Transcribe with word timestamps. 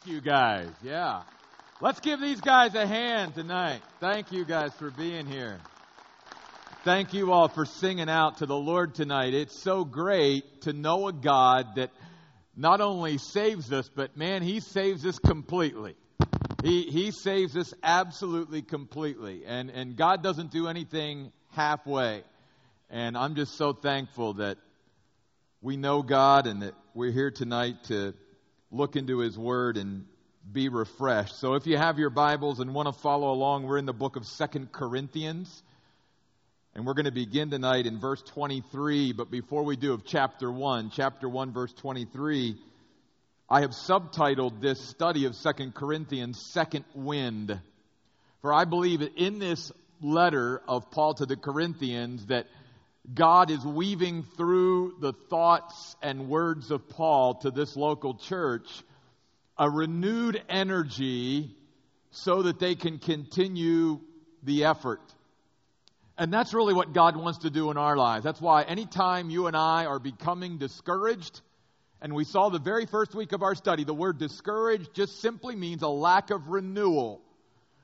Thank 0.00 0.14
you 0.14 0.20
guys. 0.20 0.68
Yeah. 0.80 1.22
Let's 1.80 1.98
give 1.98 2.20
these 2.20 2.40
guys 2.40 2.74
a 2.76 2.86
hand 2.86 3.34
tonight. 3.34 3.80
Thank 3.98 4.30
you 4.30 4.44
guys 4.44 4.72
for 4.74 4.92
being 4.92 5.26
here. 5.26 5.58
Thank 6.84 7.14
you 7.14 7.32
all 7.32 7.48
for 7.48 7.64
singing 7.64 8.08
out 8.08 8.38
to 8.38 8.46
the 8.46 8.54
Lord 8.54 8.94
tonight. 8.94 9.34
It's 9.34 9.60
so 9.60 9.84
great 9.84 10.62
to 10.62 10.72
know 10.72 11.08
a 11.08 11.12
God 11.12 11.74
that 11.76 11.90
not 12.54 12.80
only 12.80 13.18
saves 13.18 13.72
us, 13.72 13.90
but 13.92 14.16
man, 14.16 14.42
He 14.42 14.60
saves 14.60 15.04
us 15.04 15.18
completely. 15.18 15.96
He, 16.62 16.82
he 16.84 17.10
saves 17.10 17.56
us 17.56 17.74
absolutely 17.82 18.62
completely. 18.62 19.46
And, 19.46 19.68
and 19.68 19.96
God 19.96 20.22
doesn't 20.22 20.52
do 20.52 20.68
anything 20.68 21.32
halfway. 21.50 22.22
And 22.88 23.16
I'm 23.16 23.34
just 23.34 23.56
so 23.56 23.72
thankful 23.72 24.34
that 24.34 24.58
we 25.60 25.76
know 25.76 26.02
God 26.02 26.46
and 26.46 26.62
that 26.62 26.74
we're 26.94 27.10
here 27.10 27.32
tonight 27.32 27.84
to 27.84 28.14
look 28.70 28.96
into 28.96 29.18
His 29.18 29.38
Word 29.38 29.76
and 29.76 30.04
be 30.50 30.68
refreshed. 30.68 31.36
So 31.36 31.54
if 31.54 31.66
you 31.66 31.76
have 31.76 31.98
your 31.98 32.10
Bibles 32.10 32.60
and 32.60 32.74
want 32.74 32.86
to 32.86 33.00
follow 33.00 33.30
along, 33.32 33.64
we're 33.64 33.78
in 33.78 33.86
the 33.86 33.92
book 33.92 34.16
of 34.16 34.26
Second 34.26 34.72
Corinthians. 34.72 35.62
And 36.74 36.86
we're 36.86 36.94
going 36.94 37.06
to 37.06 37.10
begin 37.10 37.50
tonight 37.50 37.86
in 37.86 37.98
verse 37.98 38.22
23. 38.22 39.12
But 39.12 39.30
before 39.30 39.64
we 39.64 39.76
do, 39.76 39.94
of 39.94 40.04
chapter 40.04 40.50
1, 40.50 40.90
chapter 40.94 41.28
1, 41.28 41.52
verse 41.52 41.72
23, 41.72 42.56
I 43.50 43.62
have 43.62 43.70
subtitled 43.70 44.60
this 44.60 44.80
study 44.88 45.24
of 45.24 45.34
Second 45.34 45.74
Corinthians, 45.74 46.40
Second 46.52 46.84
Wind. 46.94 47.58
For 48.42 48.54
I 48.54 48.64
believe 48.64 49.00
in 49.16 49.38
this 49.38 49.72
letter 50.00 50.62
of 50.68 50.90
Paul 50.90 51.14
to 51.14 51.26
the 51.26 51.36
Corinthians 51.36 52.26
that 52.26 52.46
God 53.12 53.50
is 53.50 53.64
weaving 53.64 54.24
through 54.36 54.96
the 55.00 55.12
thoughts 55.12 55.96
and 56.02 56.28
words 56.28 56.70
of 56.70 56.88
Paul 56.88 57.36
to 57.36 57.50
this 57.50 57.76
local 57.76 58.14
church 58.14 58.68
a 59.58 59.68
renewed 59.68 60.40
energy 60.48 61.56
so 62.10 62.42
that 62.42 62.60
they 62.60 62.74
can 62.74 62.98
continue 62.98 64.00
the 64.42 64.64
effort. 64.64 65.00
And 66.16 66.32
that's 66.32 66.54
really 66.54 66.74
what 66.74 66.92
God 66.92 67.16
wants 67.16 67.40
to 67.40 67.50
do 67.50 67.70
in 67.70 67.76
our 67.76 67.96
lives. 67.96 68.24
That's 68.24 68.40
why 68.40 68.62
anytime 68.62 69.30
you 69.30 69.46
and 69.46 69.56
I 69.56 69.86
are 69.86 69.98
becoming 69.98 70.58
discouraged, 70.58 71.40
and 72.00 72.14
we 72.14 72.24
saw 72.24 72.48
the 72.48 72.60
very 72.60 72.86
first 72.86 73.14
week 73.14 73.32
of 73.32 73.42
our 73.42 73.54
study, 73.54 73.84
the 73.84 73.94
word 73.94 74.18
discouraged 74.18 74.94
just 74.94 75.20
simply 75.20 75.56
means 75.56 75.82
a 75.82 75.88
lack 75.88 76.30
of 76.30 76.48
renewal. 76.48 77.20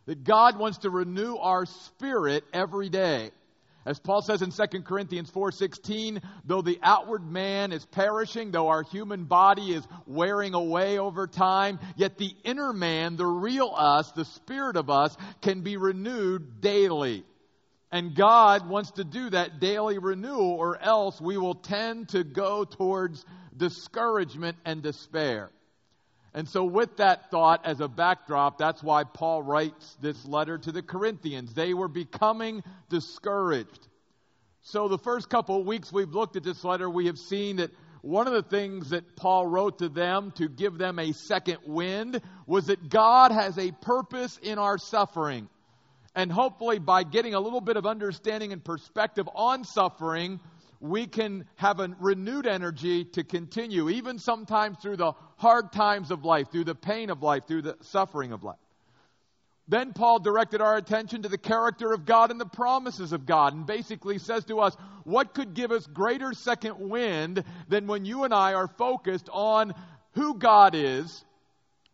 That 0.07 0.23
God 0.23 0.59
wants 0.59 0.79
to 0.79 0.91
renew 0.91 1.37
our 1.37 1.67
spirit 1.67 2.45
every 2.53 2.89
day. 2.89 3.31
As 3.87 3.99
Paul 3.99 4.23
says 4.23 4.41
in 4.41 4.51
2 4.51 4.83
Corinthians 4.85 5.31
4:16, 5.31 6.23
though 6.45 6.63
the 6.63 6.79
outward 6.83 7.31
man 7.31 7.71
is 7.73 7.85
perishing, 7.85 8.51
though 8.51 8.69
our 8.69 8.83
human 8.83 9.25
body 9.25 9.73
is 9.73 9.87
wearing 10.07 10.55
away 10.55 10.99
over 10.99 11.27
time, 11.27 11.79
yet 11.97 12.17
the 12.17 12.35
inner 12.45 12.73
man, 12.73 13.17
the 13.17 13.27
real 13.27 13.73
us, 13.77 14.11
the 14.13 14.25
spirit 14.25 14.77
of 14.77 14.89
us 14.89 15.15
can 15.43 15.61
be 15.61 15.77
renewed 15.77 16.63
daily. 16.63 17.25
And 17.93 18.15
God 18.15 18.69
wants 18.69 18.93
to 18.93 19.05
do 19.05 19.31
that 19.31 19.61
daily 19.61 19.99
renewal 19.99 20.53
or 20.53 20.81
else 20.81 21.21
we 21.21 21.37
will 21.37 21.55
tend 21.55 22.09
to 22.09 22.25
go 22.25 22.65
towards 22.65 23.25
discouragement 23.57 24.57
and 24.65 24.83
despair. 24.83 25.51
And 26.35 26.49
so, 26.49 26.65
with 26.65 26.97
that 26.97 27.31
thought 27.31 27.65
as 27.65 27.81
a 27.81 27.87
backdrop, 27.87 28.59
that's 28.59 28.83
why 28.83 29.05
Paul 29.05 29.43
writes 29.43 29.97
this 30.01 30.27
letter 30.27 30.59
to 30.59 30.73
the 30.73 30.83
Corinthians. 30.83 31.55
They 31.55 31.75
were 31.75 31.87
becoming 31.87 32.65
discouraged. 32.89 33.87
So, 34.63 34.89
the 34.89 34.99
first 34.99 35.31
couple 35.31 35.61
of 35.61 35.67
weeks 35.67 35.93
we've 35.93 36.13
looked 36.13 36.35
at 36.35 36.43
this 36.43 36.65
letter, 36.65 36.91
we 36.91 37.07
have 37.07 37.19
seen 37.19 37.57
that 37.57 37.71
one 38.03 38.27
of 38.27 38.33
the 38.33 38.43
things 38.43 38.91
that 38.91 39.15
Paul 39.15 39.47
wrote 39.47 39.79
to 39.79 39.89
them 39.89 40.33
to 40.33 40.49
give 40.49 40.77
them 40.77 40.99
a 40.99 41.13
second 41.13 41.59
wind 41.67 42.21
was 42.47 42.67
that 42.67 42.89
God 42.89 43.31
has 43.31 43.57
a 43.57 43.71
purpose 43.71 44.37
in 44.43 44.59
our 44.59 44.77
suffering. 44.77 45.49
And 46.17 46.33
hopefully, 46.33 46.81
by 46.81 47.05
getting 47.05 47.35
a 47.35 47.41
little 47.41 47.61
bit 47.61 47.77
of 47.77 47.87
understanding 47.87 48.53
and 48.53 48.63
perspective 48.63 49.29
on 49.35 49.65
suffering, 49.65 50.41
we 50.85 51.07
can 51.07 51.47
have 51.57 51.81
a 51.81 51.89
renewed 51.99 52.47
energy 52.47 53.07
to 53.07 53.25
continue, 53.25 53.89
even 53.89 54.19
sometimes 54.19 54.77
through 54.83 54.99
the 54.99 55.13
hard 55.39 55.73
times 55.73 56.11
of 56.11 56.27
life, 56.27 56.53
through 56.53 56.65
the 56.65 56.75
pain 56.75 57.09
of 57.09 57.23
life, 57.23 57.45
through 57.49 57.63
the 57.63 57.77
suffering 57.81 58.33
of 58.33 58.45
life. 58.45 58.59
Then 59.67 59.95
Paul 59.95 60.19
directed 60.19 60.61
our 60.61 60.77
attention 60.77 61.23
to 61.23 61.31
the 61.31 61.39
character 61.39 61.95
of 61.95 62.05
God 62.05 62.31
and 62.31 62.39
the 62.39 62.45
promises 62.45 63.15
of 63.15 63.25
God, 63.25 63.55
and 63.55 63.65
basically 63.65 64.19
says 64.19 64.45
to 64.45 64.61
us, 64.61 64.77
what 65.05 65.33
could 65.33 65.55
give 65.55 65.73
us 65.73 65.87
greater 65.87 66.35
second 66.35 66.79
wind 66.79 67.43
than 67.69 67.87
when 67.87 68.05
you 68.05 68.25
and 68.25 68.35
I 68.35 68.53
are 68.53 68.69
focused 68.69 69.31
on 69.33 69.73
who 70.13 70.39
God 70.39 70.75
is, 70.75 71.25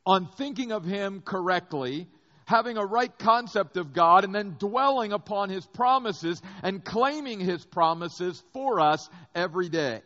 on 0.05 0.27
thinking 0.37 0.73
of 0.73 0.85
Him 0.85 1.23
correctly, 1.25 2.09
having 2.51 2.77
a 2.77 2.85
right 2.85 3.17
concept 3.21 3.77
of 3.77 3.93
God 3.93 4.25
and 4.25 4.35
then 4.35 4.57
dwelling 4.59 5.13
upon 5.13 5.51
His 5.51 5.65
promises 5.65 6.43
and 6.65 6.85
claiming 6.85 7.39
His 7.39 7.65
promises 7.65 8.43
for 8.53 8.81
us 8.81 9.09
every 9.37 9.69
day. 9.69 10.03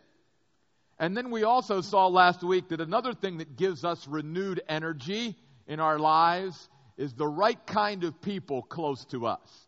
And 0.99 1.17
then 1.17 1.31
we 1.31 1.45
also 1.45 1.81
saw 1.81 2.09
last 2.09 2.43
week 2.43 2.69
that 2.69 2.83
another 2.83 3.15
thing 3.15 3.39
that 3.39 3.57
gives 3.57 3.83
us 3.83 4.07
renewed 4.07 4.61
energy 4.69 5.35
in 5.67 5.81
our 5.81 5.99
lives 5.99 6.69
is 6.99 7.15
the 7.15 7.27
right 7.27 7.67
kind 7.67 8.05
of 8.05 8.21
people 8.21 8.61
close 8.61 9.07
to 9.07 9.27
us. 9.27 9.64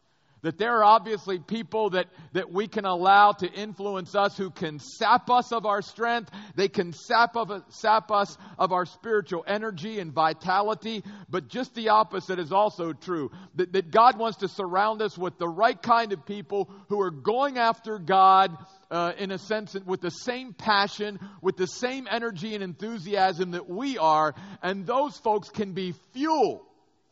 That 0.46 0.58
there 0.58 0.76
are 0.76 0.84
obviously 0.84 1.40
people 1.40 1.90
that, 1.90 2.06
that 2.32 2.52
we 2.52 2.68
can 2.68 2.84
allow 2.84 3.32
to 3.32 3.52
influence 3.52 4.14
us 4.14 4.36
who 4.36 4.50
can 4.50 4.78
sap 4.78 5.28
us 5.28 5.50
of 5.50 5.66
our 5.66 5.82
strength. 5.82 6.30
They 6.54 6.68
can 6.68 6.92
sap, 6.92 7.34
of, 7.34 7.50
sap 7.70 8.12
us 8.12 8.38
of 8.56 8.70
our 8.70 8.86
spiritual 8.86 9.44
energy 9.44 9.98
and 9.98 10.12
vitality. 10.12 11.02
But 11.28 11.48
just 11.48 11.74
the 11.74 11.88
opposite 11.88 12.38
is 12.38 12.52
also 12.52 12.92
true. 12.92 13.32
That, 13.56 13.72
that 13.72 13.90
God 13.90 14.20
wants 14.20 14.38
to 14.38 14.48
surround 14.48 15.02
us 15.02 15.18
with 15.18 15.36
the 15.36 15.48
right 15.48 15.82
kind 15.82 16.12
of 16.12 16.24
people 16.24 16.70
who 16.90 17.00
are 17.00 17.10
going 17.10 17.58
after 17.58 17.98
God 17.98 18.56
uh, 18.88 19.14
in 19.18 19.32
a 19.32 19.38
sense, 19.38 19.74
with 19.84 20.00
the 20.00 20.10
same 20.10 20.52
passion, 20.52 21.18
with 21.42 21.56
the 21.56 21.66
same 21.66 22.06
energy 22.08 22.54
and 22.54 22.62
enthusiasm 22.62 23.50
that 23.50 23.68
we 23.68 23.98
are. 23.98 24.32
And 24.62 24.86
those 24.86 25.18
folks 25.18 25.48
can 25.48 25.72
be 25.72 25.92
fuel 26.12 26.64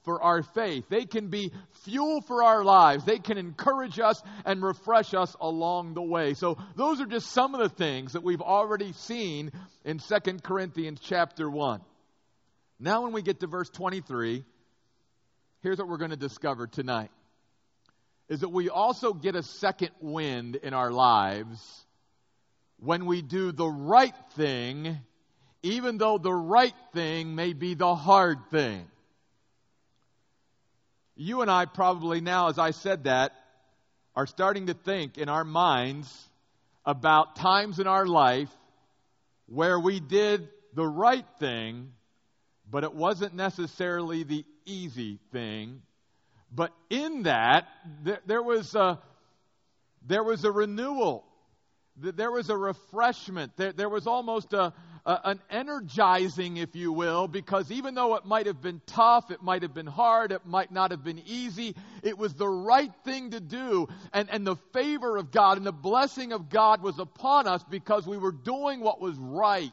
for 0.04 0.22
our 0.22 0.42
faith. 0.42 0.84
They 0.88 1.06
can 1.06 1.28
be 1.28 1.52
fuel 1.84 2.20
for 2.20 2.42
our 2.42 2.62
lives. 2.62 3.04
They 3.04 3.18
can 3.18 3.38
encourage 3.38 3.98
us 3.98 4.22
and 4.44 4.62
refresh 4.62 5.14
us 5.14 5.34
along 5.40 5.94
the 5.94 6.02
way. 6.02 6.34
So 6.34 6.58
those 6.76 7.00
are 7.00 7.06
just 7.06 7.30
some 7.30 7.54
of 7.54 7.60
the 7.60 7.74
things 7.74 8.12
that 8.12 8.22
we've 8.22 8.42
already 8.42 8.92
seen 8.92 9.50
in 9.84 9.98
2 9.98 10.38
Corinthians 10.42 11.00
chapter 11.02 11.48
1. 11.50 11.80
Now 12.78 13.02
when 13.02 13.12
we 13.12 13.22
get 13.22 13.40
to 13.40 13.46
verse 13.46 13.70
23, 13.70 14.44
here's 15.62 15.78
what 15.78 15.88
we're 15.88 15.96
going 15.96 16.10
to 16.10 16.16
discover 16.16 16.66
tonight. 16.66 17.10
Is 18.28 18.40
that 18.40 18.48
we 18.48 18.70
also 18.70 19.12
get 19.12 19.36
a 19.36 19.42
second 19.42 19.90
wind 20.00 20.56
in 20.56 20.74
our 20.74 20.90
lives 20.90 21.86
when 22.78 23.06
we 23.06 23.22
do 23.22 23.52
the 23.52 23.68
right 23.68 24.14
thing, 24.36 24.98
even 25.62 25.98
though 25.98 26.18
the 26.18 26.32
right 26.32 26.74
thing 26.92 27.34
may 27.34 27.52
be 27.52 27.74
the 27.74 27.94
hard 27.94 28.38
thing. 28.50 28.86
You 31.16 31.42
and 31.42 31.50
I 31.50 31.66
probably 31.66 32.20
now, 32.20 32.48
as 32.48 32.58
I 32.58 32.72
said 32.72 33.04
that, 33.04 33.32
are 34.16 34.26
starting 34.26 34.66
to 34.66 34.74
think 34.74 35.16
in 35.18 35.28
our 35.28 35.44
minds 35.44 36.12
about 36.84 37.36
times 37.36 37.78
in 37.78 37.86
our 37.86 38.06
life 38.06 38.50
where 39.46 39.78
we 39.78 40.00
did 40.00 40.48
the 40.74 40.86
right 40.86 41.26
thing, 41.38 41.92
but 42.68 42.84
it 42.84 42.94
wasn't 42.94 43.34
necessarily 43.34 44.24
the 44.24 44.44
easy 44.66 45.18
thing. 45.32 45.82
But 46.52 46.72
in 46.90 47.24
that, 47.24 47.66
there, 48.02 48.20
there 48.26 48.42
was 48.42 48.74
a, 48.74 48.98
there 50.06 50.22
was 50.22 50.44
a 50.44 50.50
renewal. 50.50 51.24
There 51.96 52.30
was 52.30 52.50
a 52.50 52.56
refreshment. 52.56 53.56
There, 53.56 53.72
there 53.72 53.88
was 53.88 54.06
almost 54.06 54.52
a, 54.52 54.72
uh, 55.06 55.18
an 55.24 55.40
energizing, 55.50 56.56
if 56.56 56.74
you 56.74 56.92
will, 56.92 57.28
because 57.28 57.70
even 57.70 57.94
though 57.94 58.14
it 58.14 58.24
might 58.24 58.46
have 58.46 58.62
been 58.62 58.80
tough, 58.86 59.30
it 59.30 59.42
might 59.42 59.62
have 59.62 59.74
been 59.74 59.86
hard, 59.86 60.32
it 60.32 60.46
might 60.46 60.72
not 60.72 60.90
have 60.90 61.04
been 61.04 61.22
easy, 61.26 61.74
it 62.02 62.16
was 62.16 62.34
the 62.34 62.48
right 62.48 62.92
thing 63.04 63.30
to 63.30 63.40
do. 63.40 63.86
And, 64.12 64.30
and 64.30 64.46
the 64.46 64.56
favor 64.72 65.16
of 65.16 65.30
God 65.30 65.58
and 65.58 65.66
the 65.66 65.72
blessing 65.72 66.32
of 66.32 66.48
God 66.48 66.82
was 66.82 66.98
upon 66.98 67.46
us 67.46 67.62
because 67.68 68.06
we 68.06 68.16
were 68.16 68.32
doing 68.32 68.80
what 68.80 69.00
was 69.00 69.16
right. 69.16 69.72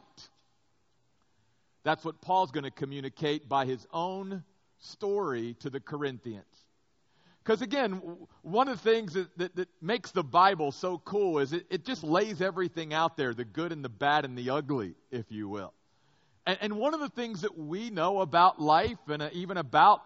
That's 1.83 2.03
what 2.03 2.21
Paul's 2.21 2.51
going 2.51 2.65
to 2.65 2.71
communicate 2.71 3.47
by 3.47 3.65
his 3.65 3.85
own 3.91 4.43
story 4.79 5.55
to 5.61 5.69
the 5.69 5.79
Corinthians. 5.79 6.45
Because 7.43 7.61
again, 7.61 8.01
one 8.43 8.67
of 8.67 8.81
the 8.81 8.89
things 8.89 9.13
that, 9.13 9.35
that, 9.37 9.55
that, 9.55 9.67
makes 9.81 10.11
the 10.11 10.23
Bible 10.23 10.71
so 10.71 10.99
cool 10.99 11.39
is 11.39 11.53
it, 11.53 11.65
it 11.71 11.85
just 11.85 12.03
lays 12.03 12.39
everything 12.39 12.93
out 12.93 13.17
there 13.17 13.33
the 13.33 13.45
good 13.45 13.71
and 13.71 13.83
the 13.83 13.89
bad 13.89 14.25
and 14.25 14.37
the 14.37 14.51
ugly, 14.51 14.93
if 15.09 15.25
you 15.29 15.49
will. 15.49 15.73
And, 16.45 16.57
and 16.61 16.77
one 16.77 16.93
of 16.93 16.99
the 16.99 17.09
things 17.09 17.41
that 17.41 17.57
we 17.57 17.89
know 17.89 18.21
about 18.21 18.61
life 18.61 18.99
and 19.07 19.23
uh, 19.23 19.29
even 19.33 19.57
about 19.57 20.03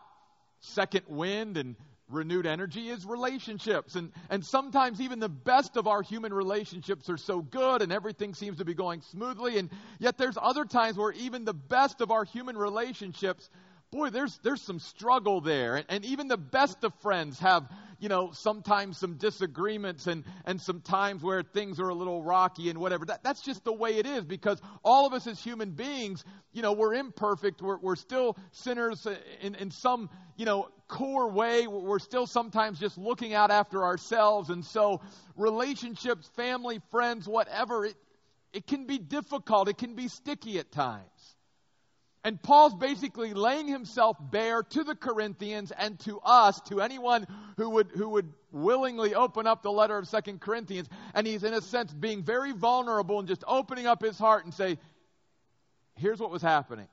second 0.62 1.04
wind 1.08 1.58
and 1.58 1.76
renewed 2.10 2.46
energy 2.46 2.90
is 2.90 3.06
relationships. 3.06 3.96
And, 3.96 4.12
and 4.30 4.46
sometimes 4.46 5.02
even 5.02 5.20
the 5.20 5.30
best 5.30 5.76
of 5.76 5.88
our 5.88 6.02
human 6.02 6.34
relationships 6.34 7.10
are 7.10 7.18
so 7.18 7.42
good 7.42 7.82
and 7.82 7.92
everything 7.92 8.34
seems 8.34 8.60
to 8.60 8.66
be 8.66 8.74
going 8.74 9.02
smoothly. 9.02 9.58
And 9.58 9.70
yet 10.00 10.18
there's 10.18 10.38
other 10.42 10.66
times 10.66 10.98
where 10.98 11.12
even 11.14 11.46
the 11.46 11.54
best 11.54 12.02
of 12.02 12.12
our 12.12 12.24
human 12.24 12.58
relationships, 12.58 13.50
boy, 13.96 14.10
there's, 14.10 14.38
there's 14.44 14.62
some 14.62 14.80
struggle 14.80 15.42
there. 15.42 15.78
And, 15.78 15.86
and 15.90 16.06
even 16.06 16.28
the 16.28 16.38
best 16.38 16.84
of 16.84 16.94
friends 16.96 17.40
have, 17.40 17.68
you 18.00 18.10
know, 18.10 18.32
sometimes 18.34 18.98
some 18.98 19.16
disagreements 19.16 20.06
and, 20.08 20.26
and 20.46 20.62
some 20.62 20.82
times 20.82 21.24
where 21.24 21.42
things 21.44 21.80
are 21.80 21.88
a 21.88 21.94
little 21.94 22.22
rocky 22.22 22.70
and 22.70 22.80
whatever. 22.80 23.06
That, 23.06 23.24
that's 23.24 23.42
just 23.42 23.64
the 23.64 23.74
way 23.74 23.98
it 23.98 24.06
is 24.06 24.26
because 24.26 24.62
all 24.84 25.08
of 25.08 25.14
us 25.14 25.26
as 25.28 25.42
human 25.42 25.72
beings, 25.72 26.24
you 26.52 26.62
know, 26.62 26.74
we're 26.74 26.94
imperfect. 26.94 27.62
We're, 27.62 27.78
we're 27.78 27.96
still 27.96 28.38
sinners 28.52 29.08
in, 29.42 29.56
in 29.56 29.72
some, 29.72 30.10
you 30.36 30.46
know, 30.46 30.70
core 30.88 31.30
way. 31.30 31.66
We're 31.68 32.00
still 32.00 32.28
sometimes 32.28 32.80
just 32.80 32.98
looking 32.98 33.34
out 33.34 33.50
after 33.50 33.84
ourselves. 33.84 34.50
And 34.50 34.66
so 34.66 35.02
relationships, 35.38 36.30
family, 36.36 36.82
friends, 36.92 37.28
whatever, 37.28 37.86
it, 37.86 37.96
it 38.52 38.68
can 38.68 38.86
be 38.86 38.98
difficult. 38.98 39.70
It 39.70 39.78
can 39.78 39.96
be 39.96 40.10
sticky 40.10 40.60
at 40.60 40.72
times. 40.72 41.06
And 42.26 42.42
Paul's 42.42 42.74
basically 42.74 43.36
laying 43.36 43.68
himself 43.68 44.18
bare 44.20 44.64
to 44.64 44.84
the 44.84 44.96
Corinthians 44.96 45.72
and 45.72 46.00
to 46.02 46.20
us, 46.22 46.60
to 46.70 46.82
anyone 46.82 47.28
who 47.58 47.70
would, 47.70 47.92
who 47.92 48.10
would 48.10 48.34
willingly 48.52 49.14
open 49.14 49.46
up 49.46 49.62
the 49.62 49.72
letter 49.72 49.96
of 49.96 50.08
Second 50.08 50.42
Corinthians. 50.42 50.90
And 51.14 51.28
he's, 51.28 51.44
in 51.44 51.54
a 51.54 51.62
sense, 51.62 51.94
being 51.94 52.24
very 52.24 52.52
vulnerable 52.52 53.20
and 53.20 53.28
just 53.28 53.44
opening 53.48 53.86
up 53.86 54.02
his 54.02 54.18
heart 54.18 54.44
and 54.44 54.56
say, 54.56 54.80
here's 55.98 56.20
what 56.20 56.32
was 56.32 56.42
happening. 56.42 56.88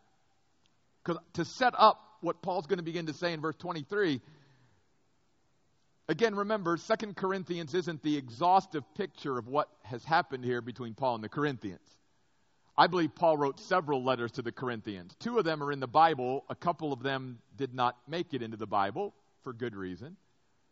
Because 1.03 1.19
to 1.33 1.47
set 1.47 1.73
up 1.79 1.99
what 2.21 2.43
Paul's 2.43 2.67
going 2.67 2.77
to 2.77 2.85
begin 2.85 3.07
to 3.07 3.15
say 3.15 3.33
in 3.33 3.41
verse 3.41 3.57
23, 3.57 4.21
again, 6.11 6.35
remember, 6.35 6.77
Second 6.77 7.17
Corinthians 7.17 7.73
isn't 7.73 8.03
the 8.03 8.19
exhaustive 8.19 8.85
picture 8.97 9.39
of 9.39 9.49
what 9.49 9.71
has 9.85 10.05
happened 10.05 10.45
here 10.45 10.61
between 10.61 10.93
Paul 10.93 11.15
and 11.15 11.25
the 11.25 11.31
Corinthians. 11.31 11.81
I 12.77 12.87
believe 12.87 13.15
Paul 13.15 13.37
wrote 13.37 13.61
several 13.61 14.03
letters 14.03 14.33
to 14.33 14.43
the 14.43 14.53
Corinthians. 14.53 15.15
Two 15.19 15.39
of 15.39 15.45
them 15.45 15.63
are 15.63 15.73
in 15.73 15.81
the 15.81 15.87
Bible. 15.87 16.45
A 16.49 16.55
couple 16.55 16.93
of 16.93 17.03
them 17.03 17.39
did 17.57 17.75
not 17.75 17.97
make 18.09 18.33
it 18.33 18.43
into 18.43 18.57
the 18.57 18.67
Bible 18.67 19.13
for 19.43 19.53
good 19.53 19.77
reason. 19.77 20.17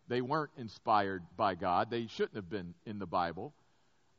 They 0.08 0.22
weren't 0.22 0.50
inspired 0.56 1.22
by 1.36 1.54
God. 1.54 1.90
They 1.90 2.06
shouldn't 2.06 2.36
have 2.36 2.48
been 2.48 2.74
in 2.86 2.98
the 2.98 3.06
Bible. 3.06 3.52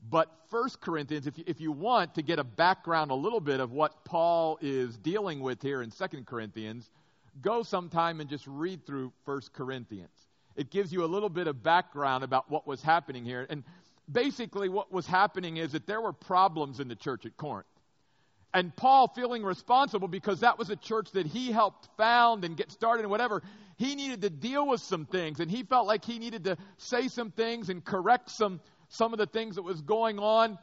But 0.09 0.29
First 0.49 0.79
Corinthians, 0.79 1.27
if 1.27 1.37
you, 1.37 1.43
if 1.47 1.59
you 1.59 1.71
want 1.71 2.15
to 2.15 2.21
get 2.21 2.39
a 2.39 2.43
background 2.43 3.11
a 3.11 3.15
little 3.15 3.39
bit 3.39 3.59
of 3.59 3.71
what 3.71 4.05
Paul 4.05 4.57
is 4.61 4.97
dealing 4.97 5.41
with 5.41 5.61
here 5.61 5.81
in 5.81 5.91
Second 5.91 6.25
Corinthians, 6.25 6.89
go 7.41 7.63
sometime 7.63 8.19
and 8.19 8.29
just 8.29 8.45
read 8.47 8.85
through 8.85 9.11
First 9.25 9.53
Corinthians. 9.53 10.27
It 10.55 10.69
gives 10.69 10.91
you 10.93 11.03
a 11.03 11.07
little 11.07 11.29
bit 11.29 11.47
of 11.47 11.63
background 11.63 12.23
about 12.23 12.49
what 12.49 12.67
was 12.67 12.81
happening 12.81 13.25
here. 13.25 13.47
And 13.49 13.63
basically, 14.11 14.69
what 14.69 14.91
was 14.91 15.05
happening 15.07 15.57
is 15.57 15.71
that 15.71 15.87
there 15.87 16.01
were 16.01 16.13
problems 16.13 16.79
in 16.79 16.87
the 16.87 16.95
church 16.95 17.25
at 17.25 17.37
Corinth. 17.37 17.67
And 18.53 18.75
Paul, 18.75 19.07
feeling 19.07 19.43
responsible 19.43 20.07
because 20.07 20.41
that 20.41 20.57
was 20.57 20.69
a 20.69 20.75
church 20.75 21.11
that 21.11 21.25
he 21.25 21.51
helped 21.51 21.87
found 21.97 22.43
and 22.43 22.57
get 22.57 22.71
started 22.71 23.01
and 23.01 23.09
whatever, 23.09 23.41
he 23.77 23.95
needed 23.95 24.21
to 24.21 24.29
deal 24.29 24.67
with 24.67 24.81
some 24.81 25.05
things. 25.05 25.39
And 25.39 25.49
he 25.49 25.63
felt 25.63 25.87
like 25.87 26.03
he 26.03 26.19
needed 26.19 26.43
to 26.43 26.57
say 26.77 27.07
some 27.07 27.31
things 27.31 27.69
and 27.69 27.83
correct 27.83 28.29
some, 28.29 28.59
some 28.89 29.13
of 29.13 29.19
the 29.19 29.25
things 29.25 29.55
that 29.55 29.61
was 29.61 29.81
going 29.81 30.19
on 30.19 30.59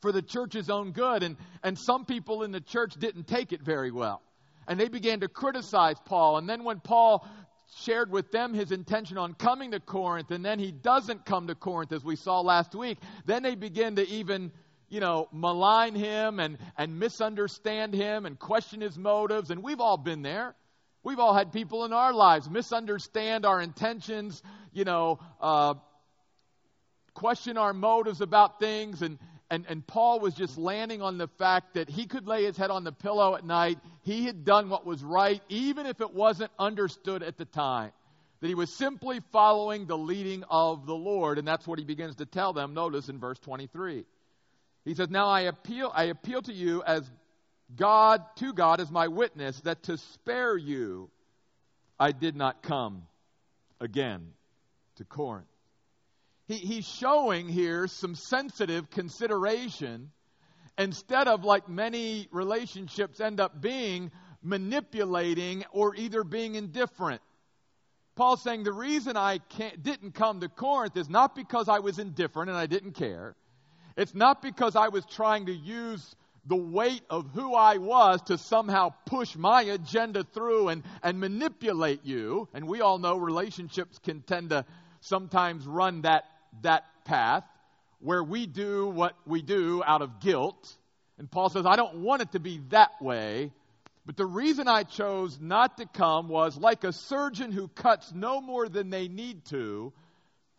for 0.00 0.12
the 0.12 0.22
church's 0.22 0.70
own 0.70 0.92
good. 0.92 1.24
And, 1.24 1.36
and 1.64 1.76
some 1.76 2.04
people 2.04 2.44
in 2.44 2.52
the 2.52 2.60
church 2.60 2.94
didn't 2.94 3.26
take 3.26 3.52
it 3.52 3.62
very 3.62 3.90
well. 3.90 4.22
And 4.68 4.78
they 4.78 4.88
began 4.88 5.20
to 5.20 5.28
criticize 5.28 5.96
Paul. 6.04 6.38
And 6.38 6.48
then 6.48 6.62
when 6.62 6.78
Paul 6.78 7.26
shared 7.76 8.10
with 8.10 8.30
them 8.30 8.54
his 8.54 8.70
intention 8.70 9.18
on 9.18 9.34
coming 9.34 9.72
to 9.72 9.80
Corinth, 9.80 10.30
and 10.30 10.44
then 10.44 10.58
he 10.58 10.70
doesn't 10.70 11.24
come 11.26 11.48
to 11.48 11.54
Corinth, 11.54 11.92
as 11.92 12.04
we 12.04 12.16
saw 12.16 12.40
last 12.40 12.74
week, 12.74 12.98
then 13.26 13.42
they 13.42 13.56
begin 13.56 13.96
to 13.96 14.08
even 14.08 14.52
you 14.88 15.00
know, 15.00 15.28
malign 15.32 15.94
him 15.94 16.40
and, 16.40 16.58
and 16.76 16.98
misunderstand 16.98 17.94
him 17.94 18.26
and 18.26 18.38
question 18.38 18.80
his 18.80 18.96
motives. 18.96 19.50
And 19.50 19.62
we've 19.62 19.80
all 19.80 19.96
been 19.96 20.22
there. 20.22 20.54
We've 21.02 21.18
all 21.18 21.34
had 21.34 21.52
people 21.52 21.84
in 21.84 21.92
our 21.92 22.12
lives 22.12 22.50
misunderstand 22.50 23.46
our 23.46 23.60
intentions, 23.60 24.42
you 24.72 24.84
know, 24.84 25.20
uh, 25.40 25.74
question 27.14 27.56
our 27.56 27.72
motives 27.72 28.20
about 28.20 28.58
things. 28.58 29.02
And, 29.02 29.18
and, 29.50 29.64
and 29.68 29.86
Paul 29.86 30.20
was 30.20 30.34
just 30.34 30.58
landing 30.58 31.02
on 31.02 31.18
the 31.18 31.28
fact 31.38 31.74
that 31.74 31.88
he 31.88 32.06
could 32.06 32.26
lay 32.26 32.44
his 32.44 32.56
head 32.56 32.70
on 32.70 32.84
the 32.84 32.92
pillow 32.92 33.34
at 33.36 33.44
night. 33.44 33.78
He 34.02 34.24
had 34.24 34.44
done 34.44 34.68
what 34.68 34.86
was 34.86 35.02
right, 35.02 35.42
even 35.48 35.86
if 35.86 36.00
it 36.00 36.14
wasn't 36.14 36.50
understood 36.58 37.22
at 37.22 37.36
the 37.36 37.44
time. 37.44 37.92
That 38.40 38.48
he 38.48 38.54
was 38.54 38.72
simply 38.76 39.20
following 39.32 39.86
the 39.86 39.98
leading 39.98 40.44
of 40.48 40.86
the 40.86 40.94
Lord. 40.94 41.38
And 41.38 41.48
that's 41.48 41.66
what 41.66 41.78
he 41.78 41.84
begins 41.84 42.16
to 42.16 42.26
tell 42.26 42.52
them. 42.52 42.72
Notice 42.72 43.08
in 43.08 43.18
verse 43.18 43.38
23. 43.40 44.04
He 44.88 44.94
says, 44.94 45.10
Now 45.10 45.28
I 45.28 45.42
appeal, 45.42 45.92
I 45.94 46.04
appeal 46.04 46.40
to 46.40 46.52
you 46.52 46.82
as 46.82 47.08
God, 47.76 48.22
to 48.36 48.54
God 48.54 48.80
as 48.80 48.90
my 48.90 49.08
witness, 49.08 49.60
that 49.60 49.82
to 49.82 49.98
spare 49.98 50.56
you 50.56 51.10
I 52.00 52.12
did 52.12 52.34
not 52.34 52.62
come 52.62 53.02
again 53.82 54.28
to 54.96 55.04
Corinth. 55.04 55.46
He, 56.46 56.54
he's 56.54 56.88
showing 56.88 57.48
here 57.48 57.86
some 57.86 58.14
sensitive 58.14 58.88
consideration 58.88 60.10
instead 60.78 61.28
of 61.28 61.44
like 61.44 61.68
many 61.68 62.26
relationships 62.30 63.20
end 63.20 63.40
up 63.40 63.60
being 63.60 64.10
manipulating 64.42 65.64
or 65.70 65.94
either 65.96 66.24
being 66.24 66.54
indifferent. 66.54 67.20
Paul's 68.16 68.42
saying 68.42 68.62
the 68.62 68.72
reason 68.72 69.18
I 69.18 69.40
didn't 69.82 70.14
come 70.14 70.40
to 70.40 70.48
Corinth 70.48 70.96
is 70.96 71.10
not 71.10 71.34
because 71.34 71.68
I 71.68 71.80
was 71.80 71.98
indifferent 71.98 72.48
and 72.48 72.56
I 72.56 72.64
didn't 72.64 72.92
care. 72.92 73.36
It's 73.98 74.14
not 74.14 74.42
because 74.42 74.76
I 74.76 74.88
was 74.88 75.04
trying 75.04 75.46
to 75.46 75.52
use 75.52 76.14
the 76.46 76.56
weight 76.56 77.02
of 77.10 77.26
who 77.34 77.52
I 77.52 77.78
was 77.78 78.22
to 78.26 78.38
somehow 78.38 78.90
push 79.06 79.34
my 79.34 79.62
agenda 79.62 80.22
through 80.22 80.68
and, 80.68 80.84
and 81.02 81.18
manipulate 81.18 82.04
you. 82.04 82.48
And 82.54 82.68
we 82.68 82.80
all 82.80 82.98
know 82.98 83.16
relationships 83.16 83.98
can 83.98 84.22
tend 84.22 84.50
to 84.50 84.64
sometimes 85.00 85.66
run 85.66 86.02
that, 86.02 86.26
that 86.62 86.84
path 87.06 87.42
where 87.98 88.22
we 88.22 88.46
do 88.46 88.86
what 88.86 89.16
we 89.26 89.42
do 89.42 89.82
out 89.84 90.00
of 90.00 90.20
guilt. 90.20 90.72
And 91.18 91.28
Paul 91.28 91.50
says, 91.50 91.66
I 91.66 91.74
don't 91.74 91.96
want 91.96 92.22
it 92.22 92.32
to 92.32 92.38
be 92.38 92.60
that 92.68 93.02
way. 93.02 93.50
But 94.06 94.16
the 94.16 94.26
reason 94.26 94.68
I 94.68 94.84
chose 94.84 95.40
not 95.40 95.76
to 95.78 95.86
come 95.86 96.28
was 96.28 96.56
like 96.56 96.84
a 96.84 96.92
surgeon 96.92 97.50
who 97.50 97.66
cuts 97.66 98.12
no 98.14 98.40
more 98.40 98.68
than 98.68 98.90
they 98.90 99.08
need 99.08 99.44
to, 99.46 99.92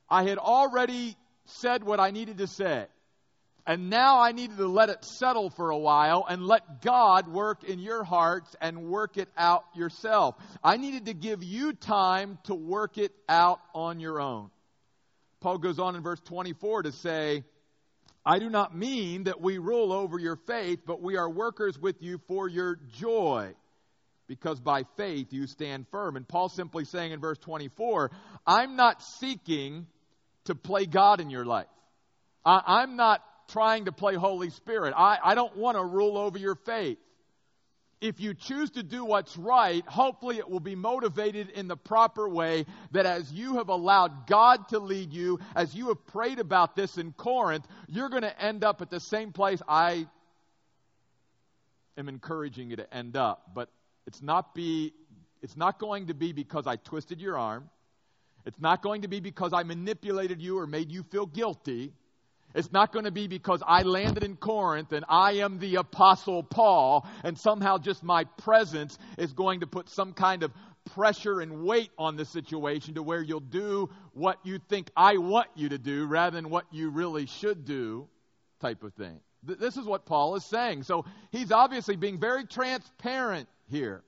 I 0.09 0.23
had 0.23 0.39
already 0.39 1.15
said 1.45 1.85
what 1.85 2.01
I 2.01 2.11
needed 2.11 2.39
to 2.39 2.47
say. 2.47 2.87
And 3.69 3.91
now 3.91 4.19
I 4.19 4.31
needed 4.31 4.57
to 4.57 4.67
let 4.67 4.89
it 4.89 5.05
settle 5.05 5.51
for 5.51 5.69
a 5.69 5.77
while 5.77 6.25
and 6.27 6.43
let 6.43 6.81
God 6.81 7.27
work 7.27 7.63
in 7.63 7.77
your 7.77 8.03
hearts 8.03 8.55
and 8.59 8.85
work 8.85 9.15
it 9.15 9.29
out 9.37 9.63
yourself. 9.75 10.33
I 10.63 10.77
needed 10.77 11.05
to 11.05 11.13
give 11.13 11.43
you 11.43 11.73
time 11.73 12.39
to 12.45 12.55
work 12.55 12.97
it 12.97 13.11
out 13.29 13.61
on 13.75 13.99
your 13.99 14.19
own. 14.19 14.49
Paul 15.39 15.59
goes 15.59 15.77
on 15.77 15.95
in 15.95 16.01
verse 16.01 16.19
24 16.21 16.81
to 16.81 16.91
say, 16.91 17.43
I 18.25 18.39
do 18.39 18.49
not 18.49 18.75
mean 18.75 19.25
that 19.25 19.39
we 19.39 19.59
rule 19.59 19.93
over 19.93 20.17
your 20.17 20.37
faith, 20.47 20.79
but 20.87 20.99
we 20.99 21.17
are 21.17 21.29
workers 21.29 21.77
with 21.77 22.01
you 22.01 22.19
for 22.27 22.49
your 22.49 22.79
joy, 22.97 23.53
because 24.25 24.59
by 24.59 24.81
faith 24.97 25.27
you 25.29 25.45
stand 25.45 25.85
firm. 25.91 26.15
And 26.15 26.27
Paul's 26.27 26.55
simply 26.55 26.85
saying 26.85 27.11
in 27.11 27.19
verse 27.19 27.37
24, 27.37 28.09
I'm 28.47 28.75
not 28.75 29.03
seeking 29.19 29.85
to 30.45 30.55
play 30.55 30.87
God 30.87 31.21
in 31.21 31.29
your 31.29 31.45
life. 31.45 31.67
I, 32.43 32.81
am 32.81 32.95
not 32.95 33.21
trying 33.49 33.85
to 33.85 33.91
play 33.91 34.15
Holy 34.15 34.49
Spirit. 34.49 34.93
I, 34.95 35.17
I 35.23 35.35
don't 35.35 35.55
want 35.57 35.77
to 35.77 35.83
rule 35.83 36.17
over 36.17 36.37
your 36.37 36.55
faith. 36.55 36.97
If 38.01 38.21
you 38.21 38.33
choose 38.33 38.69
to 38.71 38.83
do 38.83 39.03
what's 39.03 39.35
right, 39.35 39.85
hopefully 39.85 40.37
it 40.37 40.49
will 40.49 40.61
be 40.61 40.75
motivated 40.75 41.49
in 41.49 41.67
the 41.67 41.75
proper 41.75 42.29
way 42.29 42.65
that 42.91 43.05
as 43.05 43.29
you 43.31 43.55
have 43.55 43.67
allowed 43.67 44.25
God 44.25 44.69
to 44.69 44.79
lead 44.79 45.11
you, 45.11 45.39
as 45.53 45.75
you 45.75 45.89
have 45.89 46.05
prayed 46.07 46.39
about 46.39 46.77
this 46.77 46.97
in 46.97 47.11
Corinth, 47.11 47.67
you're 47.89 48.07
going 48.07 48.21
to 48.21 48.41
end 48.41 48.63
up 48.63 48.81
at 48.81 48.89
the 48.89 49.01
same 49.01 49.33
place 49.33 49.61
I 49.67 50.07
am 51.97 52.07
encouraging 52.07 52.69
you 52.69 52.77
to 52.77 52.93
end 52.93 53.17
up. 53.17 53.51
But 53.53 53.69
it's 54.07 54.21
not 54.21 54.55
be 54.55 54.93
it's 55.41 55.55
not 55.55 55.79
going 55.79 56.07
to 56.07 56.13
be 56.13 56.33
because 56.33 56.67
I 56.67 56.75
twisted 56.77 57.21
your 57.21 57.37
arm. 57.37 57.69
It's 58.45 58.59
not 58.59 58.81
going 58.81 59.03
to 59.03 59.07
be 59.07 59.19
because 59.19 59.53
I 59.53 59.63
manipulated 59.63 60.41
you 60.41 60.57
or 60.59 60.67
made 60.67 60.91
you 60.91 61.03
feel 61.03 61.25
guilty. 61.25 61.93
It's 62.55 62.71
not 62.71 62.91
going 62.91 63.05
to 63.05 63.11
be 63.11 63.27
because 63.27 63.61
I 63.65 63.83
landed 63.83 64.23
in 64.23 64.35
Corinth 64.35 64.91
and 64.91 65.05
I 65.07 65.33
am 65.33 65.59
the 65.59 65.75
Apostle 65.75 66.43
Paul, 66.43 67.07
and 67.23 67.37
somehow 67.37 67.77
just 67.77 68.03
my 68.03 68.23
presence 68.23 68.97
is 69.17 69.33
going 69.33 69.59
to 69.59 69.67
put 69.67 69.89
some 69.89 70.13
kind 70.13 70.43
of 70.43 70.51
pressure 70.95 71.41
and 71.41 71.63
weight 71.63 71.91
on 71.97 72.15
the 72.15 72.25
situation 72.25 72.95
to 72.95 73.03
where 73.03 73.21
you'll 73.21 73.39
do 73.39 73.89
what 74.13 74.39
you 74.43 74.59
think 74.69 74.89
I 74.97 75.17
want 75.17 75.47
you 75.55 75.69
to 75.69 75.77
do 75.77 76.07
rather 76.07 76.35
than 76.35 76.49
what 76.49 76.65
you 76.71 76.89
really 76.89 77.27
should 77.27 77.65
do, 77.65 78.07
type 78.59 78.83
of 78.83 78.93
thing. 78.93 79.19
This 79.43 79.77
is 79.77 79.85
what 79.85 80.05
Paul 80.05 80.35
is 80.35 80.43
saying. 80.45 80.83
So 80.83 81.05
he's 81.31 81.51
obviously 81.51 81.95
being 81.95 82.19
very 82.19 82.45
transparent 82.45 83.47
here. 83.69 84.03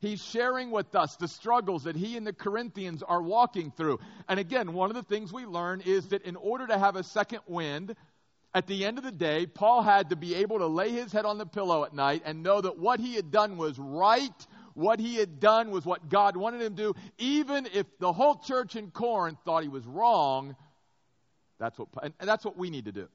He's 0.00 0.22
sharing 0.22 0.70
with 0.70 0.94
us 0.94 1.16
the 1.16 1.28
struggles 1.28 1.84
that 1.84 1.96
he 1.96 2.16
and 2.16 2.26
the 2.26 2.32
Corinthians 2.32 3.02
are 3.02 3.22
walking 3.22 3.70
through. 3.70 3.98
And 4.28 4.38
again, 4.38 4.74
one 4.74 4.90
of 4.90 4.96
the 4.96 5.02
things 5.02 5.32
we 5.32 5.46
learn 5.46 5.80
is 5.80 6.08
that 6.08 6.22
in 6.22 6.36
order 6.36 6.66
to 6.66 6.78
have 6.78 6.96
a 6.96 7.02
second 7.02 7.40
wind, 7.46 7.96
at 8.54 8.66
the 8.66 8.84
end 8.84 8.98
of 8.98 9.04
the 9.04 9.12
day, 9.12 9.46
Paul 9.46 9.82
had 9.82 10.10
to 10.10 10.16
be 10.16 10.34
able 10.36 10.58
to 10.58 10.66
lay 10.66 10.90
his 10.90 11.12
head 11.12 11.24
on 11.24 11.38
the 11.38 11.46
pillow 11.46 11.84
at 11.84 11.94
night 11.94 12.22
and 12.24 12.42
know 12.42 12.60
that 12.60 12.78
what 12.78 13.00
he 13.00 13.14
had 13.14 13.30
done 13.30 13.56
was 13.56 13.78
right. 13.78 14.46
What 14.74 15.00
he 15.00 15.16
had 15.16 15.40
done 15.40 15.70
was 15.70 15.86
what 15.86 16.08
God 16.08 16.36
wanted 16.36 16.60
him 16.60 16.76
to 16.76 16.82
do. 16.82 16.94
Even 17.18 17.66
if 17.72 17.86
the 17.98 18.12
whole 18.12 18.36
church 18.36 18.76
in 18.76 18.90
Corinth 18.90 19.38
thought 19.44 19.62
he 19.62 19.68
was 19.68 19.86
wrong, 19.86 20.56
that's 21.58 21.78
what, 21.78 21.88
and 22.02 22.14
that's 22.20 22.44
what 22.44 22.58
we 22.58 22.68
need 22.68 22.84
to 22.84 22.92
do. 22.92 23.08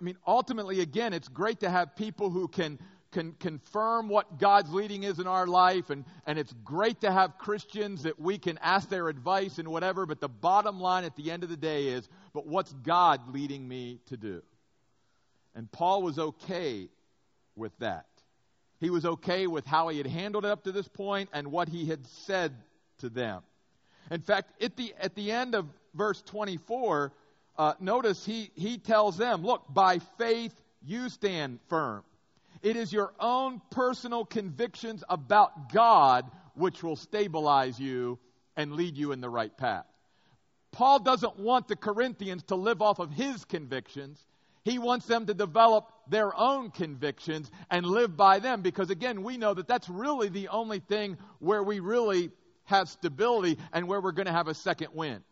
I 0.00 0.04
mean, 0.04 0.16
ultimately, 0.26 0.80
again, 0.80 1.12
it's 1.12 1.26
great 1.26 1.60
to 1.60 1.70
have 1.70 1.96
people 1.96 2.30
who 2.30 2.46
can 2.46 2.78
can 3.10 3.32
confirm 3.32 4.08
what 4.08 4.38
God's 4.38 4.72
leading 4.72 5.02
is 5.02 5.18
in 5.18 5.26
our 5.26 5.46
life, 5.46 5.90
and, 5.90 6.04
and 6.26 6.38
it's 6.38 6.52
great 6.64 7.00
to 7.00 7.10
have 7.10 7.38
Christians 7.38 8.02
that 8.02 8.20
we 8.20 8.38
can 8.38 8.58
ask 8.58 8.88
their 8.88 9.08
advice 9.08 9.58
and 9.58 9.68
whatever, 9.68 10.04
but 10.04 10.20
the 10.20 10.28
bottom 10.28 10.80
line 10.80 11.04
at 11.04 11.16
the 11.16 11.30
end 11.30 11.42
of 11.42 11.48
the 11.48 11.56
day 11.56 11.88
is, 11.88 12.08
but 12.34 12.46
what's 12.46 12.72
God 12.72 13.32
leading 13.32 13.66
me 13.66 14.00
to 14.06 14.16
do? 14.16 14.42
And 15.54 15.70
Paul 15.72 16.02
was 16.02 16.18
okay 16.18 16.88
with 17.56 17.76
that. 17.78 18.06
He 18.80 18.90
was 18.90 19.04
okay 19.04 19.46
with 19.46 19.66
how 19.66 19.88
he 19.88 19.98
had 19.98 20.06
handled 20.06 20.44
it 20.44 20.50
up 20.50 20.64
to 20.64 20.72
this 20.72 20.86
point 20.86 21.30
and 21.32 21.50
what 21.50 21.68
he 21.68 21.86
had 21.86 22.06
said 22.06 22.52
to 22.98 23.08
them. 23.08 23.42
In 24.10 24.20
fact, 24.20 24.62
at 24.62 24.76
the, 24.76 24.94
at 25.00 25.14
the 25.14 25.32
end 25.32 25.54
of 25.54 25.66
verse 25.94 26.22
24, 26.22 27.12
uh, 27.56 27.74
notice 27.80 28.24
he, 28.24 28.50
he 28.54 28.78
tells 28.78 29.16
them, 29.16 29.42
Look, 29.42 29.64
by 29.68 29.98
faith 30.16 30.54
you 30.82 31.08
stand 31.08 31.58
firm. 31.68 32.04
It 32.62 32.76
is 32.76 32.92
your 32.92 33.12
own 33.20 33.60
personal 33.70 34.24
convictions 34.24 35.04
about 35.08 35.72
God 35.72 36.30
which 36.54 36.82
will 36.82 36.96
stabilize 36.96 37.78
you 37.78 38.18
and 38.56 38.72
lead 38.72 38.96
you 38.96 39.12
in 39.12 39.20
the 39.20 39.30
right 39.30 39.56
path. 39.56 39.86
Paul 40.72 40.98
doesn't 41.00 41.38
want 41.38 41.68
the 41.68 41.76
Corinthians 41.76 42.42
to 42.44 42.56
live 42.56 42.82
off 42.82 42.98
of 42.98 43.10
his 43.10 43.44
convictions. 43.44 44.22
He 44.64 44.78
wants 44.78 45.06
them 45.06 45.26
to 45.26 45.34
develop 45.34 45.90
their 46.08 46.36
own 46.36 46.70
convictions 46.70 47.50
and 47.70 47.86
live 47.86 48.16
by 48.16 48.40
them 48.40 48.60
because, 48.60 48.90
again, 48.90 49.22
we 49.22 49.38
know 49.38 49.54
that 49.54 49.68
that's 49.68 49.88
really 49.88 50.28
the 50.28 50.48
only 50.48 50.80
thing 50.80 51.16
where 51.38 51.62
we 51.62 51.80
really 51.80 52.30
have 52.64 52.88
stability 52.88 53.56
and 53.72 53.88
where 53.88 54.00
we're 54.00 54.12
going 54.12 54.26
to 54.26 54.32
have 54.32 54.48
a 54.48 54.54
second 54.54 54.88
win. 54.92 55.22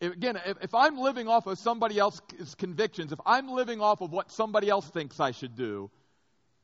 If, 0.00 0.12
again, 0.12 0.38
if, 0.44 0.58
if 0.62 0.74
I'm 0.74 0.98
living 0.98 1.26
off 1.26 1.46
of 1.46 1.58
somebody 1.58 1.98
else's 1.98 2.54
convictions, 2.54 3.12
if 3.12 3.20
I'm 3.26 3.48
living 3.48 3.80
off 3.80 4.02
of 4.02 4.12
what 4.12 4.30
somebody 4.30 4.68
else 4.68 4.86
thinks 4.86 5.18
I 5.18 5.32
should 5.32 5.56
do, 5.56 5.90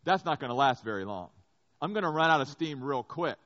that's 0.04 0.24
not 0.24 0.40
going 0.40 0.50
to 0.50 0.54
last 0.54 0.84
very 0.84 1.04
long. 1.04 1.28
I'm 1.80 1.92
going 1.92 2.04
to 2.04 2.10
run 2.10 2.30
out 2.30 2.40
of 2.40 2.48
steam 2.48 2.82
real 2.82 3.02
quick. 3.02 3.36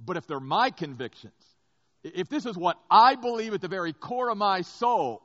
But 0.00 0.16
if 0.16 0.26
they're 0.26 0.40
my 0.40 0.70
convictions, 0.70 1.32
if 2.04 2.28
this 2.28 2.46
is 2.46 2.56
what 2.56 2.78
I 2.90 3.16
believe 3.16 3.54
at 3.54 3.60
the 3.60 3.68
very 3.68 3.92
core 3.92 4.30
of 4.30 4.38
my 4.38 4.62
soul, 4.62 5.22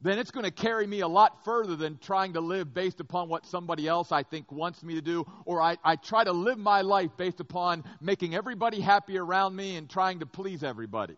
then 0.00 0.18
it's 0.18 0.32
going 0.32 0.44
to 0.44 0.50
carry 0.50 0.86
me 0.86 1.00
a 1.00 1.08
lot 1.08 1.44
further 1.44 1.76
than 1.76 1.96
trying 1.98 2.32
to 2.32 2.40
live 2.40 2.74
based 2.74 2.98
upon 2.98 3.28
what 3.28 3.46
somebody 3.46 3.86
else 3.86 4.10
I 4.10 4.24
think 4.24 4.50
wants 4.50 4.82
me 4.82 4.94
to 4.94 5.00
do, 5.00 5.24
or 5.44 5.62
I, 5.62 5.76
I 5.84 5.94
try 5.94 6.24
to 6.24 6.32
live 6.32 6.58
my 6.58 6.80
life 6.80 7.10
based 7.16 7.38
upon 7.38 7.84
making 8.00 8.34
everybody 8.34 8.80
happy 8.80 9.16
around 9.16 9.54
me 9.54 9.76
and 9.76 9.88
trying 9.88 10.18
to 10.20 10.26
please 10.26 10.64
everybody. 10.64 11.16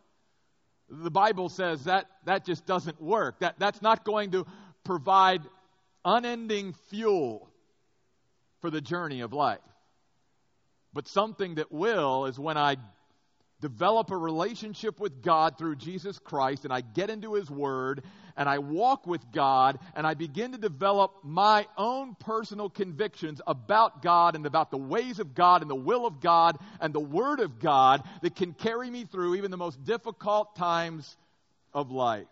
The 0.90 1.10
Bible 1.10 1.48
says 1.48 1.84
that 1.84 2.06
that 2.26 2.44
just 2.44 2.66
doesn't 2.66 3.00
work. 3.00 3.40
That, 3.40 3.58
that's 3.58 3.80
not 3.80 4.04
going 4.04 4.32
to 4.32 4.44
provide 4.84 5.40
unending 6.04 6.74
fuel 6.90 7.48
for 8.64 8.70
the 8.70 8.80
journey 8.80 9.20
of 9.20 9.34
life. 9.34 9.58
But 10.94 11.06
something 11.06 11.56
that 11.56 11.70
will 11.70 12.24
is 12.24 12.38
when 12.38 12.56
I 12.56 12.76
develop 13.60 14.10
a 14.10 14.16
relationship 14.16 14.98
with 14.98 15.20
God 15.20 15.58
through 15.58 15.76
Jesus 15.76 16.18
Christ 16.18 16.64
and 16.64 16.72
I 16.72 16.80
get 16.80 17.10
into 17.10 17.34
His 17.34 17.50
Word 17.50 18.02
and 18.38 18.48
I 18.48 18.60
walk 18.60 19.06
with 19.06 19.20
God 19.32 19.78
and 19.94 20.06
I 20.06 20.14
begin 20.14 20.52
to 20.52 20.58
develop 20.58 21.12
my 21.22 21.66
own 21.76 22.14
personal 22.14 22.70
convictions 22.70 23.42
about 23.46 24.00
God 24.00 24.34
and 24.34 24.46
about 24.46 24.70
the 24.70 24.78
ways 24.78 25.18
of 25.18 25.34
God 25.34 25.60
and 25.60 25.70
the 25.70 25.74
will 25.74 26.06
of 26.06 26.20
God 26.20 26.56
and 26.80 26.94
the 26.94 27.00
Word 27.00 27.40
of 27.40 27.60
God 27.60 28.02
that 28.22 28.34
can 28.34 28.54
carry 28.54 28.88
me 28.88 29.04
through 29.04 29.34
even 29.34 29.50
the 29.50 29.58
most 29.58 29.84
difficult 29.84 30.56
times 30.56 31.18
of 31.74 31.90
life. 31.90 32.28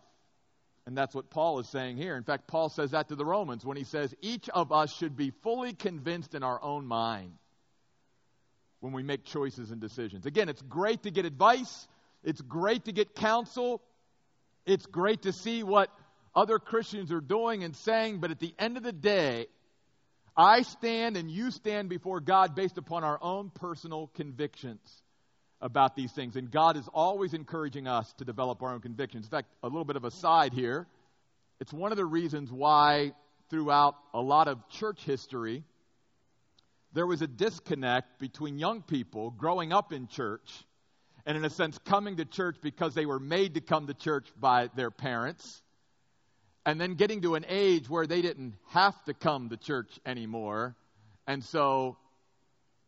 And 0.87 0.97
that's 0.97 1.15
what 1.15 1.31
Paul 1.31 1.61
is 1.61 1.69
saying 1.69 1.97
here. 1.97 2.17
In 2.17 2.25
fact, 2.25 2.49
Paul 2.49 2.69
says 2.69 2.91
that 2.91 3.09
to 3.09 3.15
the 3.15 3.25
Romans 3.25 3.65
when 3.65 3.77
he 3.77 3.85
says, 3.85 4.15
each 4.21 4.49
of 4.49 4.73
us 4.73 4.93
should 4.93 5.17
be 5.17 5.31
fully 5.43 5.75
convinced 5.75 6.35
in 6.35 6.43
our 6.43 6.63
own 6.63 6.87
mind 6.87 7.33
when 8.81 8.93
we 8.93 9.05
make 9.05 9.25
choices 9.25 9.71
and 9.71 9.81
decisions. 9.81 10.27
Again, 10.27 10.49
it's 10.49 10.63
great 10.63 11.05
to 11.05 11.13
get 11.13 11.25
advice, 11.25 11.87
it's 12.25 12.41
great 12.41 12.87
to 12.87 12.93
get 12.93 13.15
counsel, 13.15 13.81
it's 14.67 14.87
great 14.87 15.23
to 15.23 15.33
see 15.33 15.63
what 15.63 15.89
other 16.35 16.59
Christians 16.59 17.13
are 17.13 17.21
doing 17.21 17.63
and 17.63 17.77
saying, 17.77 18.19
but 18.19 18.33
at 18.33 18.41
the 18.41 18.55
end 18.59 18.77
of 18.77 18.83
the 18.83 18.93
day, 18.93 19.47
I 20.37 20.63
stand 20.63 21.17
and 21.17 21.31
you 21.31 21.51
stand 21.51 21.91
before 21.91 22.19
God 22.19 22.57
based 22.57 22.79
upon 22.79 23.05
our 23.05 23.19
own 23.23 23.51
personal 23.51 24.09
convictions 24.15 25.02
about 25.63 25.97
these 25.97 26.13
things. 26.13 26.37
And 26.37 26.51
God 26.51 26.77
is 26.77 26.87
always 26.93 27.33
encouraging 27.33 27.87
us 27.87 28.13
to 28.19 28.25
develop 28.25 28.63
our 28.63 28.75
own 28.75 28.81
convictions. 28.81 29.25
In 29.25 29.31
fact, 29.31 29.49
a 29.63 29.69
little 29.69 29.85
bit 29.85 29.97
of 29.97 30.05
a 30.05 30.11
side 30.11 30.53
here. 30.53 30.87
It's 31.61 31.73
one 31.73 31.93
of 31.93 31.97
the 31.97 32.05
reasons 32.05 32.51
why, 32.51 33.13
throughout 33.49 33.95
a 34.13 34.21
lot 34.21 34.49
of 34.49 34.69
church 34.69 35.05
history, 35.05 35.63
there 36.93 37.07
was 37.07 37.23
a 37.23 37.27
disconnect 37.27 38.19
between 38.19 38.59
young 38.59 38.83
people 38.83 39.31
growing 39.31 39.73
up 39.73 39.93
in 39.93 40.09
church 40.09 40.65
and, 41.25 41.37
in 41.37 41.45
a 41.45 41.51
sense, 41.51 41.79
coming 41.87 42.17
to 42.17 42.25
church 42.25 42.57
because 42.61 42.95
they 42.95 43.07
were 43.07 43.21
made 43.21 43.55
to 43.55 43.61
come 43.61 43.87
to 43.87 43.95
church 43.95 44.27
by 44.39 44.69
their 44.75 44.91
parents, 44.91 45.63
and 46.67 46.81
then 46.81 46.95
getting 46.95 47.23
to 47.23 47.37
an 47.37 47.45
age 47.49 47.89
where 47.89 48.07
they 48.07 48.23
didn't 48.23 48.55
have 48.71 49.05
to 49.05 49.15
come 49.15 49.49
to 49.49 49.57
church 49.57 50.01
anymore. 50.05 50.75
And 51.27 51.45
so 51.45 51.97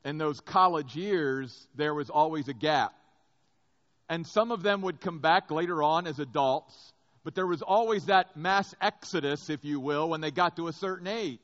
in 0.05 0.19
those 0.19 0.41
college 0.41 0.95
years, 0.95 1.67
there 1.75 1.95
was 1.95 2.11
always 2.11 2.49
a 2.49 2.53
gap. 2.53 2.95
And 4.09 4.27
some 4.27 4.53
of 4.53 4.63
them 4.63 4.83
would 4.83 5.01
come 5.01 5.19
back 5.19 5.51
later 5.51 5.83
on 5.83 6.07
as 6.07 6.19
adults, 6.19 6.93
but 7.25 7.35
there 7.35 7.47
was 7.47 7.63
always 7.63 8.07
that 8.07 8.37
mass 8.37 8.75
exodus, 8.81 9.49
if 9.49 9.65
you 9.65 9.81
will, 9.81 10.11
when 10.11 10.21
they 10.21 10.31
got 10.31 10.57
to 10.57 10.69
a 10.69 10.73
certain 10.75 11.07
age. 11.07 11.41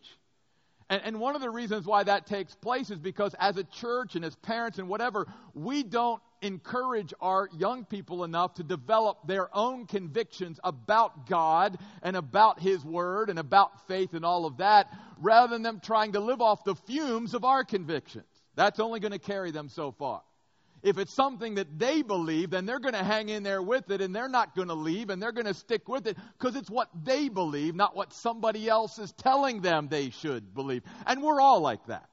And, 0.91 1.03
and, 1.05 1.21
one 1.21 1.37
of 1.37 1.41
the 1.41 1.49
reasons 1.49 1.87
why 1.87 2.03
that 2.03 2.27
takes 2.27 2.53
place 2.57 2.91
is 2.91 2.99
because 2.99 3.33
as 3.39 3.57
a 3.57 3.63
church 3.63 4.17
and 4.17 4.25
as 4.25 4.35
parents 4.35 4.79
and 4.79 4.89
whatever, 4.89 5.29
we 5.55 5.85
don't 5.85 6.21
encourage 6.43 7.15
our 7.21 7.49
young 7.57 7.85
people 7.85 8.25
enough 8.25 8.55
to 8.55 8.65
develop 8.65 9.19
their 9.25 9.57
own 9.57 9.87
convictions 9.87 10.59
about 10.65 11.29
God 11.29 11.79
and 12.03 12.17
about 12.17 12.59
His 12.59 12.85
Word 12.85 13.31
and 13.31 13.39
about 13.39 13.87
faith 13.87 14.15
and 14.15 14.25
all 14.25 14.47
of 14.47 14.57
that, 14.57 14.89
rather 15.21 15.53
than 15.53 15.63
them 15.63 15.81
trying 15.81 16.13
to 16.13 16.21
live 16.21 16.41
off 16.41 16.65
the 16.65 16.75
fumes 16.75 17.35
of 17.35 17.45
our 17.45 17.63
convictions. 17.63 18.27
That's 18.57 18.81
only 18.81 19.01
going 19.01 19.13
to 19.13 19.19
carry 19.19 19.51
them 19.51 19.69
so 19.69 19.93
far. 19.93 20.23
If 20.83 20.97
it's 20.97 21.13
something 21.13 21.57
that 21.57 21.79
they 21.79 22.01
believe, 22.03 22.51
then 22.51 22.65
they're 22.65 22.81
going 22.81 22.95
to 22.95 23.05
hang 23.05 23.29
in 23.29 23.43
there 23.43 23.61
with 23.61 23.91
it 23.91 24.01
and 24.01 24.17
they're 24.17 24.31
not 24.31 24.57
going 24.57 24.69
to 24.69 24.75
leave 24.75 25.11
and 25.11 25.23
they're 25.23 25.33
going 25.33 25.47
to 25.47 25.55
stick 25.55 25.89
with 25.89 26.07
it 26.07 26.17
because 26.39 26.57
it's 26.57 26.71
what 26.71 26.89
they 27.05 27.29
believe, 27.29 27.75
not 27.75 27.95
what 27.95 28.15
somebody 28.15 28.67
else 28.67 28.99
is 28.99 29.13
telling 29.13 29.61
them 29.61 29.89
they 29.89 30.09
should 30.09 30.55
believe. 30.55 30.83
And 31.07 31.23
we're 31.23 31.41
all 31.41 31.61
like 31.61 31.85
that. 31.87 32.09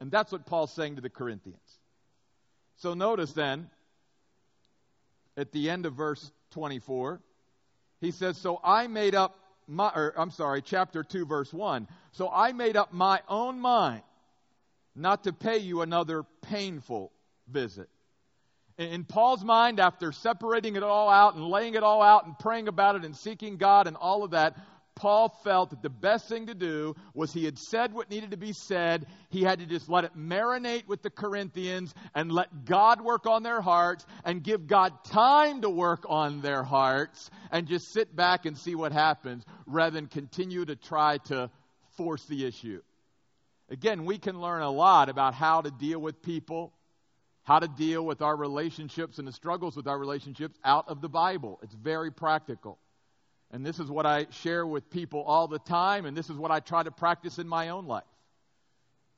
And 0.00 0.10
that's 0.10 0.32
what 0.32 0.46
Paul's 0.46 0.72
saying 0.72 0.96
to 0.96 1.00
the 1.00 1.10
Corinthians. 1.10 1.60
So 2.78 2.94
notice 2.94 3.32
then, 3.32 3.70
at 5.36 5.52
the 5.52 5.70
end 5.70 5.86
of 5.86 5.94
verse 5.94 6.32
24, 6.50 7.20
he 8.00 8.10
says, 8.10 8.36
So 8.36 8.60
I 8.64 8.88
made 8.88 9.14
up 9.14 9.38
my, 9.68 9.90
or 9.94 10.12
I'm 10.16 10.30
sorry, 10.30 10.60
chapter 10.60 11.04
2, 11.04 11.24
verse 11.24 11.52
1. 11.52 11.86
So 12.12 12.28
I 12.28 12.52
made 12.52 12.76
up 12.76 12.92
my 12.92 13.20
own 13.28 13.60
mind 13.60 14.02
not 14.96 15.24
to 15.24 15.32
pay 15.32 15.58
you 15.58 15.82
another 15.82 16.24
painful 16.42 17.12
visit. 17.48 17.88
In 18.78 19.04
Paul's 19.04 19.44
mind, 19.44 19.80
after 19.80 20.12
separating 20.12 20.76
it 20.76 20.82
all 20.82 21.08
out 21.08 21.34
and 21.34 21.46
laying 21.46 21.74
it 21.74 21.82
all 21.82 22.02
out 22.02 22.26
and 22.26 22.38
praying 22.38 22.68
about 22.68 22.96
it 22.96 23.04
and 23.04 23.16
seeking 23.16 23.56
God 23.56 23.86
and 23.86 23.96
all 23.96 24.22
of 24.22 24.32
that, 24.32 24.56
Paul 24.96 25.28
felt 25.44 25.70
that 25.70 25.82
the 25.82 25.90
best 25.90 26.28
thing 26.28 26.46
to 26.46 26.54
do 26.54 26.94
was 27.12 27.32
he 27.32 27.44
had 27.44 27.58
said 27.58 27.92
what 27.92 28.10
needed 28.10 28.30
to 28.30 28.38
be 28.38 28.52
said. 28.52 29.06
He 29.28 29.42
had 29.42 29.58
to 29.58 29.66
just 29.66 29.90
let 29.90 30.04
it 30.04 30.16
marinate 30.16 30.88
with 30.88 31.02
the 31.02 31.10
Corinthians 31.10 31.94
and 32.14 32.32
let 32.32 32.64
God 32.64 33.02
work 33.02 33.26
on 33.26 33.42
their 33.42 33.60
hearts 33.60 34.06
and 34.24 34.42
give 34.42 34.66
God 34.66 34.92
time 35.04 35.60
to 35.60 35.70
work 35.70 36.04
on 36.08 36.40
their 36.40 36.62
hearts 36.62 37.30
and 37.50 37.68
just 37.68 37.92
sit 37.92 38.16
back 38.16 38.46
and 38.46 38.56
see 38.56 38.74
what 38.74 38.92
happens 38.92 39.44
rather 39.66 39.92
than 39.92 40.06
continue 40.06 40.64
to 40.64 40.76
try 40.76 41.18
to 41.26 41.50
force 41.98 42.24
the 42.24 42.46
issue. 42.46 42.80
Again, 43.68 44.04
we 44.04 44.18
can 44.18 44.40
learn 44.40 44.62
a 44.62 44.70
lot 44.70 45.08
about 45.08 45.34
how 45.34 45.60
to 45.60 45.70
deal 45.70 45.98
with 45.98 46.22
people, 46.22 46.72
how 47.42 47.58
to 47.58 47.68
deal 47.68 48.04
with 48.04 48.22
our 48.22 48.36
relationships 48.36 49.18
and 49.18 49.26
the 49.26 49.32
struggles 49.32 49.76
with 49.76 49.88
our 49.88 49.98
relationships 49.98 50.58
out 50.64 50.88
of 50.88 51.00
the 51.00 51.08
Bible. 51.08 51.58
It's 51.62 51.74
very 51.74 52.12
practical. 52.12 52.78
And 53.50 53.64
this 53.64 53.78
is 53.78 53.90
what 53.90 54.06
I 54.06 54.26
share 54.30 54.66
with 54.66 54.90
people 54.90 55.22
all 55.22 55.48
the 55.48 55.58
time, 55.58 56.04
and 56.06 56.16
this 56.16 56.30
is 56.30 56.36
what 56.36 56.50
I 56.50 56.60
try 56.60 56.82
to 56.82 56.90
practice 56.90 57.38
in 57.38 57.48
my 57.48 57.70
own 57.70 57.86
life. 57.86 58.04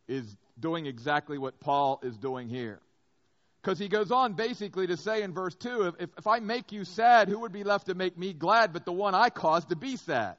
Is 0.07 0.37
doing 0.59 0.87
exactly 0.87 1.37
what 1.37 1.61
Paul 1.61 2.00
is 2.02 2.17
doing 2.17 2.49
here. 2.49 2.81
Because 3.62 3.78
he 3.78 3.88
goes 3.88 4.11
on 4.11 4.35
basically 4.35 4.87
to 4.87 4.97
say 4.97 5.23
in 5.23 5.35
verse 5.35 5.55
2 5.57 5.95
if, 5.99 6.09
if 6.17 6.26
I 6.26 6.38
make 6.38 6.73
you 6.73 6.85
sad, 6.85 7.28
who 7.28 7.40
would 7.40 7.52
be 7.52 7.64
left 7.64 7.87
to 7.87 7.95
make 7.95 8.17
me 8.17 8.33
glad 8.33 8.73
but 8.73 8.87
the 8.87 8.93
one 8.93 9.14
I 9.14 9.28
caused 9.28 9.69
to 9.71 9.76
be 9.76 9.97
sad? 9.97 10.37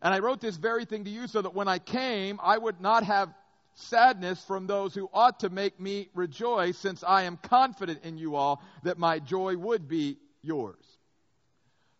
And 0.00 0.14
I 0.14 0.20
wrote 0.20 0.40
this 0.40 0.56
very 0.56 0.84
thing 0.84 1.04
to 1.04 1.10
you 1.10 1.26
so 1.28 1.42
that 1.42 1.54
when 1.54 1.68
I 1.68 1.78
came, 1.78 2.40
I 2.42 2.56
would 2.56 2.80
not 2.80 3.04
have 3.04 3.28
sadness 3.74 4.44
from 4.44 4.66
those 4.66 4.94
who 4.94 5.08
ought 5.12 5.40
to 5.40 5.50
make 5.50 5.80
me 5.80 6.08
rejoice, 6.14 6.76
since 6.78 7.02
I 7.02 7.22
am 7.22 7.36
confident 7.36 8.04
in 8.04 8.18
you 8.18 8.36
all 8.36 8.62
that 8.82 8.98
my 8.98 9.18
joy 9.18 9.56
would 9.56 9.88
be 9.88 10.18
yours. 10.42 10.84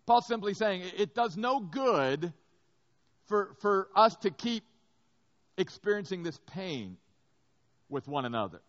Paul's 0.06 0.26
simply 0.26 0.54
saying 0.54 0.82
it 0.96 1.14
does 1.14 1.36
no 1.36 1.60
good 1.60 2.32
for, 3.26 3.54
for 3.60 3.88
us 3.94 4.16
to 4.16 4.30
keep 4.30 4.64
experiencing 5.56 6.22
this 6.22 6.38
pain 6.46 6.96
with 7.88 8.08
one 8.08 8.24
another. 8.24 8.60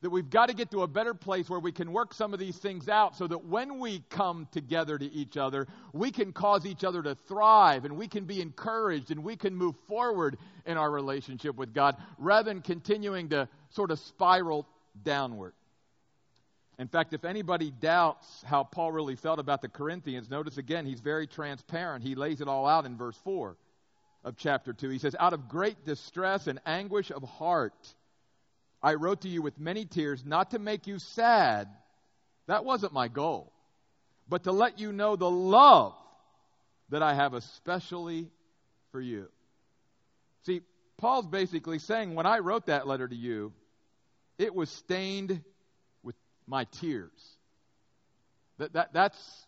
That 0.00 0.10
we've 0.10 0.30
got 0.30 0.46
to 0.46 0.54
get 0.54 0.70
to 0.70 0.82
a 0.82 0.86
better 0.86 1.12
place 1.12 1.50
where 1.50 1.58
we 1.58 1.72
can 1.72 1.92
work 1.92 2.14
some 2.14 2.32
of 2.32 2.38
these 2.38 2.56
things 2.56 2.88
out 2.88 3.16
so 3.16 3.26
that 3.26 3.46
when 3.46 3.80
we 3.80 4.04
come 4.10 4.46
together 4.52 4.96
to 4.96 5.12
each 5.12 5.36
other, 5.36 5.66
we 5.92 6.12
can 6.12 6.32
cause 6.32 6.66
each 6.66 6.84
other 6.84 7.02
to 7.02 7.14
thrive 7.14 7.84
and 7.84 7.96
we 7.96 8.06
can 8.06 8.24
be 8.24 8.40
encouraged 8.40 9.10
and 9.10 9.24
we 9.24 9.34
can 9.34 9.56
move 9.56 9.74
forward 9.88 10.38
in 10.66 10.76
our 10.76 10.90
relationship 10.90 11.56
with 11.56 11.74
God 11.74 11.96
rather 12.16 12.48
than 12.52 12.62
continuing 12.62 13.28
to 13.30 13.48
sort 13.70 13.90
of 13.90 13.98
spiral 13.98 14.68
downward. 15.02 15.52
In 16.78 16.86
fact, 16.86 17.12
if 17.12 17.24
anybody 17.24 17.72
doubts 17.72 18.42
how 18.46 18.62
Paul 18.62 18.92
really 18.92 19.16
felt 19.16 19.40
about 19.40 19.62
the 19.62 19.68
Corinthians, 19.68 20.30
notice 20.30 20.58
again, 20.58 20.86
he's 20.86 21.00
very 21.00 21.26
transparent. 21.26 22.04
He 22.04 22.14
lays 22.14 22.40
it 22.40 22.46
all 22.46 22.66
out 22.66 22.86
in 22.86 22.96
verse 22.96 23.18
4 23.24 23.56
of 24.24 24.36
chapter 24.36 24.72
2. 24.72 24.88
He 24.88 24.98
says, 24.98 25.16
Out 25.18 25.32
of 25.32 25.48
great 25.48 25.84
distress 25.84 26.46
and 26.46 26.60
anguish 26.66 27.10
of 27.10 27.24
heart, 27.24 27.94
I 28.82 28.94
wrote 28.94 29.22
to 29.22 29.28
you 29.28 29.42
with 29.42 29.58
many 29.58 29.84
tears, 29.84 30.24
not 30.24 30.52
to 30.52 30.58
make 30.58 30.86
you 30.86 30.98
sad. 30.98 31.68
That 32.46 32.64
wasn't 32.64 32.92
my 32.92 33.08
goal. 33.08 33.52
But 34.28 34.44
to 34.44 34.52
let 34.52 34.78
you 34.78 34.92
know 34.92 35.16
the 35.16 35.30
love 35.30 35.94
that 36.90 37.02
I 37.02 37.14
have 37.14 37.34
especially 37.34 38.28
for 38.92 39.00
you. 39.00 39.28
See, 40.44 40.62
Paul's 40.96 41.26
basically 41.26 41.78
saying, 41.78 42.14
when 42.14 42.26
I 42.26 42.38
wrote 42.38 42.66
that 42.66 42.86
letter 42.86 43.06
to 43.06 43.14
you, 43.14 43.52
it 44.38 44.54
was 44.54 44.70
stained 44.70 45.42
with 46.02 46.14
my 46.46 46.64
tears. 46.64 47.10
That, 48.58 48.72
that, 48.72 48.92
that's 48.92 49.46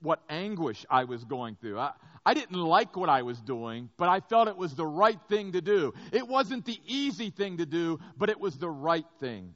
what 0.00 0.20
anguish 0.28 0.84
I 0.88 1.04
was 1.04 1.24
going 1.24 1.56
through. 1.60 1.78
I, 1.78 1.92
I 2.24 2.34
didn't 2.34 2.58
like 2.60 2.96
what 2.96 3.08
I 3.08 3.22
was 3.22 3.40
doing, 3.40 3.90
but 3.96 4.08
I 4.08 4.20
felt 4.20 4.48
it 4.48 4.56
was 4.56 4.74
the 4.74 4.86
right 4.86 5.18
thing 5.28 5.52
to 5.52 5.60
do. 5.60 5.92
It 6.12 6.26
wasn't 6.26 6.64
the 6.64 6.78
easy 6.86 7.30
thing 7.30 7.58
to 7.58 7.66
do, 7.66 8.00
but 8.16 8.30
it 8.30 8.40
was 8.40 8.56
the 8.56 8.70
right 8.70 9.06
thing 9.20 9.54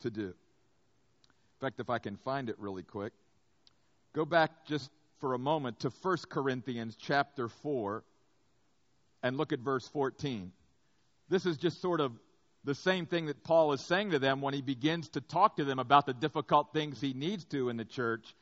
to 0.00 0.10
do. 0.10 0.26
In 0.26 1.60
fact, 1.60 1.80
if 1.80 1.88
I 1.88 1.98
can 1.98 2.16
find 2.18 2.50
it 2.50 2.56
really 2.58 2.82
quick, 2.82 3.12
go 4.12 4.24
back 4.24 4.66
just 4.66 4.90
for 5.20 5.32
a 5.32 5.38
moment 5.38 5.80
to 5.80 5.90
1 6.02 6.18
Corinthians 6.28 6.96
chapter 7.00 7.48
4 7.48 8.04
and 9.22 9.38
look 9.38 9.54
at 9.54 9.60
verse 9.60 9.88
14. 9.88 10.52
This 11.30 11.46
is 11.46 11.56
just 11.56 11.80
sort 11.80 12.00
of 12.00 12.12
the 12.64 12.74
same 12.74 13.06
thing 13.06 13.26
that 13.26 13.42
Paul 13.42 13.72
is 13.72 13.80
saying 13.80 14.10
to 14.10 14.18
them 14.18 14.42
when 14.42 14.52
he 14.52 14.60
begins 14.60 15.08
to 15.10 15.22
talk 15.22 15.56
to 15.56 15.64
them 15.64 15.78
about 15.78 16.04
the 16.04 16.12
difficult 16.12 16.74
things 16.74 17.00
he 17.00 17.14
needs 17.14 17.44
to 17.46 17.70
in 17.70 17.78
the 17.78 17.84
church 17.86 18.34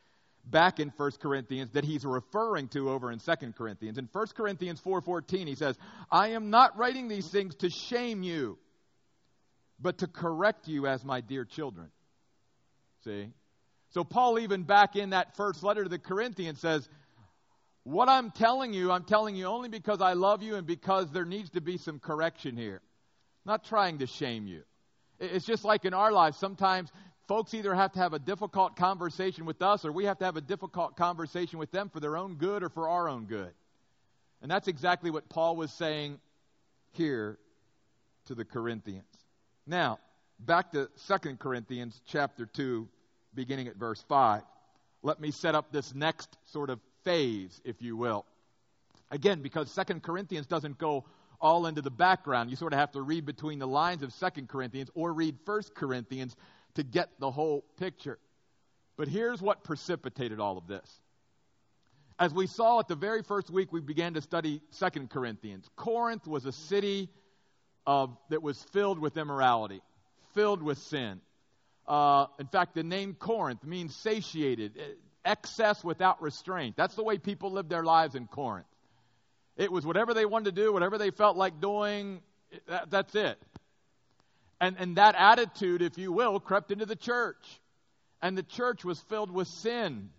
back 0.45 0.81
in 0.81 0.89
1 0.97 1.11
Corinthians 1.21 1.73
that 1.73 1.85
he's 1.85 2.05
referring 2.05 2.69
to 2.69 2.91
over 2.91 3.11
in 3.11 3.19
2 3.19 3.53
Corinthians. 3.53 3.99
In 3.99 4.09
1 4.13 4.27
Corinthians 4.35 4.81
4:14 4.81 5.47
he 5.47 5.55
says, 5.55 5.79
"I 6.11 6.29
am 6.29 6.51
not 6.51 6.77
writing 6.77 7.09
these 7.09 7.29
things 7.29 7.55
to 7.57 7.71
shame 7.71 8.23
you, 8.23 8.59
but 9.79 9.99
to 9.99 10.07
correct 10.07 10.69
you 10.69 10.87
as 10.87 11.05
my 11.05 11.21
dear 11.21 11.45
children." 11.45 11.91
See? 13.05 13.33
So 13.91 14.05
Paul 14.05 14.39
even 14.39 14.65
back 14.65 14.97
in 14.97 15.11
that 15.11 15.37
first 15.37 15.63
letter 15.63 15.85
to 15.85 15.89
the 15.89 15.99
Corinthians 15.99 16.61
says, 16.61 16.89
"What 17.85 18.09
I'm 18.09 18.31
telling 18.31 18.73
you, 18.73 18.91
I'm 18.91 19.05
telling 19.05 19.37
you 19.37 19.47
only 19.47 19.69
because 19.69 20.01
I 20.01 20.15
love 20.15 20.43
you 20.43 20.57
and 20.57 20.67
because 20.67 21.11
there 21.11 21.25
needs 21.25 21.51
to 21.51 21.61
be 21.61 21.77
some 21.77 21.99
correction 21.99 22.57
here. 22.57 22.81
I'm 23.45 23.53
not 23.53 23.65
trying 23.65 23.99
to 23.99 24.07
shame 24.07 24.47
you." 24.47 24.65
It's 25.19 25.47
just 25.47 25.65
like 25.65 25.85
in 25.85 25.95
our 25.95 26.11
lives. 26.11 26.37
Sometimes 26.39 26.91
folks 27.33 27.55
either 27.55 27.75
have 27.75 27.91
to 27.93 27.99
have 27.99 28.12
a 28.12 28.19
difficult 28.19 28.77
conversation 28.77 29.47
with 29.47 29.62
us 29.62 29.87
or 29.87 29.90
we 29.90 30.05
have 30.05 30.18
to 30.18 30.25
have 30.27 30.37
a 30.37 30.40
difficult 30.42 30.99
conversation 30.99 31.59
with 31.59 31.71
them 31.71 31.88
for 31.88 31.99
their 31.99 32.14
own 32.14 32.35
good 32.35 32.62
or 32.62 32.68
for 32.68 32.90
our 32.90 33.09
own 33.09 33.25
good. 33.25 33.51
And 34.42 34.51
that's 34.51 34.68
exactly 34.68 35.11
what 35.11 35.31
Paul 35.31 35.57
was 35.57 35.73
saying 35.73 36.21
here 36.90 37.38
to 38.27 38.35
the 38.35 38.45
Corinthians. 38.45 39.07
Now, 39.66 39.99
back 40.40 40.73
to 40.73 40.90
2 41.09 41.37
Corinthians 41.37 41.99
chapter 42.05 42.45
2, 42.45 42.87
beginning 43.35 43.66
at 43.66 43.77
verse 43.77 44.05
5. 44.11 44.42
Let 45.03 45.18
me 45.18 45.31
set 45.31 45.55
up 45.55 45.73
this 45.73 45.95
next 45.95 46.37
sort 46.49 46.68
of 46.68 46.81
phase, 47.03 47.62
if 47.64 47.81
you 47.81 47.97
will. 47.97 48.27
Again, 49.11 49.40
because 49.40 49.75
2 49.75 50.01
Corinthians 50.01 50.47
doesn't 50.47 50.77
go 50.77 51.07
all 51.40 51.64
into 51.64 51.81
the 51.81 51.90
background. 51.90 52.51
You 52.51 52.57
sort 52.57 52.75
of 52.75 52.79
have 52.79 52.92
to 52.92 53.01
read 53.01 53.25
between 53.25 53.59
the 53.59 53.66
lines 53.66 54.03
of 54.03 54.14
2 54.14 54.42
Corinthians 54.49 54.90
or 54.95 55.14
read 55.14 55.38
1 55.47 55.62
Corinthians 55.75 56.37
to 56.75 56.83
get 56.83 57.09
the 57.19 57.31
whole 57.31 57.65
picture. 57.79 58.19
But 58.97 59.09
here's 59.09 59.41
what 59.41 59.65
precipitated 59.65 60.41
all 60.41 60.59
of 60.59 60.67
this. 60.67 60.89
As 62.19 62.33
we 62.33 62.47
saw 62.47 62.79
at 62.79 62.89
the 62.89 62.95
very 62.95 63.23
first 63.23 63.51
week, 63.51 63.73
we 63.73 63.81
began 63.81 64.15
to 64.15 64.21
study 64.21 64.61
Second 64.71 65.11
Corinthians. 65.11 65.69
Corinth 65.77 66.27
was 66.27 66.45
a 66.45 66.53
city 66.53 67.09
of, 67.87 68.17
that 68.29 68.43
was 68.43 68.63
filled 68.73 68.99
with 68.99 69.17
immorality, 69.17 69.81
filled 70.35 70.63
with 70.63 70.79
sin. 70.79 71.21
Uh, 71.87 72.27
in 72.39 72.47
fact, 72.47 72.75
the 72.75 72.83
name 72.83 73.15
Corinth 73.15 73.65
means 73.65 73.97
satiated, 73.97 74.77
eh, 74.79 74.83
excess 75.25 75.83
without 75.83 76.23
restraint. 76.23 76.77
That's 76.77 76.95
the 76.95 77.03
way 77.03 77.19
people 77.19 77.51
lived 77.51 77.71
their 77.71 77.83
lives 77.83 78.15
in 78.15 78.27
Corinth. 78.27 78.67
It 79.57 79.73
was 79.73 79.85
whatever 79.85 80.15
they 80.15 80.25
wanted 80.25 80.55
to 80.55 80.63
do, 80.63 80.73
whatever 80.73 80.99
they 80.99 81.11
felt 81.11 81.37
like 81.37 81.61
doing, 81.61 82.21
that, 82.69 82.91
that's 82.91 83.15
it. 83.15 83.39
And, 84.62 84.77
and 84.79 84.96
that 84.96 85.16
attitude, 85.18 85.83
if 85.83 85.98
you 85.98 86.12
will, 86.12 86.38
crept 86.38 86.70
into 86.70 86.87
the 86.87 86.94
church. 86.94 87.44
And 88.22 88.38
the 88.38 88.44
church 88.44 88.85
was 88.85 89.01
filled 89.01 89.33
with 89.33 89.48
sin. 89.48 90.11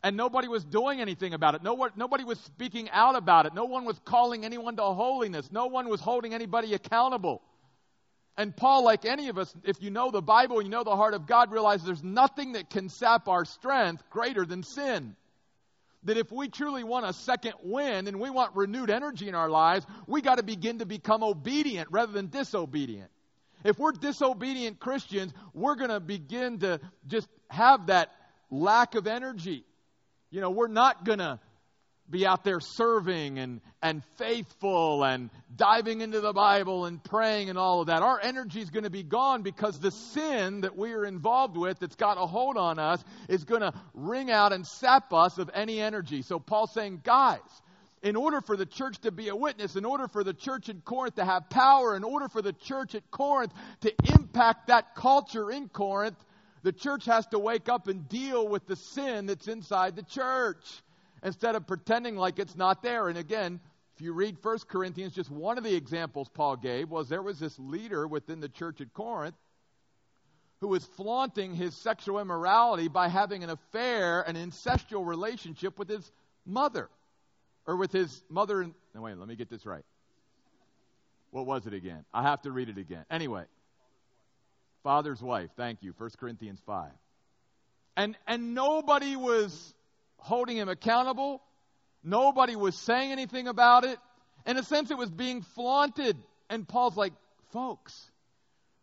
And 0.00 0.16
nobody 0.16 0.46
was 0.46 0.64
doing 0.64 1.00
anything 1.00 1.34
about 1.34 1.56
it. 1.56 1.62
No 1.64 1.88
nobody 1.96 2.22
was 2.22 2.38
speaking 2.38 2.88
out 2.90 3.16
about 3.16 3.46
it. 3.46 3.54
No 3.54 3.64
one 3.64 3.84
was 3.84 3.98
calling 4.04 4.44
anyone 4.44 4.76
to 4.76 4.82
holiness. 4.82 5.50
No 5.50 5.66
one 5.66 5.88
was 5.88 6.00
holding 6.00 6.34
anybody 6.34 6.72
accountable. 6.72 7.42
And 8.36 8.56
Paul, 8.56 8.84
like 8.84 9.04
any 9.04 9.28
of 9.28 9.38
us, 9.38 9.52
if 9.64 9.82
you 9.82 9.90
know 9.90 10.12
the 10.12 10.22
Bible 10.22 10.58
and 10.58 10.66
you 10.66 10.70
know 10.70 10.84
the 10.84 10.94
heart 10.94 11.14
of 11.14 11.26
God, 11.26 11.50
realizes 11.50 11.84
there's 11.84 12.02
nothing 12.04 12.52
that 12.52 12.70
can 12.70 12.88
sap 12.88 13.26
our 13.26 13.44
strength 13.44 14.04
greater 14.10 14.44
than 14.44 14.62
sin. 14.62 15.16
That 16.04 16.16
if 16.16 16.30
we 16.30 16.48
truly 16.48 16.84
want 16.84 17.06
a 17.06 17.12
second 17.12 17.54
wind 17.64 18.06
and 18.06 18.20
we 18.20 18.30
want 18.30 18.54
renewed 18.54 18.90
energy 18.90 19.26
in 19.26 19.34
our 19.34 19.48
lives, 19.48 19.84
we 20.06 20.22
got 20.22 20.36
to 20.36 20.44
begin 20.44 20.78
to 20.78 20.86
become 20.86 21.24
obedient 21.24 21.88
rather 21.90 22.12
than 22.12 22.28
disobedient. 22.28 23.10
If 23.64 23.78
we're 23.78 23.92
disobedient 23.92 24.78
Christians, 24.78 25.32
we're 25.54 25.76
going 25.76 25.90
to 25.90 26.00
begin 26.00 26.60
to 26.60 26.80
just 27.06 27.28
have 27.48 27.86
that 27.86 28.12
lack 28.50 28.94
of 28.94 29.06
energy. 29.06 29.64
You 30.30 30.40
know, 30.40 30.50
we're 30.50 30.68
not 30.68 31.04
going 31.04 31.20
to 31.20 31.40
be 32.10 32.26
out 32.26 32.44
there 32.44 32.60
serving 32.60 33.38
and, 33.38 33.60
and 33.82 34.02
faithful 34.18 35.02
and 35.04 35.30
diving 35.56 36.02
into 36.02 36.20
the 36.20 36.32
Bible 36.32 36.84
and 36.84 37.02
praying 37.02 37.48
and 37.48 37.58
all 37.58 37.80
of 37.80 37.86
that. 37.86 38.02
Our 38.02 38.20
energy 38.22 38.60
is 38.60 38.68
going 38.68 38.84
to 38.84 38.90
be 38.90 39.02
gone 39.02 39.42
because 39.42 39.80
the 39.80 39.90
sin 39.90 40.60
that 40.62 40.76
we 40.76 40.92
are 40.92 41.06
involved 41.06 41.56
with 41.56 41.78
that's 41.78 41.96
got 41.96 42.18
a 42.18 42.26
hold 42.26 42.58
on 42.58 42.78
us 42.78 43.02
is 43.28 43.44
going 43.44 43.62
to 43.62 43.72
wring 43.94 44.30
out 44.30 44.52
and 44.52 44.66
sap 44.66 45.14
us 45.14 45.38
of 45.38 45.50
any 45.54 45.80
energy. 45.80 46.20
So 46.20 46.38
Paul's 46.38 46.74
saying, 46.74 47.00
guys, 47.02 47.38
in 48.04 48.16
order 48.16 48.42
for 48.42 48.54
the 48.54 48.66
church 48.66 48.98
to 48.98 49.10
be 49.10 49.28
a 49.28 49.34
witness, 49.34 49.76
in 49.76 49.86
order 49.86 50.06
for 50.06 50.22
the 50.22 50.34
church 50.34 50.68
in 50.68 50.82
Corinth 50.82 51.16
to 51.16 51.24
have 51.24 51.48
power, 51.48 51.96
in 51.96 52.04
order 52.04 52.28
for 52.28 52.42
the 52.42 52.52
church 52.52 52.94
at 52.94 53.10
Corinth 53.10 53.52
to 53.80 53.92
impact 54.12 54.66
that 54.66 54.94
culture 54.94 55.50
in 55.50 55.70
Corinth, 55.70 56.18
the 56.62 56.72
church 56.72 57.06
has 57.06 57.26
to 57.28 57.38
wake 57.38 57.70
up 57.70 57.88
and 57.88 58.06
deal 58.08 58.46
with 58.46 58.66
the 58.66 58.76
sin 58.76 59.24
that's 59.24 59.48
inside 59.48 59.96
the 59.96 60.02
church 60.02 60.82
instead 61.22 61.56
of 61.56 61.66
pretending 61.66 62.16
like 62.16 62.38
it's 62.38 62.56
not 62.56 62.82
there. 62.82 63.08
And 63.08 63.16
again, 63.16 63.58
if 63.94 64.02
you 64.02 64.12
read 64.12 64.36
1 64.42 64.58
Corinthians, 64.68 65.14
just 65.14 65.30
one 65.30 65.56
of 65.56 65.64
the 65.64 65.74
examples 65.74 66.28
Paul 66.28 66.56
gave 66.56 66.90
was 66.90 67.08
there 67.08 67.22
was 67.22 67.38
this 67.38 67.58
leader 67.58 68.06
within 68.06 68.40
the 68.40 68.50
church 68.50 68.82
at 68.82 68.92
Corinth 68.92 69.36
who 70.60 70.68
was 70.68 70.84
flaunting 70.84 71.54
his 71.54 71.74
sexual 71.74 72.20
immorality 72.20 72.88
by 72.88 73.08
having 73.08 73.44
an 73.44 73.50
affair, 73.50 74.20
an 74.22 74.36
incestual 74.36 75.06
relationship 75.06 75.78
with 75.78 75.88
his 75.88 76.10
mother 76.44 76.90
or 77.66 77.76
with 77.76 77.92
his 77.92 78.22
mother 78.28 78.60
and. 78.62 78.74
No, 78.94 79.02
wait, 79.02 79.16
let 79.16 79.28
me 79.28 79.36
get 79.36 79.50
this 79.50 79.66
right. 79.66 79.84
What 81.30 81.46
was 81.46 81.66
it 81.66 81.74
again? 81.74 82.04
I 82.12 82.22
have 82.22 82.42
to 82.42 82.52
read 82.52 82.68
it 82.68 82.78
again. 82.78 83.04
Anyway, 83.10 83.44
father's 84.84 85.20
wife. 85.20 85.50
Thank 85.56 85.82
you. 85.82 85.92
1 85.98 86.10
Corinthians 86.18 86.60
5. 86.64 86.90
And, 87.96 88.16
and 88.26 88.54
nobody 88.54 89.16
was 89.16 89.74
holding 90.18 90.56
him 90.56 90.68
accountable. 90.68 91.42
Nobody 92.04 92.54
was 92.54 92.76
saying 92.76 93.10
anything 93.10 93.48
about 93.48 93.84
it. 93.84 93.98
In 94.46 94.56
a 94.56 94.62
sense, 94.62 94.90
it 94.90 94.98
was 94.98 95.10
being 95.10 95.42
flaunted. 95.42 96.16
And 96.48 96.68
Paul's 96.68 96.96
like, 96.96 97.14
folks, 97.52 98.10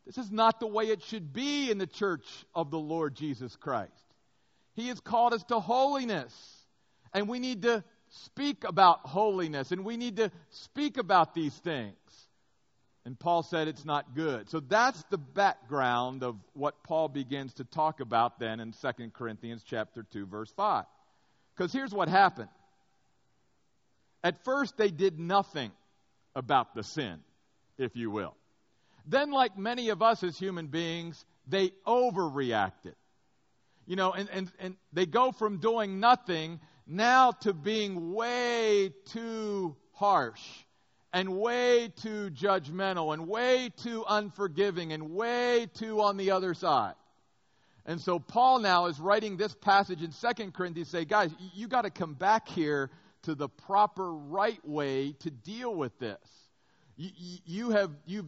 this 0.05 0.17
is 0.17 0.31
not 0.31 0.59
the 0.59 0.67
way 0.67 0.85
it 0.85 1.03
should 1.03 1.31
be 1.31 1.71
in 1.71 1.77
the 1.77 1.87
church 1.87 2.25
of 2.55 2.71
the 2.71 2.79
Lord 2.79 3.15
Jesus 3.15 3.55
Christ. 3.55 3.91
He 4.73 4.87
has 4.87 4.99
called 4.99 5.33
us 5.33 5.43
to 5.45 5.59
holiness, 5.59 6.33
and 7.13 7.27
we 7.27 7.39
need 7.39 7.63
to 7.63 7.83
speak 8.11 8.63
about 8.63 8.99
holiness, 9.01 9.71
and 9.71 9.85
we 9.85 9.97
need 9.97 10.17
to 10.17 10.31
speak 10.49 10.97
about 10.97 11.33
these 11.33 11.55
things. 11.59 11.95
And 13.03 13.19
Paul 13.19 13.41
said 13.41 13.67
it's 13.67 13.85
not 13.85 14.13
good. 14.13 14.49
So 14.49 14.59
that's 14.59 15.01
the 15.09 15.17
background 15.17 16.23
of 16.23 16.35
what 16.53 16.83
Paul 16.83 17.07
begins 17.07 17.53
to 17.55 17.63
talk 17.63 17.99
about 17.99 18.39
then 18.39 18.59
in 18.59 18.73
2 18.73 19.09
Corinthians 19.13 19.63
chapter 19.65 20.03
2 20.03 20.27
verse 20.27 20.51
5. 20.51 20.85
Cuz 21.55 21.73
here's 21.73 21.93
what 21.93 22.09
happened. 22.09 22.49
At 24.23 24.43
first 24.43 24.77
they 24.77 24.91
did 24.91 25.19
nothing 25.19 25.71
about 26.35 26.75
the 26.75 26.83
sin, 26.83 27.21
if 27.79 27.95
you 27.95 28.11
will. 28.11 28.35
Then 29.07 29.31
like 29.31 29.57
many 29.57 29.89
of 29.89 30.03
us 30.03 30.23
as 30.23 30.37
human 30.37 30.67
beings, 30.67 31.25
they 31.47 31.71
overreacted. 31.87 32.93
You 33.87 33.95
know, 33.95 34.13
and, 34.13 34.29
and, 34.29 34.51
and 34.59 34.75
they 34.93 35.07
go 35.07 35.31
from 35.31 35.57
doing 35.57 35.99
nothing 35.99 36.59
now 36.87 37.31
to 37.31 37.53
being 37.53 38.13
way 38.13 38.91
too 39.05 39.75
harsh 39.93 40.41
and 41.13 41.37
way 41.37 41.91
too 42.01 42.29
judgmental 42.31 43.13
and 43.13 43.27
way 43.27 43.69
too 43.83 44.03
unforgiving 44.07 44.93
and 44.93 45.11
way 45.11 45.67
too 45.75 46.01
on 46.01 46.17
the 46.17 46.31
other 46.31 46.53
side. 46.53 46.95
And 47.85 47.99
so 47.99 48.19
Paul 48.19 48.59
now 48.59 48.85
is 48.85 48.99
writing 48.99 49.37
this 49.37 49.53
passage 49.53 50.01
in 50.01 50.11
2 50.11 50.51
Corinthians 50.51 50.89
say, 50.89 51.05
guys, 51.05 51.31
you 51.53 51.67
got 51.67 51.81
to 51.81 51.89
come 51.89 52.13
back 52.13 52.47
here 52.47 52.91
to 53.23 53.35
the 53.35 53.49
proper 53.49 54.13
right 54.13 54.63
way 54.67 55.13
to 55.19 55.29
deal 55.29 55.73
with 55.73 55.97
this. 55.99 56.19
You, 56.95 57.09
you 57.45 57.69
have 57.71 57.91
you've 58.05 58.27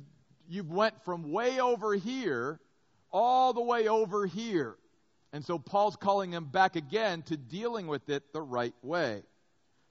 you've 0.50 0.72
went 0.72 0.96
from 1.06 1.32
way 1.32 1.60
over 1.60 1.94
here 1.94 2.60
all 3.12 3.54
the 3.54 3.62
way 3.62 3.88
over 3.88 4.26
here. 4.26 4.76
And 5.34 5.43
so 5.43 5.58
Paul's 5.58 5.96
calling 5.96 6.30
them 6.30 6.46
back 6.46 6.76
again 6.76 7.24
to 7.24 7.36
dealing 7.36 7.88
with 7.88 8.08
it 8.10 8.32
the 8.32 8.41
right 8.41 8.76
way. 8.84 9.24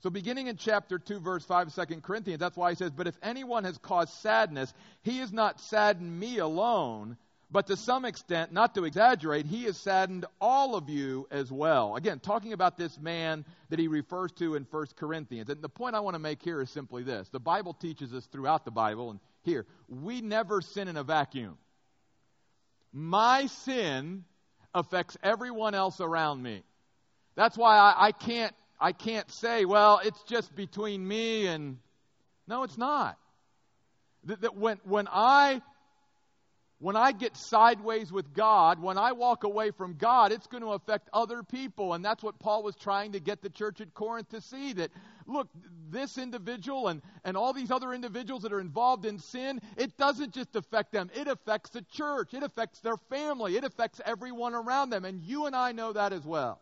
So, 0.02 0.10
beginning 0.10 0.48
in 0.48 0.56
chapter 0.56 0.98
2, 0.98 1.20
verse 1.20 1.44
5 1.44 1.74
2 1.74 2.00
Corinthians, 2.00 2.40
that's 2.40 2.56
why 2.56 2.70
he 2.70 2.76
says, 2.76 2.90
But 2.90 3.06
if 3.06 3.16
anyone 3.22 3.64
has 3.64 3.78
caused 3.78 4.14
sadness, 4.14 4.72
he 5.02 5.18
has 5.18 5.32
not 5.32 5.60
saddened 5.60 6.18
me 6.18 6.38
alone, 6.38 7.16
but 7.52 7.68
to 7.68 7.76
some 7.76 8.04
extent, 8.04 8.52
not 8.52 8.74
to 8.74 8.84
exaggerate, 8.84 9.46
he 9.46 9.64
has 9.64 9.76
saddened 9.76 10.26
all 10.40 10.74
of 10.74 10.88
you 10.88 11.28
as 11.30 11.52
well. 11.52 11.94
Again, 11.94 12.18
talking 12.18 12.52
about 12.52 12.76
this 12.76 12.98
man 12.98 13.44
that 13.68 13.78
he 13.78 13.86
refers 13.86 14.32
to 14.32 14.56
in 14.56 14.66
1 14.68 14.86
Corinthians. 14.96 15.50
And 15.50 15.62
the 15.62 15.68
point 15.68 15.94
I 15.94 16.00
want 16.00 16.14
to 16.14 16.20
make 16.20 16.42
here 16.42 16.60
is 16.60 16.70
simply 16.70 17.04
this 17.04 17.28
the 17.28 17.38
Bible 17.38 17.74
teaches 17.74 18.12
us 18.12 18.26
throughout 18.26 18.64
the 18.64 18.70
Bible, 18.72 19.10
and 19.10 19.20
here, 19.42 19.66
we 19.88 20.20
never 20.20 20.62
sin 20.62 20.88
in 20.88 20.96
a 20.96 21.04
vacuum. 21.04 21.58
My 22.92 23.46
sin 23.46 24.24
affects 24.74 25.16
everyone 25.22 25.74
else 25.74 26.00
around 26.00 26.42
me. 26.42 26.62
That's 27.34 27.56
why 27.56 27.76
I, 27.76 28.06
I 28.08 28.12
can't 28.12 28.54
I 28.82 28.90
can't 28.90 29.30
say, 29.30 29.64
well, 29.64 30.00
it's 30.04 30.20
just 30.24 30.54
between 30.56 31.06
me 31.06 31.46
and. 31.46 31.78
No, 32.48 32.64
it's 32.64 32.76
not. 32.76 33.16
That, 34.24 34.40
that 34.40 34.56
when, 34.56 34.80
when 34.82 35.06
I 35.10 35.62
when 36.82 36.96
I 36.96 37.12
get 37.12 37.36
sideways 37.36 38.10
with 38.10 38.34
God, 38.34 38.82
when 38.82 38.98
I 38.98 39.12
walk 39.12 39.44
away 39.44 39.70
from 39.70 39.94
God, 39.94 40.32
it's 40.32 40.48
going 40.48 40.64
to 40.64 40.72
affect 40.72 41.08
other 41.12 41.44
people. 41.44 41.94
And 41.94 42.04
that's 42.04 42.24
what 42.24 42.40
Paul 42.40 42.64
was 42.64 42.74
trying 42.74 43.12
to 43.12 43.20
get 43.20 43.40
the 43.40 43.50
church 43.50 43.80
at 43.80 43.94
Corinth 43.94 44.30
to 44.30 44.40
see 44.40 44.72
that, 44.72 44.90
look, 45.24 45.46
this 45.90 46.18
individual 46.18 46.88
and, 46.88 47.00
and 47.24 47.36
all 47.36 47.52
these 47.52 47.70
other 47.70 47.92
individuals 47.92 48.42
that 48.42 48.52
are 48.52 48.58
involved 48.58 49.06
in 49.06 49.20
sin, 49.20 49.60
it 49.76 49.96
doesn't 49.96 50.34
just 50.34 50.56
affect 50.56 50.90
them, 50.90 51.08
it 51.14 51.28
affects 51.28 51.70
the 51.70 51.82
church, 51.82 52.34
it 52.34 52.42
affects 52.42 52.80
their 52.80 52.96
family, 53.08 53.56
it 53.56 53.62
affects 53.62 54.00
everyone 54.04 54.56
around 54.56 54.90
them. 54.90 55.04
And 55.04 55.22
you 55.22 55.46
and 55.46 55.54
I 55.54 55.70
know 55.70 55.92
that 55.92 56.12
as 56.12 56.24
well. 56.24 56.60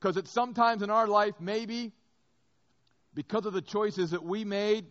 Because 0.00 0.16
it's 0.16 0.32
sometimes 0.32 0.80
in 0.80 0.88
our 0.88 1.06
life, 1.06 1.34
maybe 1.38 1.92
because 3.12 3.44
of 3.44 3.52
the 3.52 3.60
choices 3.60 4.12
that 4.12 4.24
we 4.24 4.46
made, 4.46 4.86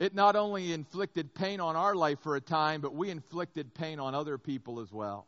it 0.00 0.14
not 0.14 0.34
only 0.34 0.72
inflicted 0.72 1.34
pain 1.34 1.60
on 1.60 1.76
our 1.76 1.94
life 1.94 2.18
for 2.20 2.34
a 2.34 2.40
time, 2.40 2.80
but 2.80 2.94
we 2.94 3.10
inflicted 3.10 3.74
pain 3.74 4.00
on 4.00 4.14
other 4.14 4.38
people 4.38 4.80
as 4.80 4.90
well. 4.90 5.26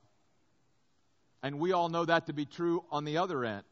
And 1.43 1.59
we 1.59 1.73
all 1.73 1.91
know 1.91 2.07
that 2.07 2.27
to 2.27 2.33
be 2.33 2.47
true 2.47 2.83
on 2.91 3.05
the 3.05 3.19
other 3.19 3.45
end. 3.45 3.65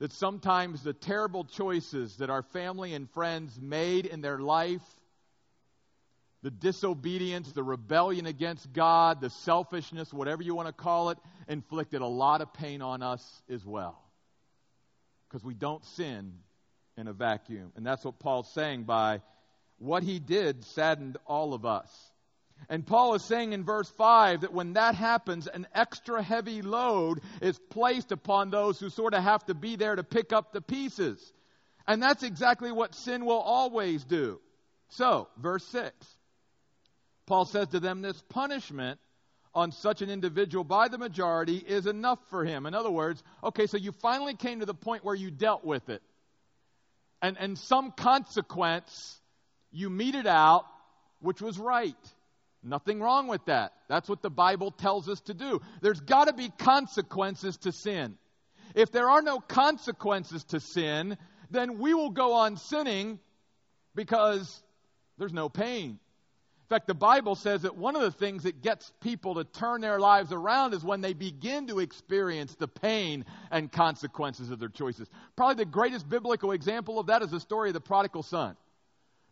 That 0.00 0.12
sometimes 0.12 0.82
the 0.82 0.92
terrible 0.92 1.44
choices 1.44 2.16
that 2.16 2.28
our 2.28 2.42
family 2.42 2.92
and 2.92 3.08
friends 3.10 3.58
made 3.60 4.04
in 4.04 4.20
their 4.20 4.38
life, 4.38 4.82
the 6.42 6.50
disobedience, 6.50 7.52
the 7.52 7.62
rebellion 7.62 8.26
against 8.26 8.72
God, 8.72 9.20
the 9.20 9.30
selfishness, 9.30 10.12
whatever 10.12 10.42
you 10.42 10.56
want 10.56 10.66
to 10.66 10.72
call 10.72 11.10
it, 11.10 11.18
inflicted 11.48 12.02
a 12.02 12.06
lot 12.06 12.40
of 12.40 12.52
pain 12.52 12.82
on 12.82 13.00
us 13.00 13.42
as 13.48 13.64
well 13.64 14.02
because 15.28 15.44
we 15.44 15.54
don't 15.54 15.84
sin 15.84 16.32
in 16.96 17.06
a 17.06 17.12
vacuum. 17.12 17.70
And 17.76 17.86
that's 17.86 18.04
what 18.04 18.18
Paul's 18.18 18.50
saying 18.52 18.84
by 18.84 19.20
what 19.78 20.02
he 20.02 20.18
did 20.18 20.64
saddened 20.64 21.18
all 21.26 21.54
of 21.54 21.64
us. 21.64 21.90
And 22.68 22.86
Paul 22.86 23.14
is 23.14 23.24
saying 23.24 23.52
in 23.52 23.64
verse 23.64 23.90
5 23.90 24.40
that 24.40 24.52
when 24.52 24.72
that 24.72 24.94
happens, 24.94 25.46
an 25.46 25.66
extra 25.74 26.22
heavy 26.22 26.62
load 26.62 27.20
is 27.40 27.58
placed 27.70 28.12
upon 28.12 28.50
those 28.50 28.80
who 28.80 28.90
sort 28.90 29.14
of 29.14 29.22
have 29.22 29.44
to 29.46 29.54
be 29.54 29.76
there 29.76 29.94
to 29.94 30.02
pick 30.02 30.32
up 30.32 30.52
the 30.52 30.62
pieces. 30.62 31.32
And 31.86 32.02
that's 32.02 32.22
exactly 32.22 32.72
what 32.72 32.94
sin 32.94 33.24
will 33.24 33.40
always 33.40 34.04
do. 34.04 34.40
So, 34.88 35.28
verse 35.38 35.64
6, 35.66 35.92
Paul 37.26 37.44
says 37.44 37.68
to 37.68 37.80
them, 37.80 38.02
This 38.02 38.20
punishment 38.28 38.98
on 39.54 39.72
such 39.72 40.02
an 40.02 40.10
individual 40.10 40.64
by 40.64 40.88
the 40.88 40.98
majority 40.98 41.56
is 41.56 41.86
enough 41.86 42.18
for 42.30 42.44
him. 42.44 42.66
In 42.66 42.74
other 42.74 42.90
words, 42.90 43.22
okay, 43.42 43.66
so 43.66 43.76
you 43.76 43.92
finally 43.92 44.34
came 44.34 44.60
to 44.60 44.66
the 44.66 44.74
point 44.74 45.04
where 45.04 45.14
you 45.14 45.30
dealt 45.30 45.64
with 45.64 45.88
it. 45.88 46.02
And, 47.22 47.36
and 47.38 47.58
some 47.58 47.92
consequence, 47.92 49.18
you 49.76 49.90
meted 49.90 50.26
out, 50.26 50.64
which 51.20 51.40
was 51.40 51.58
right. 51.58 51.94
Nothing 52.62 53.00
wrong 53.00 53.28
with 53.28 53.44
that. 53.44 53.72
That's 53.88 54.08
what 54.08 54.22
the 54.22 54.30
Bible 54.30 54.70
tells 54.70 55.08
us 55.08 55.20
to 55.22 55.34
do. 55.34 55.60
There's 55.82 56.00
got 56.00 56.24
to 56.24 56.32
be 56.32 56.50
consequences 56.58 57.58
to 57.58 57.72
sin. 57.72 58.16
If 58.74 58.90
there 58.90 59.08
are 59.08 59.22
no 59.22 59.38
consequences 59.38 60.44
to 60.44 60.60
sin, 60.60 61.16
then 61.50 61.78
we 61.78 61.94
will 61.94 62.10
go 62.10 62.32
on 62.32 62.56
sinning 62.56 63.20
because 63.94 64.62
there's 65.18 65.32
no 65.32 65.48
pain. 65.48 65.90
In 65.90 66.68
fact, 66.68 66.88
the 66.88 66.94
Bible 66.94 67.36
says 67.36 67.62
that 67.62 67.76
one 67.76 67.94
of 67.94 68.02
the 68.02 68.10
things 68.10 68.42
that 68.42 68.60
gets 68.60 68.90
people 69.00 69.36
to 69.36 69.44
turn 69.44 69.82
their 69.82 70.00
lives 70.00 70.32
around 70.32 70.74
is 70.74 70.82
when 70.82 71.00
they 71.00 71.12
begin 71.12 71.68
to 71.68 71.78
experience 71.78 72.56
the 72.56 72.66
pain 72.66 73.24
and 73.52 73.70
consequences 73.70 74.50
of 74.50 74.58
their 74.58 74.68
choices. 74.68 75.08
Probably 75.36 75.64
the 75.64 75.70
greatest 75.70 76.08
biblical 76.08 76.50
example 76.50 76.98
of 76.98 77.06
that 77.06 77.22
is 77.22 77.30
the 77.30 77.38
story 77.38 77.68
of 77.68 77.74
the 77.74 77.80
prodigal 77.80 78.24
son. 78.24 78.56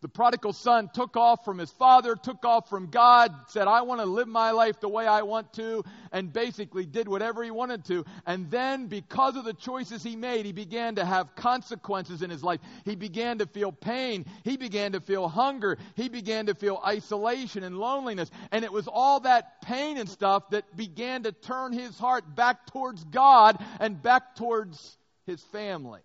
The 0.04 0.08
prodigal 0.08 0.52
son 0.52 0.90
took 0.92 1.16
off 1.16 1.46
from 1.46 1.56
his 1.56 1.70
father, 1.70 2.14
took 2.14 2.44
off 2.44 2.68
from 2.68 2.88
God, 2.88 3.34
said, 3.48 3.68
I 3.68 3.80
want 3.80 4.02
to 4.02 4.04
live 4.04 4.28
my 4.28 4.50
life 4.50 4.78
the 4.78 4.86
way 4.86 5.06
I 5.06 5.22
want 5.22 5.54
to, 5.54 5.82
and 6.12 6.30
basically 6.30 6.84
did 6.84 7.08
whatever 7.08 7.42
he 7.42 7.50
wanted 7.50 7.86
to. 7.86 8.04
And 8.26 8.50
then, 8.50 8.88
because 8.88 9.34
of 9.34 9.46
the 9.46 9.54
choices 9.54 10.02
he 10.02 10.14
made, 10.14 10.44
he 10.44 10.52
began 10.52 10.96
to 10.96 11.06
have 11.06 11.34
consequences 11.34 12.20
in 12.20 12.28
his 12.28 12.44
life. 12.44 12.60
He 12.84 12.96
began 12.96 13.38
to 13.38 13.46
feel 13.46 13.72
pain. 13.72 14.26
He 14.42 14.58
began 14.58 14.92
to 14.92 15.00
feel 15.00 15.26
hunger. 15.26 15.78
He 15.94 16.10
began 16.10 16.46
to 16.46 16.54
feel 16.54 16.82
isolation 16.84 17.64
and 17.64 17.78
loneliness. 17.78 18.30
And 18.52 18.62
it 18.62 18.72
was 18.74 18.86
all 18.86 19.20
that 19.20 19.62
pain 19.62 19.96
and 19.96 20.06
stuff 20.06 20.50
that 20.50 20.76
began 20.76 21.22
to 21.22 21.32
turn 21.32 21.72
his 21.72 21.98
heart 21.98 22.36
back 22.36 22.66
towards 22.66 23.02
God 23.04 23.56
and 23.80 24.02
back 24.02 24.36
towards 24.36 24.98
his 25.24 25.42
family. 25.44 26.02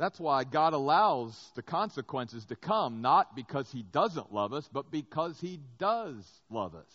That's 0.00 0.18
why 0.18 0.44
God 0.44 0.72
allows 0.72 1.38
the 1.56 1.62
consequences 1.62 2.46
to 2.46 2.56
come, 2.56 3.02
not 3.02 3.36
because 3.36 3.70
He 3.70 3.82
doesn't 3.82 4.32
love 4.32 4.54
us, 4.54 4.66
but 4.72 4.90
because 4.90 5.38
He 5.38 5.60
does 5.76 6.24
love 6.48 6.74
us. 6.74 6.90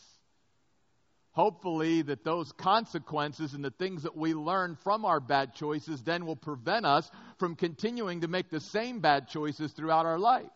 Hopefully, 1.30 2.02
that 2.02 2.24
those 2.24 2.52
consequences 2.54 3.54
and 3.54 3.64
the 3.64 3.70
things 3.70 4.04
that 4.04 4.18
we 4.18 4.34
learn 4.34 4.76
from 4.84 5.06
our 5.06 5.20
bad 5.20 5.54
choices 5.54 6.02
then 6.02 6.26
will 6.26 6.36
prevent 6.36 6.88
us 6.88 7.08
from 7.38 7.56
continuing 7.56 8.22
to 8.22 8.28
make 8.28 8.50
the 8.50 8.60
same 8.60 9.02
bad 9.02 9.28
choices 9.28 9.72
throughout 9.74 10.08
our 10.08 10.18
life. 10.18 10.50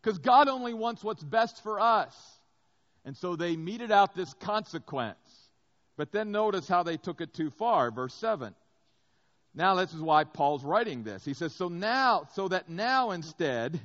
Because 0.00 0.18
God 0.20 0.46
only 0.46 0.74
wants 0.74 1.02
what's 1.02 1.24
best 1.24 1.64
for 1.64 1.80
us. 1.80 2.14
And 3.04 3.16
so 3.16 3.34
they 3.34 3.56
meted 3.56 3.90
out 3.90 4.14
this 4.14 4.32
consequence. 4.34 5.16
But 5.96 6.12
then 6.12 6.30
notice 6.30 6.68
how 6.68 6.84
they 6.84 6.96
took 6.96 7.20
it 7.20 7.34
too 7.34 7.50
far. 7.50 7.90
Verse 7.90 8.14
7. 8.14 8.54
Now, 9.54 9.74
this 9.74 9.92
is 9.92 10.00
why 10.00 10.24
Paul's 10.24 10.64
writing 10.64 11.02
this. 11.02 11.24
He 11.24 11.34
says, 11.34 11.54
So 11.54 11.68
now, 11.68 12.28
so 12.34 12.48
that 12.48 12.70
now 12.70 13.10
instead, 13.10 13.80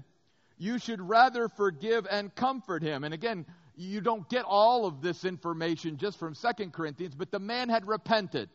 you 0.58 0.80
should 0.80 1.02
rather 1.02 1.50
forgive 1.50 2.08
and 2.10 2.34
comfort 2.34 2.82
him. 2.82 3.04
And 3.04 3.14
again, 3.14 3.46
you 3.76 4.02
don't 4.02 4.28
get 4.30 4.46
all 4.46 4.86
of 4.86 5.02
this 5.02 5.26
information 5.26 5.98
just 5.98 6.18
from 6.18 6.36
Second 6.36 6.74
Corinthians, 6.74 7.16
but 7.16 7.32
the 7.32 7.40
man 7.40 7.70
had 7.70 7.88
repented. 7.88 8.50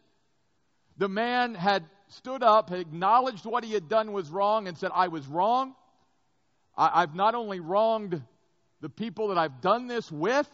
The 0.96 1.08
man 1.08 1.54
had 1.54 1.84
stood 2.08 2.42
up, 2.42 2.70
had 2.70 2.80
acknowledged 2.80 3.44
what 3.44 3.64
he 3.64 3.72
had 3.72 3.88
done 3.88 4.12
was 4.12 4.30
wrong, 4.30 4.66
and 4.66 4.76
said, 4.76 4.90
I 4.94 5.08
was 5.08 5.26
wrong. 5.26 5.74
I, 6.76 7.00
have 7.00 7.14
not 7.14 7.34
only 7.34 7.60
wronged 7.60 8.22
the 8.80 8.88
people 8.88 9.28
that 9.28 9.38
I've 9.38 9.60
done 9.60 9.86
this 9.86 10.10
with, 10.10 10.50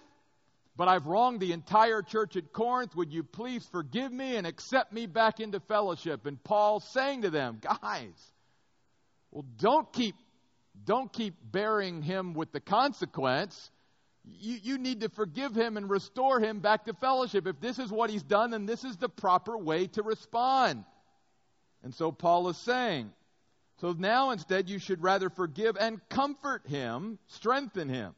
but 0.78 0.86
I've 0.86 1.06
wronged 1.06 1.40
the 1.40 1.52
entire 1.52 2.02
church 2.02 2.36
at 2.36 2.52
Corinth. 2.52 2.94
Would 2.94 3.12
you 3.12 3.24
please 3.24 3.66
forgive 3.72 4.12
me 4.12 4.36
and 4.36 4.46
accept 4.46 4.92
me 4.92 5.06
back 5.06 5.40
into 5.40 5.58
fellowship? 5.58 6.24
And 6.24 6.42
Paul's 6.42 6.88
saying 6.90 7.22
to 7.22 7.30
them, 7.30 7.60
guys, 7.60 8.14
well, 9.32 9.44
don't 9.58 9.92
keep, 9.92 10.14
don't 10.84 11.12
keep 11.12 11.34
bearing 11.42 12.00
him 12.00 12.32
with 12.32 12.52
the 12.52 12.60
consequence. 12.60 13.72
You, 14.24 14.56
you 14.62 14.78
need 14.78 15.00
to 15.00 15.08
forgive 15.08 15.52
him 15.52 15.76
and 15.76 15.90
restore 15.90 16.38
him 16.38 16.60
back 16.60 16.84
to 16.84 16.94
fellowship. 16.94 17.48
If 17.48 17.60
this 17.60 17.80
is 17.80 17.90
what 17.90 18.08
he's 18.08 18.22
done, 18.22 18.52
then 18.52 18.64
this 18.64 18.84
is 18.84 18.96
the 18.98 19.08
proper 19.08 19.58
way 19.58 19.88
to 19.88 20.04
respond. 20.04 20.84
And 21.82 21.92
so 21.92 22.12
Paul 22.12 22.50
is 22.50 22.56
saying, 22.56 23.10
so 23.80 23.96
now 23.98 24.30
instead 24.30 24.68
you 24.68 24.78
should 24.78 25.02
rather 25.02 25.28
forgive 25.28 25.76
and 25.76 26.00
comfort 26.08 26.68
him, 26.68 27.18
strengthen 27.26 27.88
him. 27.88 28.14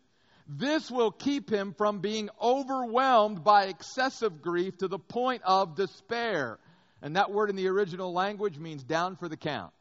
This 0.52 0.90
will 0.90 1.12
keep 1.12 1.48
him 1.48 1.74
from 1.78 2.00
being 2.00 2.28
overwhelmed 2.42 3.44
by 3.44 3.66
excessive 3.66 4.42
grief 4.42 4.78
to 4.78 4.88
the 4.88 4.98
point 4.98 5.42
of 5.44 5.76
despair. 5.76 6.58
And 7.02 7.14
that 7.14 7.30
word 7.30 7.50
in 7.50 7.56
the 7.56 7.68
original 7.68 8.12
language 8.12 8.58
means 8.58 8.82
down 8.82 9.14
for 9.14 9.28
the 9.28 9.36
count. 9.36 9.72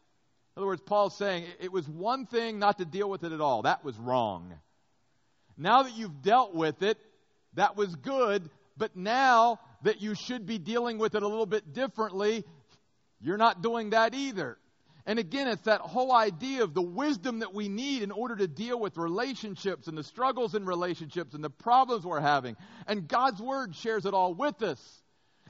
In 0.55 0.61
other 0.61 0.67
words, 0.67 0.83
Paul's 0.85 1.17
saying 1.17 1.45
it 1.59 1.71
was 1.71 1.87
one 1.89 2.27
thing 2.27 2.59
not 2.59 2.77
to 2.77 2.85
deal 2.85 3.09
with 3.09 3.23
it 3.23 3.31
at 3.31 3.41
all. 3.41 3.63
That 3.63 3.83
was 3.83 3.97
wrong. 3.97 4.53
Now 5.57 5.83
that 5.83 5.97
you've 5.97 6.21
dealt 6.21 6.53
with 6.53 6.83
it, 6.83 6.99
that 7.55 7.75
was 7.75 7.95
good. 7.95 8.47
But 8.77 8.95
now 8.95 9.59
that 9.81 10.03
you 10.03 10.13
should 10.13 10.45
be 10.45 10.59
dealing 10.59 10.99
with 10.99 11.15
it 11.15 11.23
a 11.23 11.27
little 11.27 11.47
bit 11.47 11.73
differently, 11.73 12.43
you're 13.19 13.37
not 13.37 13.63
doing 13.63 13.89
that 13.89 14.13
either. 14.13 14.59
And 15.05 15.17
again, 15.17 15.47
it's 15.47 15.63
that 15.63 15.81
whole 15.81 16.13
idea 16.13 16.63
of 16.63 16.73
the 16.73 16.81
wisdom 16.81 17.39
that 17.39 17.53
we 17.53 17.67
need 17.67 18.03
in 18.03 18.11
order 18.11 18.35
to 18.35 18.47
deal 18.47 18.79
with 18.79 18.97
relationships 18.97 19.87
and 19.87 19.97
the 19.97 20.03
struggles 20.03 20.55
in 20.55 20.65
relationships 20.65 21.33
and 21.33 21.43
the 21.43 21.49
problems 21.49 22.05
we're 22.05 22.19
having. 22.19 22.57
And 22.85 23.07
God's 23.07 23.41
Word 23.41 23.75
shares 23.75 24.05
it 24.05 24.13
all 24.13 24.33
with 24.33 24.61
us. 24.61 24.79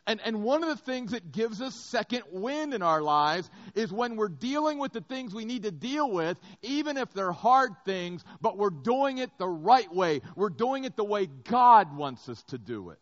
And, 0.07 0.19
and 0.25 0.43
one 0.43 0.63
of 0.63 0.69
the 0.69 0.83
things 0.83 1.11
that 1.11 1.31
gives 1.31 1.61
us 1.61 1.75
second 1.75 2.23
wind 2.31 2.73
in 2.73 2.81
our 2.81 3.01
lives 3.01 3.49
is 3.75 3.91
when 3.91 4.15
we're 4.15 4.27
dealing 4.27 4.79
with 4.79 4.91
the 4.91 5.01
things 5.01 5.35
we 5.35 5.45
need 5.45 5.63
to 5.63 5.71
deal 5.71 6.09
with, 6.09 6.39
even 6.63 6.97
if 6.97 7.13
they're 7.13 7.31
hard 7.31 7.73
things, 7.85 8.23
but 8.41 8.57
we're 8.57 8.69
doing 8.69 9.19
it 9.19 9.29
the 9.37 9.47
right 9.47 9.93
way. 9.93 10.21
We're 10.35 10.49
doing 10.49 10.85
it 10.85 10.95
the 10.95 11.03
way 11.03 11.27
God 11.27 11.95
wants 11.95 12.27
us 12.27 12.41
to 12.45 12.57
do 12.57 12.89
it. 12.89 12.99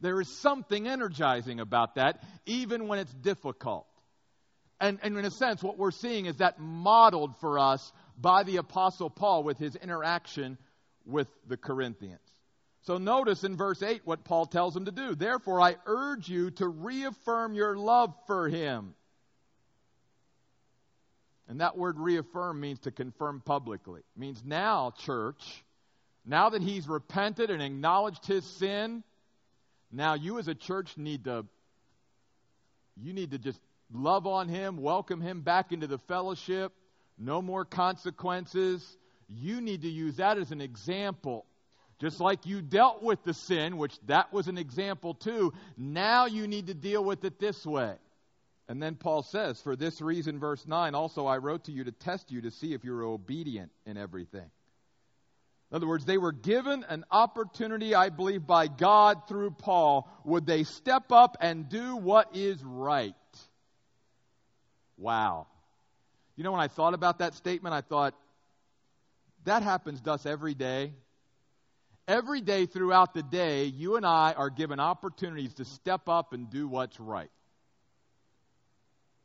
There 0.00 0.20
is 0.20 0.40
something 0.40 0.88
energizing 0.88 1.60
about 1.60 1.96
that, 1.96 2.22
even 2.46 2.88
when 2.88 2.98
it's 2.98 3.12
difficult. 3.12 3.86
And, 4.80 4.98
and 5.02 5.18
in 5.18 5.24
a 5.24 5.30
sense, 5.30 5.62
what 5.62 5.78
we're 5.78 5.90
seeing 5.90 6.26
is 6.26 6.36
that 6.36 6.58
modeled 6.58 7.36
for 7.40 7.58
us 7.58 7.92
by 8.18 8.44
the 8.44 8.56
Apostle 8.56 9.10
Paul 9.10 9.42
with 9.42 9.58
his 9.58 9.76
interaction 9.76 10.56
with 11.04 11.28
the 11.46 11.56
Corinthians. 11.56 12.20
So 12.82 12.96
notice 12.96 13.44
in 13.44 13.56
verse 13.56 13.82
8 13.82 14.02
what 14.04 14.24
Paul 14.24 14.46
tells 14.46 14.72
them 14.72 14.86
to 14.86 14.90
do. 14.90 15.14
Therefore, 15.14 15.60
I 15.60 15.76
urge 15.84 16.28
you 16.28 16.50
to 16.52 16.66
reaffirm 16.66 17.54
your 17.54 17.76
love 17.76 18.14
for 18.26 18.48
him. 18.48 18.94
And 21.46 21.60
that 21.60 21.76
word 21.76 21.98
reaffirm 21.98 22.60
means 22.60 22.78
to 22.80 22.90
confirm 22.90 23.42
publicly. 23.44 24.00
It 24.00 24.20
means 24.20 24.42
now, 24.44 24.92
church, 25.00 25.64
now 26.24 26.50
that 26.50 26.62
he's 26.62 26.88
repented 26.88 27.50
and 27.50 27.60
acknowledged 27.60 28.24
his 28.24 28.46
sin, 28.46 29.02
now 29.92 30.14
you 30.14 30.38
as 30.38 30.48
a 30.48 30.54
church 30.54 30.96
need 30.96 31.24
to 31.24 31.44
you 33.02 33.12
need 33.12 33.30
to 33.30 33.38
just 33.38 33.58
love 33.92 34.26
on 34.26 34.48
him, 34.48 34.76
welcome 34.76 35.20
him 35.20 35.40
back 35.40 35.72
into 35.72 35.86
the 35.86 35.98
fellowship, 35.98 36.72
no 37.18 37.42
more 37.42 37.64
consequences. 37.64 38.84
You 39.28 39.60
need 39.60 39.82
to 39.82 39.90
use 39.90 40.16
that 40.16 40.38
as 40.38 40.50
an 40.50 40.60
example. 40.60 41.46
Just 42.00 42.18
like 42.18 42.46
you 42.46 42.62
dealt 42.62 43.02
with 43.02 43.22
the 43.24 43.34
sin, 43.34 43.76
which 43.76 43.94
that 44.06 44.32
was 44.32 44.48
an 44.48 44.56
example 44.56 45.14
too, 45.14 45.52
now 45.76 46.26
you 46.26 46.46
need 46.46 46.68
to 46.68 46.74
deal 46.74 47.04
with 47.04 47.24
it 47.24 47.38
this 47.38 47.64
way. 47.66 47.94
And 48.68 48.82
then 48.82 48.94
Paul 48.94 49.22
says, 49.22 49.60
For 49.60 49.76
this 49.76 50.00
reason, 50.00 50.38
verse 50.38 50.66
9, 50.66 50.94
also 50.94 51.26
I 51.26 51.38
wrote 51.38 51.64
to 51.64 51.72
you 51.72 51.84
to 51.84 51.92
test 51.92 52.30
you 52.30 52.42
to 52.42 52.50
see 52.50 52.72
if 52.72 52.84
you 52.84 52.94
are 52.94 53.04
obedient 53.04 53.70
in 53.84 53.98
everything. 53.98 54.48
In 55.70 55.76
other 55.76 55.86
words, 55.86 56.04
they 56.04 56.18
were 56.18 56.32
given 56.32 56.84
an 56.88 57.04
opportunity, 57.10 57.94
I 57.94 58.08
believe, 58.08 58.46
by 58.46 58.66
God 58.66 59.28
through 59.28 59.52
Paul. 59.52 60.08
Would 60.24 60.46
they 60.46 60.64
step 60.64 61.12
up 61.12 61.36
and 61.40 61.68
do 61.68 61.96
what 61.96 62.34
is 62.34 62.62
right? 62.64 63.14
Wow. 65.00 65.46
You 66.36 66.44
know, 66.44 66.52
when 66.52 66.60
I 66.60 66.68
thought 66.68 66.94
about 66.94 67.18
that 67.18 67.34
statement, 67.34 67.74
I 67.74 67.80
thought, 67.80 68.14
that 69.44 69.62
happens 69.62 70.00
to 70.02 70.12
us 70.12 70.26
every 70.26 70.54
day. 70.54 70.92
Every 72.06 72.40
day 72.40 72.66
throughout 72.66 73.14
the 73.14 73.22
day, 73.22 73.64
you 73.64 73.96
and 73.96 74.04
I 74.04 74.34
are 74.36 74.50
given 74.50 74.78
opportunities 74.78 75.54
to 75.54 75.64
step 75.64 76.08
up 76.08 76.32
and 76.34 76.50
do 76.50 76.68
what's 76.68 77.00
right. 77.00 77.30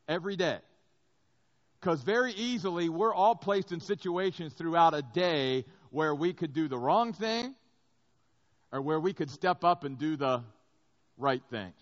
Every 0.07 0.37
day. 0.37 0.59
Because 1.81 2.01
very 2.01 2.31
easily, 2.31 2.87
we're 2.87 3.13
all 3.13 3.35
placed 3.35 3.71
in 3.71 3.81
situations 3.81 4.53
throughout 4.53 4.93
a 4.93 5.01
day 5.01 5.65
where 5.89 6.15
we 6.15 6.31
could 6.31 6.53
do 6.53 6.67
the 6.67 6.77
wrong 6.77 7.11
thing 7.11 7.53
or 8.71 8.81
where 8.81 8.99
we 8.99 9.13
could 9.13 9.29
step 9.29 9.63
up 9.63 9.83
and 9.83 9.97
do 9.97 10.15
the 10.15 10.41
right 11.17 11.43
thing. 11.49 11.73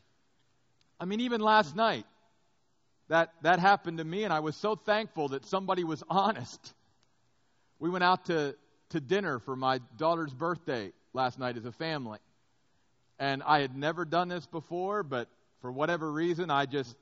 I 0.99 1.05
mean, 1.05 1.19
even 1.21 1.41
last 1.41 1.75
night, 1.75 2.05
that, 3.09 3.33
that 3.41 3.59
happened 3.59 3.97
to 3.97 4.03
me, 4.03 4.23
and 4.23 4.33
I 4.33 4.39
was 4.39 4.55
so 4.55 4.75
thankful 4.75 5.29
that 5.29 5.45
somebody 5.45 5.83
was 5.83 6.03
honest. 6.09 6.73
We 7.79 7.89
went 7.89 8.03
out 8.03 8.25
to, 8.25 8.55
to 8.89 8.99
dinner 8.99 9.39
for 9.39 9.55
my 9.55 9.79
daughter's 9.97 10.33
birthday 10.33 10.91
last 11.13 11.39
night 11.39 11.57
as 11.57 11.65
a 11.65 11.71
family. 11.71 12.19
And 13.19 13.43
I 13.43 13.59
had 13.59 13.75
never 13.75 14.05
done 14.05 14.27
this 14.27 14.45
before, 14.45 15.03
but 15.03 15.29
for 15.61 15.71
whatever 15.71 16.11
reason, 16.11 16.49
I 16.49 16.65
just 16.65 16.95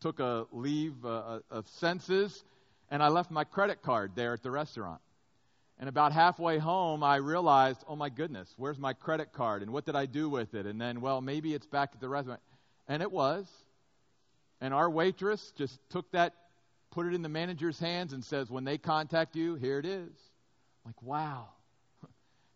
took 0.00 0.20
a 0.20 0.46
leave 0.52 1.04
uh, 1.04 1.40
of 1.50 1.68
senses 1.68 2.44
and 2.90 3.02
I 3.02 3.08
left 3.08 3.30
my 3.30 3.44
credit 3.44 3.82
card 3.82 4.12
there 4.14 4.32
at 4.32 4.42
the 4.42 4.50
restaurant. 4.50 5.00
And 5.78 5.88
about 5.88 6.12
halfway 6.12 6.58
home, 6.58 7.02
I 7.02 7.16
realized, 7.16 7.84
oh 7.86 7.96
my 7.96 8.08
goodness, 8.08 8.52
where's 8.56 8.78
my 8.78 8.94
credit 8.94 9.32
card? 9.32 9.62
And 9.62 9.72
what 9.72 9.84
did 9.84 9.94
I 9.94 10.06
do 10.06 10.28
with 10.30 10.54
it? 10.54 10.64
And 10.64 10.80
then, 10.80 11.00
well, 11.00 11.20
maybe 11.20 11.52
it's 11.52 11.66
back 11.66 11.90
at 11.92 12.00
the 12.00 12.08
restaurant. 12.08 12.40
And 12.88 13.02
it 13.02 13.12
was. 13.12 13.46
And 14.60 14.72
our 14.72 14.88
waitress 14.88 15.52
just 15.56 15.78
took 15.90 16.10
that, 16.12 16.34
put 16.90 17.06
it 17.06 17.14
in 17.14 17.22
the 17.22 17.28
manager's 17.28 17.78
hands, 17.78 18.12
and 18.12 18.24
says, 18.24 18.50
When 18.50 18.64
they 18.64 18.78
contact 18.78 19.36
you, 19.36 19.54
here 19.54 19.78
it 19.78 19.86
is. 19.86 20.12
Like, 20.84 21.02
wow. 21.02 21.48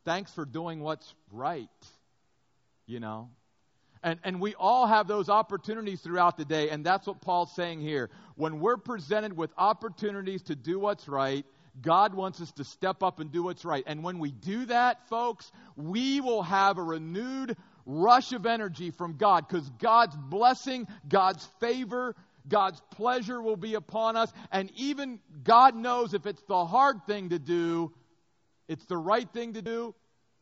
Thanks 0.04 0.32
for 0.32 0.44
doing 0.44 0.80
what's 0.80 1.14
right. 1.30 1.68
You 2.86 3.00
know? 3.00 3.30
And, 4.02 4.18
and 4.24 4.40
we 4.40 4.54
all 4.54 4.86
have 4.86 5.06
those 5.08 5.28
opportunities 5.28 6.00
throughout 6.00 6.38
the 6.38 6.44
day, 6.46 6.70
and 6.70 6.84
that's 6.84 7.06
what 7.06 7.20
Paul's 7.20 7.54
saying 7.54 7.80
here. 7.80 8.08
When 8.34 8.60
we're 8.60 8.78
presented 8.78 9.36
with 9.36 9.50
opportunities 9.58 10.42
to 10.44 10.56
do 10.56 10.78
what's 10.78 11.06
right, 11.06 11.44
God 11.82 12.14
wants 12.14 12.40
us 12.40 12.50
to 12.52 12.64
step 12.64 13.02
up 13.02 13.20
and 13.20 13.30
do 13.30 13.42
what's 13.42 13.64
right. 13.64 13.84
And 13.86 14.02
when 14.02 14.18
we 14.18 14.30
do 14.30 14.64
that, 14.66 15.06
folks, 15.08 15.50
we 15.76 16.20
will 16.20 16.42
have 16.42 16.78
a 16.78 16.82
renewed 16.82 17.56
rush 17.86 18.32
of 18.32 18.46
energy 18.46 18.90
from 18.90 19.16
God 19.16 19.46
because 19.48 19.68
God's 19.78 20.16
blessing, 20.16 20.86
God's 21.08 21.44
favor, 21.60 22.14
God's 22.48 22.80
pleasure 22.92 23.40
will 23.40 23.56
be 23.56 23.74
upon 23.74 24.16
us. 24.16 24.32
And 24.50 24.70
even 24.76 25.20
God 25.44 25.74
knows 25.74 26.14
if 26.14 26.26
it's 26.26 26.42
the 26.42 26.64
hard 26.64 27.04
thing 27.06 27.30
to 27.30 27.38
do, 27.38 27.92
it's 28.68 28.84
the 28.86 28.96
right 28.96 29.28
thing 29.30 29.54
to 29.54 29.62
do, 29.62 29.94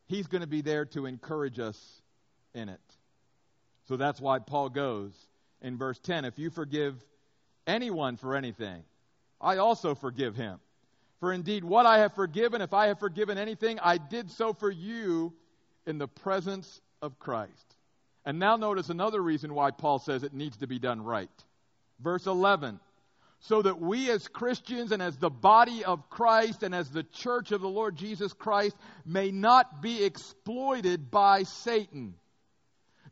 He's 0.07 0.27
going 0.27 0.41
to 0.41 0.47
be 0.47 0.61
there 0.61 0.85
to 0.85 1.05
encourage 1.05 1.59
us 1.59 1.77
in 2.53 2.69
it. 2.69 2.79
So 3.87 3.97
that's 3.97 4.19
why 4.21 4.39
Paul 4.39 4.69
goes 4.69 5.13
in 5.61 5.77
verse 5.77 5.99
10 5.99 6.25
if 6.25 6.39
you 6.39 6.49
forgive 6.49 6.95
anyone 7.67 8.17
for 8.17 8.35
anything, 8.35 8.83
I 9.41 9.57
also 9.57 9.95
forgive 9.95 10.35
him. 10.35 10.59
For 11.19 11.33
indeed, 11.33 11.63
what 11.63 11.85
I 11.85 11.99
have 11.99 12.13
forgiven, 12.13 12.61
if 12.61 12.73
I 12.73 12.87
have 12.87 12.99
forgiven 12.99 13.37
anything, 13.37 13.79
I 13.79 13.97
did 13.97 14.31
so 14.31 14.53
for 14.53 14.71
you 14.71 15.33
in 15.85 15.97
the 15.97 16.07
presence 16.07 16.81
of 17.01 17.19
Christ. 17.19 17.75
And 18.25 18.39
now 18.39 18.55
notice 18.55 18.89
another 18.89 19.21
reason 19.21 19.53
why 19.53 19.71
Paul 19.71 19.99
says 19.99 20.23
it 20.23 20.33
needs 20.33 20.57
to 20.57 20.67
be 20.67 20.79
done 20.79 21.01
right. 21.01 21.29
Verse 21.99 22.25
11 22.25 22.79
so 23.41 23.61
that 23.61 23.79
we 23.79 24.09
as 24.11 24.27
Christians 24.27 24.91
and 24.91 25.01
as 25.01 25.17
the 25.17 25.29
body 25.29 25.85
of 25.85 26.09
Christ 26.09 26.63
and 26.63 26.75
as 26.75 26.89
the 26.89 27.03
church 27.03 27.51
of 27.51 27.61
the 27.61 27.69
Lord 27.69 27.95
Jesus 27.95 28.33
Christ 28.33 28.75
may 29.05 29.31
not 29.31 29.81
be 29.81 30.03
exploited 30.03 31.09
by 31.09 31.43
Satan. 31.43 32.15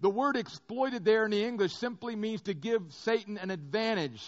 The 0.01 0.09
word 0.09 0.35
exploited 0.35 1.05
there 1.05 1.25
in 1.25 1.31
the 1.31 1.43
English 1.43 1.73
simply 1.73 2.15
means 2.15 2.41
to 2.43 2.53
give 2.53 2.81
Satan 2.89 3.37
an 3.37 3.49
advantage, 3.49 4.21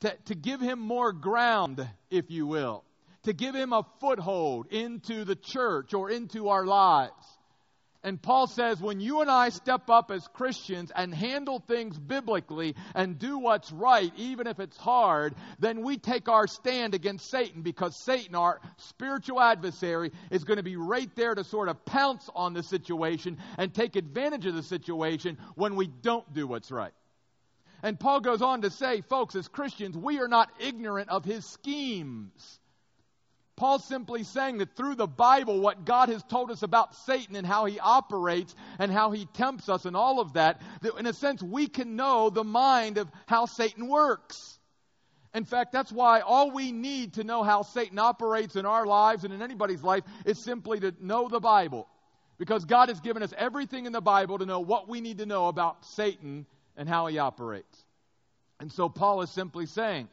to, 0.00 0.16
to 0.26 0.34
give 0.34 0.60
him 0.60 0.80
more 0.80 1.12
ground, 1.12 1.86
if 2.10 2.30
you 2.30 2.46
will, 2.46 2.82
to 3.24 3.32
give 3.32 3.54
him 3.54 3.72
a 3.72 3.86
foothold 4.00 4.72
into 4.72 5.24
the 5.24 5.36
church 5.36 5.92
or 5.92 6.10
into 6.10 6.48
our 6.48 6.64
lives. 6.64 7.12
And 8.02 8.20
Paul 8.20 8.46
says 8.46 8.80
when 8.80 9.00
you 9.00 9.20
and 9.20 9.30
I 9.30 9.50
step 9.50 9.90
up 9.90 10.10
as 10.10 10.26
Christians 10.28 10.90
and 10.94 11.14
handle 11.14 11.58
things 11.58 11.98
biblically 11.98 12.74
and 12.94 13.18
do 13.18 13.38
what's 13.38 13.70
right, 13.70 14.10
even 14.16 14.46
if 14.46 14.58
it's 14.58 14.76
hard, 14.78 15.34
then 15.58 15.82
we 15.82 15.98
take 15.98 16.28
our 16.28 16.46
stand 16.46 16.94
against 16.94 17.30
Satan 17.30 17.60
because 17.60 18.02
Satan, 18.02 18.34
our 18.34 18.60
spiritual 18.78 19.38
adversary, 19.38 20.12
is 20.30 20.44
going 20.44 20.56
to 20.56 20.62
be 20.62 20.76
right 20.76 21.14
there 21.14 21.34
to 21.34 21.44
sort 21.44 21.68
of 21.68 21.84
pounce 21.84 22.30
on 22.34 22.54
the 22.54 22.62
situation 22.62 23.36
and 23.58 23.74
take 23.74 23.96
advantage 23.96 24.46
of 24.46 24.54
the 24.54 24.62
situation 24.62 25.36
when 25.54 25.76
we 25.76 25.86
don't 25.86 26.32
do 26.32 26.46
what's 26.46 26.70
right. 26.70 26.92
And 27.82 28.00
Paul 28.00 28.20
goes 28.20 28.40
on 28.40 28.62
to 28.62 28.70
say, 28.70 29.02
folks, 29.02 29.34
as 29.34 29.48
Christians, 29.48 29.96
we 29.96 30.20
are 30.20 30.28
not 30.28 30.50
ignorant 30.58 31.10
of 31.10 31.24
his 31.24 31.44
schemes. 31.44 32.59
Paul's 33.60 33.84
simply 33.84 34.24
saying 34.24 34.56
that 34.58 34.74
through 34.74 34.94
the 34.94 35.06
Bible, 35.06 35.60
what 35.60 35.84
God 35.84 36.08
has 36.08 36.22
told 36.22 36.50
us 36.50 36.62
about 36.62 36.94
Satan 37.04 37.36
and 37.36 37.46
how 37.46 37.66
he 37.66 37.78
operates 37.78 38.54
and 38.78 38.90
how 38.90 39.10
he 39.10 39.26
tempts 39.34 39.68
us 39.68 39.84
and 39.84 39.94
all 39.94 40.18
of 40.18 40.32
that, 40.32 40.62
that 40.80 40.98
in 40.98 41.04
a 41.04 41.12
sense 41.12 41.42
we 41.42 41.66
can 41.66 41.94
know 41.94 42.30
the 42.30 42.42
mind 42.42 42.96
of 42.96 43.10
how 43.26 43.44
Satan 43.44 43.86
works. 43.86 44.58
In 45.34 45.44
fact, 45.44 45.72
that's 45.72 45.92
why 45.92 46.20
all 46.20 46.52
we 46.52 46.72
need 46.72 47.12
to 47.14 47.24
know 47.24 47.42
how 47.42 47.60
Satan 47.60 47.98
operates 47.98 48.56
in 48.56 48.64
our 48.64 48.86
lives 48.86 49.24
and 49.24 49.34
in 49.34 49.42
anybody's 49.42 49.82
life 49.82 50.04
is 50.24 50.42
simply 50.42 50.80
to 50.80 50.94
know 50.98 51.28
the 51.28 51.38
Bible. 51.38 51.86
Because 52.38 52.64
God 52.64 52.88
has 52.88 53.00
given 53.00 53.22
us 53.22 53.34
everything 53.36 53.84
in 53.84 53.92
the 53.92 54.00
Bible 54.00 54.38
to 54.38 54.46
know 54.46 54.60
what 54.60 54.88
we 54.88 55.02
need 55.02 55.18
to 55.18 55.26
know 55.26 55.48
about 55.48 55.84
Satan 55.84 56.46
and 56.78 56.88
how 56.88 57.08
he 57.08 57.18
operates. 57.18 57.84
And 58.58 58.72
so 58.72 58.88
Paul 58.88 59.20
is 59.20 59.30
simply 59.30 59.66
saying, 59.66 60.08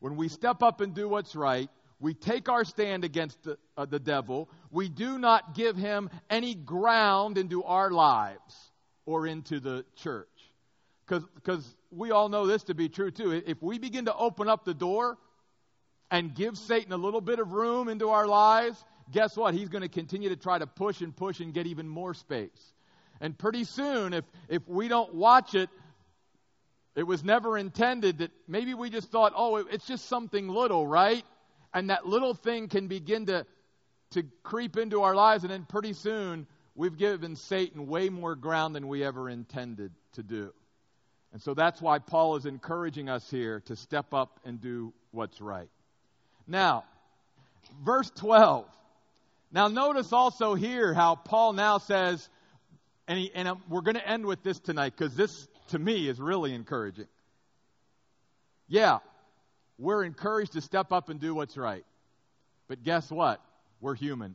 when 0.00 0.16
we 0.16 0.26
step 0.28 0.64
up 0.64 0.80
and 0.80 0.94
do 0.94 1.08
what's 1.08 1.36
right, 1.36 1.70
we 2.00 2.14
take 2.14 2.48
our 2.48 2.64
stand 2.64 3.04
against 3.04 3.42
the, 3.42 3.58
uh, 3.76 3.84
the 3.84 3.98
devil. 3.98 4.48
We 4.70 4.88
do 4.88 5.18
not 5.18 5.54
give 5.54 5.76
him 5.76 6.10
any 6.30 6.54
ground 6.54 7.38
into 7.38 7.64
our 7.64 7.90
lives 7.90 8.70
or 9.04 9.26
into 9.26 9.58
the 9.58 9.84
church. 9.96 10.28
Because 11.06 11.64
we 11.90 12.10
all 12.10 12.28
know 12.28 12.46
this 12.46 12.64
to 12.64 12.74
be 12.74 12.88
true 12.88 13.10
too. 13.10 13.32
If 13.32 13.62
we 13.62 13.78
begin 13.78 14.04
to 14.04 14.14
open 14.14 14.48
up 14.48 14.64
the 14.64 14.74
door 14.74 15.16
and 16.10 16.34
give 16.34 16.56
Satan 16.56 16.92
a 16.92 16.96
little 16.96 17.20
bit 17.20 17.38
of 17.38 17.52
room 17.52 17.88
into 17.88 18.10
our 18.10 18.26
lives, 18.26 18.82
guess 19.10 19.36
what? 19.36 19.54
He's 19.54 19.68
going 19.68 19.82
to 19.82 19.88
continue 19.88 20.28
to 20.28 20.36
try 20.36 20.58
to 20.58 20.66
push 20.66 21.00
and 21.00 21.16
push 21.16 21.40
and 21.40 21.52
get 21.52 21.66
even 21.66 21.88
more 21.88 22.14
space. 22.14 22.72
And 23.20 23.36
pretty 23.36 23.64
soon, 23.64 24.12
if, 24.12 24.24
if 24.48 24.66
we 24.68 24.86
don't 24.86 25.14
watch 25.14 25.54
it, 25.54 25.68
it 26.94 27.02
was 27.04 27.24
never 27.24 27.56
intended 27.56 28.18
that 28.18 28.30
maybe 28.46 28.74
we 28.74 28.90
just 28.90 29.10
thought, 29.10 29.32
oh, 29.34 29.56
it's 29.56 29.86
just 29.86 30.08
something 30.08 30.48
little, 30.48 30.86
right? 30.86 31.24
And 31.74 31.90
that 31.90 32.06
little 32.06 32.34
thing 32.34 32.68
can 32.68 32.88
begin 32.88 33.26
to, 33.26 33.46
to 34.12 34.22
creep 34.42 34.76
into 34.76 35.02
our 35.02 35.14
lives, 35.14 35.44
and 35.44 35.52
then 35.52 35.64
pretty 35.68 35.92
soon 35.92 36.46
we've 36.74 36.96
given 36.96 37.36
Satan 37.36 37.86
way 37.86 38.08
more 38.08 38.34
ground 38.34 38.74
than 38.74 38.88
we 38.88 39.04
ever 39.04 39.28
intended 39.28 39.92
to 40.14 40.22
do. 40.22 40.52
And 41.32 41.42
so 41.42 41.54
that's 41.54 41.80
why 41.80 41.98
Paul 41.98 42.36
is 42.36 42.46
encouraging 42.46 43.08
us 43.08 43.28
here 43.30 43.60
to 43.66 43.76
step 43.76 44.14
up 44.14 44.40
and 44.44 44.60
do 44.60 44.92
what's 45.10 45.40
right. 45.40 45.68
Now, 46.46 46.84
verse 47.84 48.10
12. 48.16 48.64
Now, 49.52 49.68
notice 49.68 50.12
also 50.12 50.54
here 50.54 50.94
how 50.94 51.16
Paul 51.16 51.52
now 51.52 51.78
says, 51.78 52.28
and, 53.06 53.18
he, 53.18 53.30
and 53.34 53.50
we're 53.68 53.82
going 53.82 53.96
to 53.96 54.08
end 54.08 54.26
with 54.26 54.42
this 54.42 54.58
tonight 54.58 54.94
because 54.96 55.14
this, 55.14 55.48
to 55.68 55.78
me, 55.78 56.08
is 56.08 56.20
really 56.20 56.54
encouraging. 56.54 57.06
Yeah, 58.68 58.98
we're 59.78 60.04
encouraged 60.04 60.52
to 60.54 60.60
step 60.60 60.92
up 60.92 61.08
and 61.08 61.20
do 61.20 61.34
what's 61.34 61.56
right. 61.56 61.84
But 62.66 62.82
guess 62.82 63.10
what? 63.10 63.40
We're 63.80 63.94
human. 63.94 64.34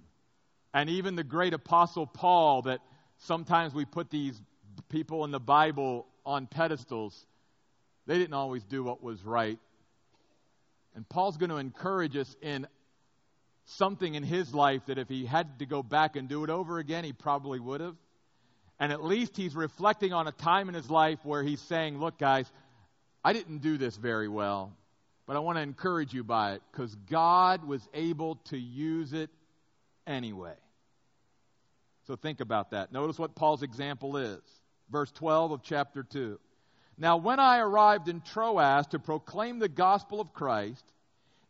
And 0.73 0.89
even 0.89 1.15
the 1.15 1.23
great 1.23 1.53
apostle 1.53 2.07
Paul, 2.07 2.63
that 2.63 2.79
sometimes 3.17 3.73
we 3.73 3.85
put 3.85 4.09
these 4.09 4.39
people 4.89 5.23
in 5.25 5.31
the 5.31 5.39
Bible 5.39 6.07
on 6.25 6.47
pedestals, 6.47 7.25
they 8.07 8.17
didn't 8.17 8.33
always 8.33 8.63
do 8.63 8.83
what 8.83 9.03
was 9.03 9.23
right. 9.23 9.59
And 10.95 11.07
Paul's 11.07 11.37
going 11.37 11.49
to 11.49 11.57
encourage 11.57 12.15
us 12.15 12.35
in 12.41 12.67
something 13.65 14.15
in 14.15 14.23
his 14.23 14.53
life 14.53 14.85
that 14.87 14.97
if 14.97 15.09
he 15.09 15.25
had 15.25 15.59
to 15.59 15.65
go 15.65 15.83
back 15.83 16.15
and 16.15 16.27
do 16.27 16.43
it 16.43 16.49
over 16.49 16.79
again, 16.79 17.03
he 17.03 17.13
probably 17.13 17.59
would 17.59 17.81
have. 17.81 17.95
And 18.79 18.91
at 18.91 19.03
least 19.03 19.37
he's 19.37 19.55
reflecting 19.55 20.13
on 20.13 20.27
a 20.27 20.31
time 20.31 20.69
in 20.69 20.75
his 20.75 20.89
life 20.89 21.19
where 21.23 21.43
he's 21.43 21.61
saying, 21.61 21.99
Look, 21.99 22.17
guys, 22.17 22.51
I 23.23 23.33
didn't 23.33 23.59
do 23.59 23.77
this 23.77 23.95
very 23.95 24.27
well. 24.27 24.73
But 25.25 25.35
I 25.35 25.39
want 25.39 25.57
to 25.57 25.61
encourage 25.61 26.13
you 26.13 26.23
by 26.23 26.53
it 26.53 26.61
because 26.71 26.93
God 27.09 27.65
was 27.65 27.87
able 27.93 28.35
to 28.45 28.57
use 28.57 29.13
it 29.13 29.29
anyway. 30.05 30.55
So 32.07 32.15
think 32.15 32.41
about 32.41 32.71
that. 32.71 32.91
Notice 32.91 33.17
what 33.17 33.35
Paul's 33.35 33.63
example 33.63 34.17
is. 34.17 34.41
Verse 34.91 35.11
12 35.13 35.51
of 35.53 35.63
chapter 35.63 36.03
2. 36.03 36.39
Now, 36.97 37.17
when 37.17 37.39
I 37.39 37.59
arrived 37.59 38.09
in 38.09 38.21
Troas 38.21 38.87
to 38.87 38.99
proclaim 38.99 39.59
the 39.59 39.69
gospel 39.69 40.19
of 40.19 40.33
Christ, 40.33 40.83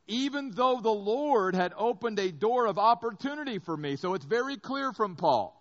even 0.07 0.51
though 0.51 0.79
the 0.81 0.89
Lord 0.89 1.55
had 1.55 1.73
opened 1.75 2.19
a 2.19 2.31
door 2.31 2.67
of 2.67 2.77
opportunity 2.77 3.59
for 3.59 3.75
me, 3.75 3.95
so 3.95 4.13
it's 4.13 4.25
very 4.25 4.57
clear 4.57 4.93
from 4.93 5.15
Paul 5.15 5.59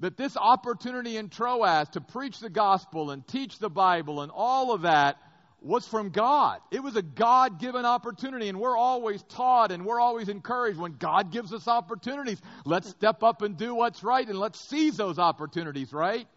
that 0.00 0.16
this 0.16 0.36
opportunity 0.36 1.16
in 1.16 1.28
Troas 1.28 1.88
to 1.90 2.00
preach 2.00 2.38
the 2.38 2.50
gospel 2.50 3.10
and 3.10 3.26
teach 3.26 3.58
the 3.58 3.70
Bible 3.70 4.20
and 4.22 4.30
all 4.32 4.72
of 4.72 4.82
that 4.82 5.16
was 5.60 5.86
from 5.86 6.10
God. 6.10 6.60
It 6.70 6.82
was 6.82 6.96
a 6.96 7.02
God 7.02 7.58
given 7.58 7.84
opportunity, 7.84 8.48
and 8.48 8.60
we're 8.60 8.76
always 8.76 9.22
taught 9.24 9.72
and 9.72 9.84
we're 9.84 10.00
always 10.00 10.28
encouraged 10.28 10.78
when 10.78 10.92
God 10.92 11.32
gives 11.32 11.52
us 11.52 11.66
opportunities. 11.66 12.40
Let's 12.64 12.88
step 12.90 13.22
up 13.22 13.42
and 13.42 13.56
do 13.56 13.74
what's 13.74 14.02
right 14.02 14.26
and 14.26 14.38
let's 14.38 14.60
seize 14.60 14.96
those 14.96 15.18
opportunities, 15.18 15.92
right? 15.92 16.28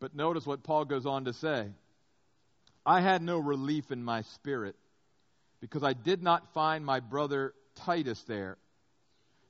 But 0.00 0.14
notice 0.14 0.46
what 0.46 0.62
Paul 0.62 0.84
goes 0.84 1.06
on 1.06 1.24
to 1.24 1.32
say 1.32 1.68
I 2.84 3.00
had 3.00 3.22
no 3.22 3.38
relief 3.38 3.90
in 3.90 4.02
my 4.02 4.22
spirit 4.22 4.76
because 5.60 5.82
I 5.82 5.92
did 5.92 6.22
not 6.22 6.52
find 6.54 6.84
my 6.84 7.00
brother 7.00 7.52
Titus 7.74 8.22
there. 8.22 8.56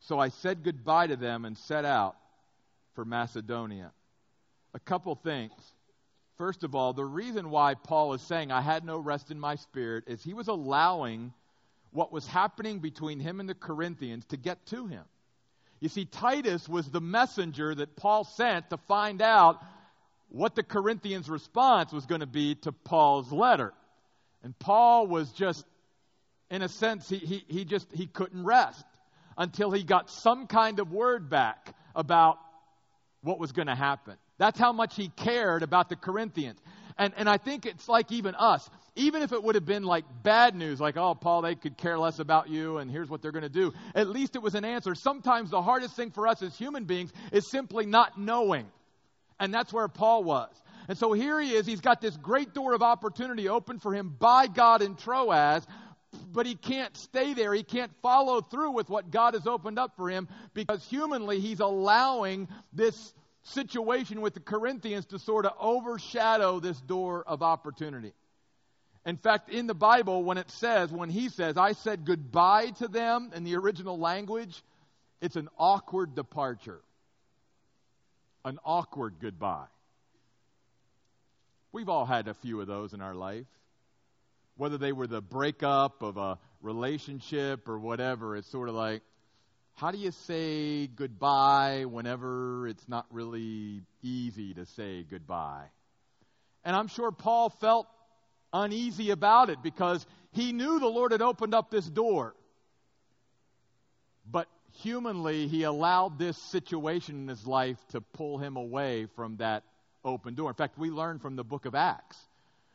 So 0.01 0.19
I 0.19 0.29
said 0.29 0.62
goodbye 0.62 1.09
to 1.09 1.17
them 1.17 1.45
and 1.45 1.57
set 1.59 1.85
out 1.85 2.17
for 2.95 3.05
Macedonia. 3.05 3.93
A 4.75 4.81
couple 4.81 5.15
things. 5.15 5.53
First 6.38 6.64
of 6.64 6.75
all, 6.75 6.92
the 6.92 7.05
reason 7.05 7.51
why 7.51 7.75
Paul 7.75 8.12
is 8.12 8.22
saying, 8.22 8.53
I 8.53 8.61
had 8.61 8.85
no 8.85 8.99
rest 8.99 9.31
in 9.31 9.40
my 9.40 9.57
spirit, 9.57 10.05
is 10.07 10.22
he 10.22 10.35
was 10.35 10.49
allowing 10.49 11.33
what 11.92 12.12
was 12.12 12.27
happening 12.27 12.81
between 12.81 13.20
him 13.20 13.40
and 13.40 13.49
the 13.49 13.55
Corinthians 13.55 14.25
to 14.27 14.37
get 14.37 14.64
to 14.66 14.87
him. 14.87 15.05
You 15.81 15.88
see, 15.88 16.05
Titus 16.05 16.68
was 16.68 16.90
the 16.90 17.01
messenger 17.01 17.75
that 17.75 17.96
Paul 17.96 18.25
sent 18.25 18.70
to 18.70 18.77
find 18.77 19.22
out 19.22 19.62
what 20.29 20.55
the 20.55 20.62
Corinthians' 20.62 21.29
response 21.29 21.92
was 21.92 22.07
going 22.07 22.20
to 22.20 22.27
be 22.27 22.55
to 22.57 22.72
Paul's 22.72 23.33
letter. 23.33 23.72
And 24.42 24.59
Paul 24.59 25.07
was 25.07 25.31
just, 25.33 25.64
in 26.51 26.62
a 26.62 26.68
sense, 26.68 27.09
he, 27.09 27.18
he, 27.18 27.44
he 27.49 27.64
just 27.64 27.88
he 27.92 28.07
couldn't 28.07 28.44
rest 28.44 28.85
until 29.38 29.70
he 29.70 29.83
got 29.83 30.11
some 30.11 30.46
kind 30.46 30.81
of 30.81 30.92
word 30.92 31.31
back 31.31 31.75
about 31.94 32.38
what 33.22 33.38
was 33.38 33.53
going 33.53 33.68
to 33.68 33.75
happen. 33.75 34.16
That's 34.38 34.59
how 34.59 34.72
much 34.72 34.96
he 34.96 35.09
cared 35.09 35.62
about 35.62 35.88
the 35.88 35.96
Corinthians. 35.96 36.61
And, 36.99 37.12
and 37.16 37.29
I 37.29 37.37
think 37.37 37.66
it's 37.66 37.88
like 37.88 38.11
even 38.11 38.35
us. 38.35 38.68
Even 38.94 39.22
if 39.22 39.33
it 39.33 39.42
would 39.42 39.55
have 39.55 39.66
been 39.66 39.83
like 39.83 40.05
bad 40.22 40.55
news, 40.55 40.81
like, 40.81 40.96
oh, 40.96 41.14
Paul, 41.14 41.42
they 41.42 41.55
could 41.55 41.77
care 41.77 41.99
less 41.99 42.18
about 42.18 42.49
you 42.49 42.79
and 42.79 42.90
here's 42.90 43.11
what 43.11 43.20
they're 43.20 43.33
going 43.33 43.42
to 43.42 43.49
do, 43.49 43.75
at 43.94 44.09
least 44.09 44.37
it 44.37 44.42
was 44.42 44.55
an 44.55 44.64
answer. 44.64 44.94
Sometimes 44.94 45.51
the 45.51 45.61
hardest 45.61 45.96
thing 45.96 46.11
for 46.11 46.27
us 46.27 46.42
as 46.42 46.57
human 46.57 46.85
beings 46.85 47.12
is 47.33 47.51
simply 47.51 47.85
not 47.85 48.18
knowing. 48.18 48.66
And 49.38 49.53
that's 49.53 49.72
where 49.72 49.88
Paul 49.88 50.25
was. 50.25 50.51
And 50.88 50.96
so 50.96 51.12
here 51.12 51.38
he 51.40 51.53
is. 51.53 51.66
He's 51.66 51.81
got 51.81 52.01
this 52.01 52.16
great 52.16 52.55
door 52.55 52.72
of 52.72 52.83
opportunity 52.83 53.49
open 53.49 53.79
for 53.81 53.92
him 53.92 54.14
by 54.18 54.46
God 54.46 54.81
in 54.81 54.94
Troas, 54.94 55.66
but 56.33 56.46
he 56.46 56.55
can't 56.55 56.96
stay 56.96 57.35
there. 57.35 57.53
He 57.53 57.64
can't 57.64 57.92
follow 58.01 58.40
through 58.40 58.70
with 58.70 58.88
what 58.88 59.11
God 59.11 59.35
has 59.35 59.46
opened 59.46 59.79
up 59.79 59.96
for 59.96 60.09
him 60.09 60.29
because 60.55 60.87
humanly 60.88 61.40
he's 61.40 61.61
allowing 61.61 62.49
this 62.72 63.12
situation 63.47 64.21
with 64.21 64.35
the 64.35 64.41
Corinthians 64.41 65.07
to 65.07 65.19
sort 65.19 65.47
of 65.47 65.53
overshadow 65.61 66.61
this 66.61 66.81
door 66.81 67.25
of 67.27 67.43
opportunity. 67.43 68.13
In 69.05 69.17
fact, 69.17 69.51
in 69.51 69.69
the 69.69 69.75
Bible, 69.75 70.25
when 70.25 70.37
it 70.37 70.51
says, 70.51 70.91
when 70.91 71.11
he 71.11 71.29
says, 71.29 71.57
I 71.57 71.73
said 71.73 72.05
goodbye 72.05 72.71
to 72.79 72.89
them 72.89 73.31
in 73.35 73.45
the 73.45 73.57
original 73.57 73.99
language, 73.99 74.63
it's 75.21 75.37
an 75.37 75.49
awkward 75.59 76.15
departure. 76.15 76.81
An 78.45 78.59
awkward 78.65 79.15
goodbye. 79.21 79.67
We've 81.73 81.89
all 81.89 82.07
had 82.07 82.27
a 82.27 82.35
few 82.35 82.61
of 82.61 82.67
those 82.67 82.95
in 82.95 83.01
our 83.01 83.15
life. 83.15 83.47
Whether 84.57 84.79
they 84.79 84.92
were 84.92 85.07
the 85.07 85.21
breakup 85.21 86.03
of 86.03 86.17
a 86.17 86.38
relationship 86.63 87.69
or 87.69 87.79
whatever, 87.79 88.37
it's 88.37 88.51
sort 88.51 88.69
of 88.69 88.75
like, 88.75 89.03
how 89.77 89.90
do 89.90 89.98
you 89.98 90.10
say 90.10 90.87
goodbye 90.87 91.85
whenever 91.85 92.66
it's 92.66 92.88
not 92.88 93.04
really 93.10 93.83
easy 94.02 94.54
to 94.54 94.64
say 94.64 95.02
goodbye? 95.02 95.66
And 96.64 96.74
I'm 96.74 96.88
sure 96.88 97.12
Paul 97.12 97.50
felt 97.50 97.87
uneasy 98.54 99.10
about 99.10 99.50
it 99.50 99.62
because 99.62 100.04
he 100.33 100.52
knew 100.52 100.81
the 100.81 100.87
Lord 100.87 101.12
had 101.12 101.20
opened 101.20 101.54
up 101.54 101.70
this 101.70 101.87
door. 101.87 102.35
But 104.31 104.48
humanly, 104.81 105.46
he 105.46 105.64
allowed 105.64 106.18
this 106.18 106.38
situation 106.50 107.16
in 107.16 107.29
his 107.29 107.46
life 107.46 107.79
to 107.90 108.00
pull 108.00 108.38
him 108.38 108.56
away 108.56 109.06
from 109.14 109.37
that 109.37 109.62
open 110.02 110.35
door. 110.35 110.48
In 110.48 110.54
fact, 110.54 110.79
we 110.79 110.90
learn 110.90 111.18
from 111.18 111.37
the 111.37 111.44
book 111.44 111.66
of 111.66 111.74
Acts 111.74 112.16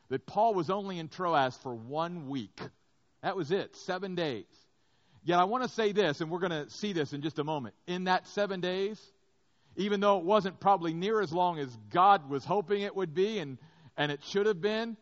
that 0.09 0.27
Paul 0.27 0.53
was 0.53 0.69
only 0.69 0.99
in 0.99 1.07
Troas 1.07 1.57
for 1.63 1.73
one 1.73 2.29
week. 2.29 2.59
That 3.23 3.35
was 3.35 3.49
it, 3.51 3.75
seven 3.75 4.13
days. 4.13 4.45
Yet 5.23 5.39
I 5.39 5.43
want 5.43 5.63
to 5.63 5.69
say 5.69 5.91
this, 5.91 6.21
and 6.21 6.31
we're 6.31 6.39
going 6.39 6.51
to 6.51 6.69
see 6.69 6.93
this 6.93 7.13
in 7.13 7.21
just 7.21 7.37
a 7.37 7.43
moment. 7.43 7.75
In 7.85 8.05
that 8.05 8.27
seven 8.27 8.59
days, 8.59 8.99
even 9.75 9.99
though 9.99 10.17
it 10.17 10.25
wasn't 10.25 10.59
probably 10.59 10.93
near 10.93 11.21
as 11.21 11.31
long 11.31 11.59
as 11.59 11.69
God 11.91 12.29
was 12.29 12.43
hoping 12.43 12.81
it 12.81 12.95
would 12.95 13.13
be 13.13 13.39
and, 13.39 13.57
and 13.97 14.11
it 14.11 14.23
should 14.23 14.47
have 14.47 14.61
been, 14.61 14.97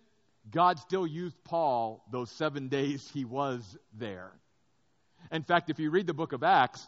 God 0.52 0.80
still 0.80 1.08
used 1.08 1.42
Paul 1.44 2.04
those 2.12 2.30
seven 2.32 2.68
days 2.68 3.10
he 3.14 3.24
was 3.24 3.78
there. 3.98 4.32
In 5.32 5.44
fact, 5.44 5.70
if 5.70 5.80
you 5.80 5.90
read 5.92 6.08
the 6.08 6.14
book 6.14 6.34
of 6.34 6.44
Acts, 6.44 6.88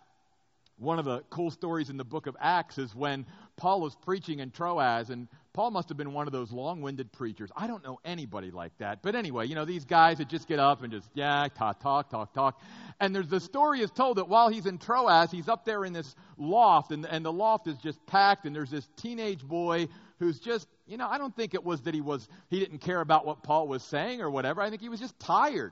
one 0.78 1.00
of 1.00 1.06
the 1.06 1.20
cool 1.30 1.52
stories 1.52 1.90
in 1.90 1.98
the 1.98 2.04
book 2.04 2.28
of 2.28 2.36
Acts 2.40 2.78
is 2.78 2.96
when 2.96 3.26
Paul 3.62 3.80
was 3.80 3.96
preaching 3.96 4.40
in 4.40 4.50
Troas, 4.50 5.12
and 5.12 5.28
Paul 5.54 5.70
must 5.70 5.90
have 5.90 5.98
been 5.98 6.14
one 6.14 6.26
of 6.26 6.34
those 6.34 6.52
long 6.52 6.82
winded 6.82 7.12
preachers. 7.12 7.52
I 7.56 7.68
don't 7.68 7.84
know 7.84 8.00
anybody 8.04 8.50
like 8.50 8.76
that. 8.80 9.04
But 9.04 9.14
anyway, 9.14 9.46
you 9.46 9.54
know, 9.54 9.66
these 9.66 9.86
guys 9.86 10.18
that 10.18 10.30
just 10.30 10.48
get 10.48 10.58
up 10.58 10.82
and 10.82 10.92
just, 10.92 11.08
yeah, 11.14 11.48
talk, 11.56 11.80
talk, 11.80 12.10
talk, 12.10 12.34
talk. 12.34 12.60
And 13.00 13.14
there's 13.14 13.28
the 13.28 13.40
story 13.40 13.82
is 13.82 13.92
told 13.92 14.18
that 14.18 14.28
while 14.28 14.50
he's 14.50 14.66
in 14.66 14.80
Troas, 14.80 15.30
he's 15.30 15.48
up 15.48 15.64
there 15.64 15.86
in 15.86 15.94
this 15.94 16.16
loft, 16.40 16.92
and, 16.92 17.06
and 17.06 17.24
the 17.24 17.32
loft 17.32 17.68
is 17.68 17.78
just 17.78 18.04
packed, 18.08 18.48
and 18.48 18.56
there's 18.56 18.72
this 18.72 18.90
teenage 18.98 19.44
boy 19.44 19.88
who's 20.18 20.40
just, 20.40 20.68
you 20.88 20.98
know, 20.98 21.08
I 21.08 21.20
don't 21.20 21.36
think 21.36 21.54
it 21.54 21.64
was 21.64 21.82
that 21.82 21.94
he 21.94 22.02
was, 22.02 22.28
he 22.50 22.60
didn't 22.60 22.80
care 22.80 23.00
about 23.00 23.28
what 23.28 23.44
Paul 23.44 23.68
was 23.68 23.84
saying 23.84 24.22
or 24.22 24.32
whatever. 24.32 24.62
I 24.62 24.72
think 24.72 24.82
he 24.82 24.90
was 24.90 25.00
just 25.00 25.20
tired. 25.20 25.72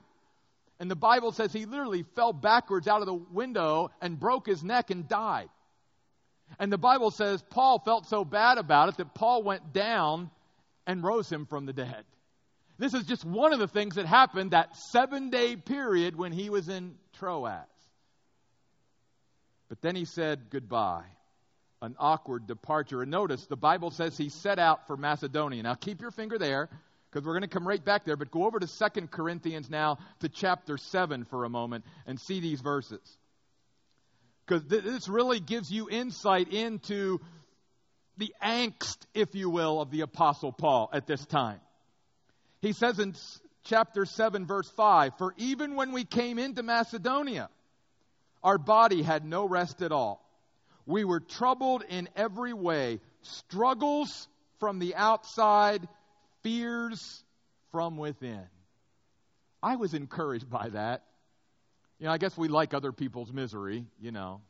And 0.78 0.88
the 0.88 0.94
Bible 0.96 1.32
says 1.32 1.52
he 1.52 1.66
literally 1.66 2.04
fell 2.14 2.32
backwards 2.32 2.86
out 2.86 3.00
of 3.00 3.06
the 3.06 3.14
window 3.14 3.90
and 4.00 4.18
broke 4.18 4.46
his 4.46 4.62
neck 4.62 4.90
and 4.90 5.08
died. 5.08 5.48
And 6.58 6.72
the 6.72 6.78
Bible 6.78 7.10
says 7.10 7.42
Paul 7.50 7.78
felt 7.78 8.06
so 8.06 8.24
bad 8.24 8.58
about 8.58 8.88
it 8.90 8.96
that 8.96 9.14
Paul 9.14 9.42
went 9.42 9.72
down 9.72 10.30
and 10.86 11.02
rose 11.02 11.30
him 11.30 11.46
from 11.46 11.66
the 11.66 11.72
dead. 11.72 12.04
This 12.78 12.94
is 12.94 13.04
just 13.04 13.24
one 13.24 13.52
of 13.52 13.58
the 13.58 13.68
things 13.68 13.96
that 13.96 14.06
happened 14.06 14.52
that 14.52 14.76
seven 14.76 15.30
day 15.30 15.54
period 15.54 16.16
when 16.16 16.32
he 16.32 16.50
was 16.50 16.68
in 16.68 16.94
Troas. 17.18 17.66
But 19.68 19.82
then 19.82 19.94
he 19.94 20.04
said 20.04 20.50
goodbye, 20.50 21.04
an 21.82 21.94
awkward 21.98 22.46
departure. 22.46 23.02
And 23.02 23.10
notice 23.10 23.46
the 23.46 23.56
Bible 23.56 23.90
says 23.90 24.16
he 24.16 24.30
set 24.30 24.58
out 24.58 24.86
for 24.86 24.96
Macedonia. 24.96 25.62
Now 25.62 25.74
keep 25.74 26.00
your 26.00 26.10
finger 26.10 26.38
there 26.38 26.68
because 27.10 27.26
we're 27.26 27.34
going 27.34 27.42
to 27.42 27.48
come 27.48 27.68
right 27.68 27.84
back 27.84 28.04
there, 28.04 28.16
but 28.16 28.30
go 28.30 28.46
over 28.46 28.58
to 28.58 28.66
Second 28.66 29.10
Corinthians 29.10 29.68
now 29.68 29.98
to 30.20 30.28
chapter 30.28 30.78
7 30.78 31.24
for 31.26 31.44
a 31.44 31.48
moment 31.48 31.84
and 32.06 32.18
see 32.18 32.40
these 32.40 32.60
verses 32.60 33.00
because 34.50 34.64
this 34.64 35.08
really 35.08 35.38
gives 35.38 35.70
you 35.70 35.88
insight 35.88 36.52
into 36.52 37.20
the 38.16 38.34
angst, 38.42 38.96
if 39.14 39.34
you 39.36 39.48
will, 39.48 39.80
of 39.80 39.92
the 39.92 40.00
Apostle 40.00 40.50
Paul 40.50 40.90
at 40.92 41.06
this 41.06 41.24
time. 41.24 41.60
He 42.60 42.72
says 42.72 42.98
in 42.98 43.14
chapter 43.62 44.04
7, 44.04 44.46
verse 44.46 44.68
5 44.70 45.12
For 45.18 45.34
even 45.36 45.76
when 45.76 45.92
we 45.92 46.04
came 46.04 46.40
into 46.40 46.64
Macedonia, 46.64 47.48
our 48.42 48.58
body 48.58 49.02
had 49.02 49.24
no 49.24 49.46
rest 49.46 49.82
at 49.82 49.92
all. 49.92 50.28
We 50.84 51.04
were 51.04 51.20
troubled 51.20 51.84
in 51.88 52.08
every 52.16 52.52
way, 52.52 52.98
struggles 53.22 54.26
from 54.58 54.80
the 54.80 54.96
outside, 54.96 55.86
fears 56.42 57.22
from 57.70 57.96
within. 57.96 58.46
I 59.62 59.76
was 59.76 59.94
encouraged 59.94 60.50
by 60.50 60.70
that. 60.70 61.04
You 62.00 62.06
know, 62.06 62.12
I 62.12 62.18
guess 62.18 62.36
we 62.36 62.48
like 62.48 62.72
other 62.72 62.92
people's 62.92 63.30
misery, 63.30 63.84
you 64.00 64.10
know. 64.10 64.40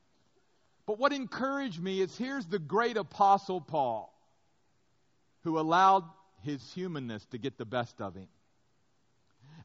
But 0.87 1.01
what 1.01 1.13
encouraged 1.13 1.83
me 1.83 2.01
is 2.01 2.17
here's 2.17 2.47
the 2.47 2.61
great 2.61 2.97
apostle 2.97 3.61
Paul 3.61 4.17
who 5.43 5.59
allowed 5.59 6.05
his 6.43 6.63
humanness 6.73 7.25
to 7.33 7.39
get 7.39 7.59
the 7.59 7.65
best 7.65 8.01
of 8.01 8.15
him. 8.15 8.29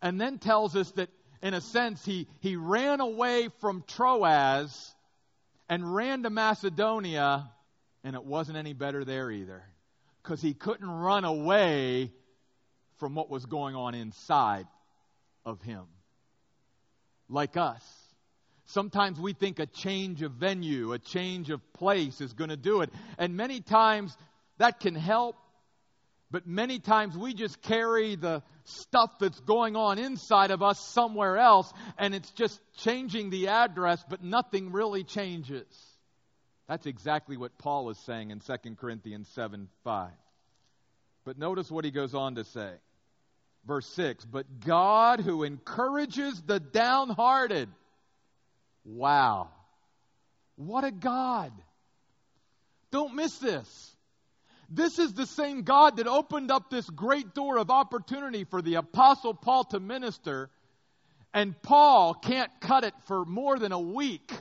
And 0.02 0.20
then 0.20 0.40
tells 0.40 0.76
us 0.76 0.90
that, 0.94 1.10
in 1.44 1.54
a 1.54 1.62
sense, 1.62 2.04
he, 2.04 2.28
he 2.40 2.56
ran 2.56 3.02
away 3.02 3.50
from 3.62 3.84
Troas 3.88 4.96
and 5.70 5.96
ran 5.96 6.24
to 6.24 6.32
Macedonia, 6.32 7.52
and 8.04 8.16
it 8.16 8.26
wasn't 8.26 8.58
any 8.58 8.74
better 8.74 9.06
there 9.06 9.30
either. 9.30 9.64
Because 10.24 10.42
he 10.42 10.56
couldn't 10.56 10.90
run 10.90 11.24
away 11.24 12.12
from 12.98 13.14
what 13.14 13.30
was 13.30 13.46
going 13.46 13.76
on 13.76 13.94
inside 13.94 14.66
of 15.46 15.62
him 15.62 15.86
like 17.30 17.57
us. 17.57 17.84
Sometimes 18.65 19.19
we 19.19 19.34
think 19.34 19.59
a 19.59 19.67
change 19.67 20.21
of 20.23 20.32
venue, 20.34 20.93
a 20.93 20.99
change 20.99 21.49
of 21.51 21.61
place 21.73 22.19
is 22.19 22.34
going 22.34 22.49
to 22.49 22.57
do 22.57 22.82
it. 22.82 22.89
And 23.17 23.38
many 23.38 23.61
times 23.61 24.15
that 24.57 24.80
can 24.80 24.95
help, 24.95 25.36
but 26.32 26.47
many 26.47 26.80
times 26.80 27.15
we 27.15 27.34
just 27.34 27.61
carry 27.61 28.15
the 28.15 28.41
stuff 28.63 29.11
that's 29.19 29.39
going 29.41 29.76
on 29.76 29.99
inside 29.99 30.49
of 30.49 30.63
us 30.63 30.80
somewhere 30.93 31.38
else, 31.38 31.71
and 31.97 32.15
it's 32.15 32.32
just 32.32 32.59
changing 32.78 33.30
the 33.30 33.49
address, 33.49 34.03
but 34.09 34.23
nothing 34.23 34.71
really 34.71 35.03
changes. 35.03 35.67
That's 36.67 36.88
exactly 36.88 37.38
what 37.38 37.57
Paul 37.59 37.91
is 37.91 37.99
saying 38.05 38.32
in 38.32 38.39
2 38.39 38.76
Corinthians 38.76 39.30
7 39.36 39.69
5. 39.84 40.11
But 41.23 41.38
notice 41.38 41.69
what 41.69 41.86
he 41.86 41.91
goes 41.91 42.15
on 42.15 42.36
to 42.36 42.43
say. 42.43 42.71
Verse 43.66 43.88
6 43.95 44.26
But 44.26 44.59
God 44.61 45.20
who 45.20 45.43
encourages 45.43 46.41
the 46.41 46.59
downhearted. 46.59 47.70
Wow. 48.84 49.49
What 50.55 50.84
a 50.84 50.91
God. 50.91 51.51
Don't 52.91 53.16
miss 53.16 53.38
this. 53.39 53.91
This 54.70 54.99
is 54.99 55.13
the 55.13 55.26
same 55.26 55.63
God 55.63 55.97
that 55.97 56.07
opened 56.07 56.51
up 56.51 56.70
this 56.70 56.89
great 56.89 57.34
door 57.34 57.57
of 57.57 57.70
opportunity 57.70 58.45
for 58.45 58.61
the 58.61 58.76
Apostle 58.76 59.34
Paul 59.34 59.66
to 59.66 59.80
minister. 59.80 60.49
And 61.34 61.61
Paul 61.61 62.13
can't 62.13 62.51
cut 62.61 62.84
it 62.84 62.93
for 63.05 63.26
more 63.26 63.59
than 63.59 63.72
a 63.74 63.80
week. 63.80 64.32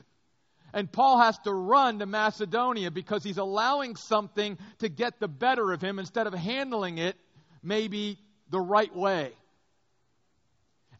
And 0.73 0.91
Paul 0.91 1.21
has 1.21 1.39
to 1.41 1.53
run 1.53 1.99
to 1.99 2.07
Macedonia 2.07 2.91
because 2.91 3.23
he's 3.23 3.39
allowing 3.39 3.97
something 3.97 4.59
to 4.79 4.89
get 4.89 5.21
the 5.21 5.29
better 5.29 5.73
of 5.73 5.81
him 5.81 5.99
instead 5.99 6.27
of 6.27 6.35
handling 6.35 6.99
it 6.99 7.17
maybe 7.63 8.19
the 8.51 8.61
right 8.61 8.95
way. 8.95 9.33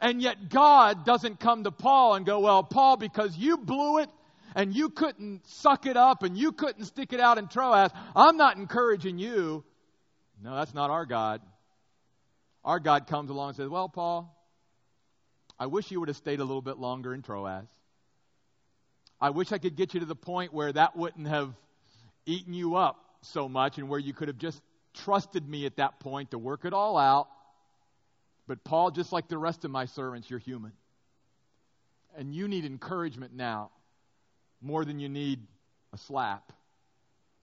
And 0.01 0.21
yet 0.21 0.49
God 0.49 1.05
doesn't 1.05 1.39
come 1.39 1.63
to 1.63 1.71
Paul 1.71 2.15
and 2.15 2.25
go, 2.25 2.39
Well, 2.39 2.63
Paul, 2.63 2.97
because 2.97 3.35
you 3.37 3.57
blew 3.57 3.99
it 3.99 4.09
and 4.55 4.75
you 4.75 4.89
couldn't 4.89 5.47
suck 5.47 5.85
it 5.85 5.97
up 5.97 6.23
and 6.23 6.37
you 6.37 6.51
couldn't 6.51 6.85
stick 6.85 7.13
it 7.13 7.19
out 7.19 7.37
in 7.37 7.47
Troas, 7.47 7.91
I'm 8.15 8.37
not 8.37 8.57
encouraging 8.57 9.17
you. 9.17 9.63
No, 10.43 10.55
that's 10.55 10.73
not 10.73 10.89
our 10.89 11.05
God. 11.05 11.41
Our 12.63 12.79
God 12.79 13.07
comes 13.07 13.29
along 13.29 13.49
and 13.49 13.57
says, 13.57 13.69
Well, 13.69 13.89
Paul, 13.89 14.35
I 15.57 15.67
wish 15.67 15.91
you 15.91 15.99
would 15.99 16.09
have 16.09 16.17
stayed 16.17 16.39
a 16.39 16.43
little 16.43 16.61
bit 16.61 16.77
longer 16.77 17.13
in 17.13 17.21
Troas. 17.21 17.65
I 19.21 19.29
wish 19.29 19.51
I 19.51 19.57
could 19.57 19.75
get 19.75 19.93
you 19.93 20.01
to 20.01 20.05
the 20.05 20.15
point 20.15 20.53
where 20.53 20.73
that 20.73 20.95
wouldn't 20.97 21.27
have 21.27 21.53
eaten 22.25 22.53
you 22.53 22.75
up 22.75 22.97
so 23.21 23.47
much 23.47 23.77
and 23.77 23.87
where 23.87 23.99
you 23.99 24.13
could 24.13 24.27
have 24.27 24.37
just 24.37 24.61
trusted 24.93 25.47
me 25.47 25.65
at 25.65 25.77
that 25.77 25.99
point 25.99 26.31
to 26.31 26.37
work 26.37 26.65
it 26.65 26.73
all 26.73 26.97
out. 26.97 27.27
But 28.47 28.63
Paul, 28.63 28.91
just 28.91 29.11
like 29.11 29.27
the 29.27 29.37
rest 29.37 29.65
of 29.65 29.71
my 29.71 29.85
servants, 29.85 30.29
you're 30.29 30.39
human. 30.39 30.71
And 32.17 32.33
you 32.33 32.47
need 32.47 32.65
encouragement 32.65 33.33
now 33.33 33.71
more 34.61 34.85
than 34.85 34.99
you 34.99 35.09
need 35.09 35.39
a 35.93 35.97
slap 35.97 36.51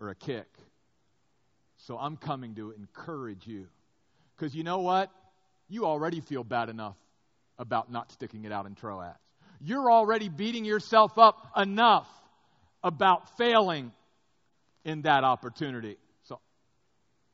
or 0.01 0.11
a 0.11 0.15
kick. 0.15 0.47
So 1.77 1.99
I'm 1.99 2.17
coming 2.17 2.55
to 2.55 2.73
encourage 2.73 3.47
you. 3.47 3.67
Because 4.37 4.55
you 4.55 4.65
know 4.65 4.79
what? 4.79 5.11
You 5.69 5.87
already 5.87 6.21
feel 6.21 6.45
bad 6.45 6.69
enough 6.69 6.97
about 7.59 7.91
not 7.91 8.13
sticking 8.13 8.45
it 8.45 8.53
out 8.53 8.67
in 8.67 8.75
Troas. 8.75 9.15
You're 9.61 9.91
already 9.91 10.29
beating 10.29 10.65
yourself 10.65 11.19
up 11.19 11.51
enough 11.57 12.09
about 12.83 13.37
failing 13.37 13.93
in 14.85 15.03
that 15.03 15.23
opportunity. 15.25 15.97
So 16.25 16.41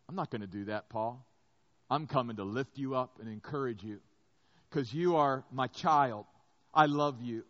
I'm 0.08 0.14
not 0.14 0.30
going 0.30 0.42
to 0.42 0.46
do 0.46 0.66
that, 0.66 0.88
Paul. 0.88 1.24
I'm 1.90 2.06
coming 2.06 2.36
to 2.36 2.44
lift 2.44 2.78
you 2.78 2.94
up 2.94 3.18
and 3.20 3.28
encourage 3.28 3.82
you 3.82 4.00
because 4.68 4.92
you 4.92 5.16
are 5.16 5.44
my 5.50 5.68
child. 5.68 6.26
I 6.74 6.86
love 6.86 7.22
you. 7.22 7.44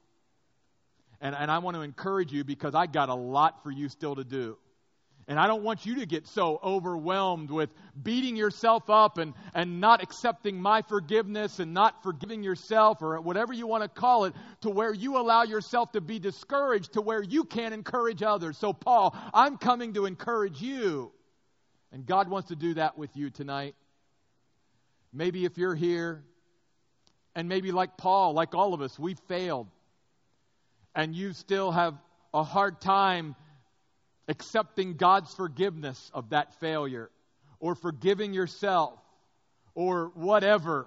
And, 1.20 1.34
and 1.34 1.51
I 1.51 1.59
want 1.59 1.76
to 1.76 1.82
encourage 1.82 2.32
you 2.32 2.45
because 2.45 2.74
I 2.74 2.86
got 2.86 3.09
a 3.09 3.14
lot 3.14 3.62
for 3.62 3.70
you 3.70 3.89
still 3.89 4.14
to 4.14 4.24
do. 4.24 4.57
And 5.26 5.39
I 5.39 5.47
don't 5.47 5.62
want 5.62 5.84
you 5.84 5.97
to 5.97 6.07
get 6.07 6.26
so 6.26 6.59
overwhelmed 6.64 7.51
with 7.51 7.68
beating 8.03 8.34
yourself 8.34 8.89
up 8.89 9.18
and, 9.18 9.34
and 9.53 9.78
not 9.78 10.03
accepting 10.03 10.59
my 10.59 10.80
forgiveness 10.80 11.59
and 11.59 11.74
not 11.74 12.03
forgiving 12.03 12.43
yourself 12.43 13.03
or 13.03 13.20
whatever 13.20 13.53
you 13.53 13.66
want 13.66 13.82
to 13.82 13.89
call 13.91 14.24
it 14.24 14.34
to 14.62 14.70
where 14.70 14.95
you 14.95 15.18
allow 15.18 15.43
yourself 15.43 15.93
to 15.93 16.01
be 16.01 16.18
discouraged 16.18 16.95
to 16.95 17.03
where 17.03 17.22
you 17.22 17.45
can't 17.45 17.74
encourage 17.74 18.22
others. 18.22 18.57
So, 18.57 18.72
Paul, 18.72 19.14
I'm 19.34 19.59
coming 19.59 19.93
to 19.95 20.07
encourage 20.07 20.62
you. 20.62 21.12
And 21.93 22.07
God 22.07 22.30
wants 22.30 22.49
to 22.49 22.57
do 22.57 22.74
that 22.74 22.97
with 22.97 23.14
you 23.14 23.28
tonight. 23.28 23.74
Maybe 25.12 25.44
if 25.44 25.59
you're 25.59 25.74
here, 25.74 26.24
and 27.34 27.48
maybe 27.48 27.72
like 27.72 27.96
Paul, 27.96 28.32
like 28.32 28.54
all 28.54 28.74
of 28.74 28.82
us, 28.82 28.98
we 28.98 29.14
failed, 29.14 29.68
and 30.94 31.14
you 31.14 31.32
still 31.32 31.70
have 31.70 31.94
a 32.34 32.42
hard 32.42 32.80
time 32.80 33.34
accepting 34.28 34.94
God's 34.94 35.32
forgiveness 35.34 36.11
of 36.12 36.30
that 36.30 36.54
failure 36.61 37.11
or 37.61 37.74
forgiving 37.74 38.34
yourself 38.34 39.00
or 39.74 40.11
whatever, 40.14 40.86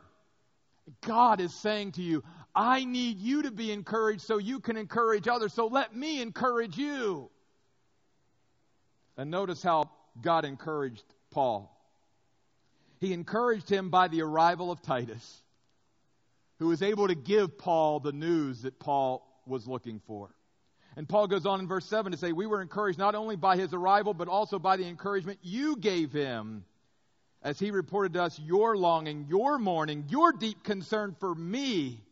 God 1.02 1.42
is 1.42 1.54
saying 1.54 1.94
to 1.94 2.02
you, 2.02 2.24
I 2.54 2.84
need 2.84 3.20
you 3.20 3.44
to 3.44 3.52
be 3.52 3.72
encouraged 3.72 4.22
so 4.22 4.38
you 4.38 4.60
can 4.60 4.78
encourage 4.78 5.28
others. 5.28 5.54
So 5.54 5.68
let 5.68 5.96
me 5.96 6.22
encourage 6.22 6.78
you. 6.78 7.30
And 9.18 9.32
notice 9.32 9.64
how 9.64 9.90
God 10.22 10.46
encouraged 10.46 11.06
Paul. 11.32 11.76
He 13.02 13.14
encouraged 13.14 13.68
him 13.68 13.90
by 13.90 14.08
the 14.08 14.22
arrival 14.22 14.72
of 14.72 14.84
Titus, 14.84 15.42
who 16.60 16.68
was 16.68 16.84
able 16.84 17.08
to 17.08 17.16
give 17.16 17.58
Paul 17.58 18.00
the 18.00 18.12
news 18.12 18.62
that 18.62 18.80
Paul 18.80 19.28
was 19.48 19.68
looking 19.68 20.00
for. 20.06 20.30
And 20.96 21.10
Paul 21.10 21.26
goes 21.26 21.48
on 21.48 21.62
in 21.62 21.68
verse 21.68 21.86
7 21.88 22.12
to 22.12 22.18
say, 22.18 22.32
We 22.32 22.46
were 22.46 22.62
encouraged 22.62 23.00
not 23.00 23.16
only 23.16 23.36
by 23.36 23.58
his 23.58 23.74
arrival, 23.74 24.14
but 24.14 24.28
also 24.28 24.60
by 24.60 24.78
the 24.78 24.88
encouragement 24.88 25.40
you 25.42 25.78
gave 25.78 26.14
him 26.14 26.64
as 27.42 27.58
he 27.58 27.72
reported 27.72 28.14
to 28.14 28.22
us 28.22 28.40
your 28.40 28.78
longing, 28.78 29.26
your 29.28 29.58
mourning, 29.58 30.06
your 30.10 30.32
deep 30.32 30.64
concern 30.64 31.16
for 31.20 31.34
me. 31.34 32.04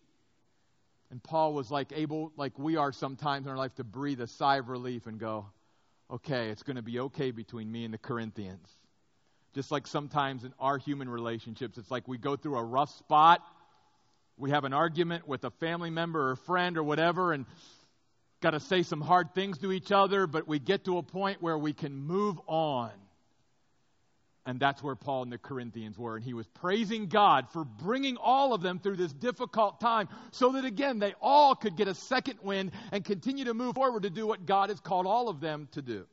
And 1.11 1.21
Paul 1.21 1.53
was 1.53 1.69
like 1.69 1.93
able, 1.95 2.31
like 2.35 2.57
we 2.57 2.77
are 2.77 2.91
sometimes 2.91 3.45
in 3.45 3.51
our 3.51 3.57
life, 3.57 3.75
to 3.75 3.83
breathe 3.83 4.21
a 4.21 4.27
sigh 4.27 4.57
of 4.57 4.69
relief 4.69 5.05
and 5.05 5.19
go, 5.19 5.45
okay, 6.09 6.49
it's 6.49 6.63
going 6.63 6.77
to 6.77 6.81
be 6.81 6.99
okay 6.99 7.29
between 7.29 7.71
me 7.71 7.85
and 7.85 7.93
the 7.93 7.99
Corinthians. 7.99 8.67
Just 9.55 9.71
like 9.71 9.87
sometimes 9.87 10.43
in 10.43 10.53
our 10.59 10.77
human 10.77 11.09
relationships, 11.09 11.77
it's 11.77 11.89
like 11.89 12.07
we 12.07 12.17
go 12.17 12.35
through 12.35 12.57
a 12.57 12.63
rough 12.63 12.95
spot. 12.97 13.41
We 14.37 14.51
have 14.51 14.63
an 14.63 14.73
argument 14.73 15.27
with 15.27 15.43
a 15.43 15.49
family 15.49 15.89
member 15.89 16.31
or 16.31 16.35
friend 16.35 16.77
or 16.77 16.83
whatever, 16.83 17.33
and 17.33 17.45
got 18.41 18.51
to 18.51 18.59
say 18.59 18.83
some 18.83 19.01
hard 19.01 19.33
things 19.35 19.57
to 19.59 19.71
each 19.71 19.91
other, 19.91 20.27
but 20.27 20.47
we 20.47 20.59
get 20.59 20.85
to 20.85 20.97
a 20.97 21.03
point 21.03 21.41
where 21.41 21.57
we 21.57 21.73
can 21.73 21.93
move 21.95 22.39
on. 22.47 22.91
And 24.45 24.59
that's 24.59 24.81
where 24.81 24.95
Paul 24.95 25.23
and 25.23 25.31
the 25.31 25.37
Corinthians 25.37 25.97
were. 25.97 26.15
And 26.15 26.23
he 26.23 26.33
was 26.33 26.47
praising 26.47 27.07
God 27.07 27.49
for 27.51 27.65
bringing 27.65 28.17
all 28.17 28.53
of 28.53 28.61
them 28.61 28.79
through 28.79 28.95
this 28.95 29.11
difficult 29.11 29.79
time 29.81 30.07
so 30.31 30.53
that, 30.53 30.65
again, 30.65 30.99
they 30.99 31.13
all 31.21 31.53
could 31.53 31.75
get 31.75 31.87
a 31.87 31.93
second 31.93 32.39
wind 32.41 32.71
and 32.91 33.03
continue 33.03 33.45
to 33.45 33.53
move 33.53 33.75
forward 33.75 34.03
to 34.03 34.09
do 34.09 34.25
what 34.25 34.45
God 34.45 34.69
has 34.69 34.79
called 34.79 35.05
all 35.05 35.27
of 35.27 35.39
them 35.39 35.67
to 35.73 35.81
do. 35.81 36.05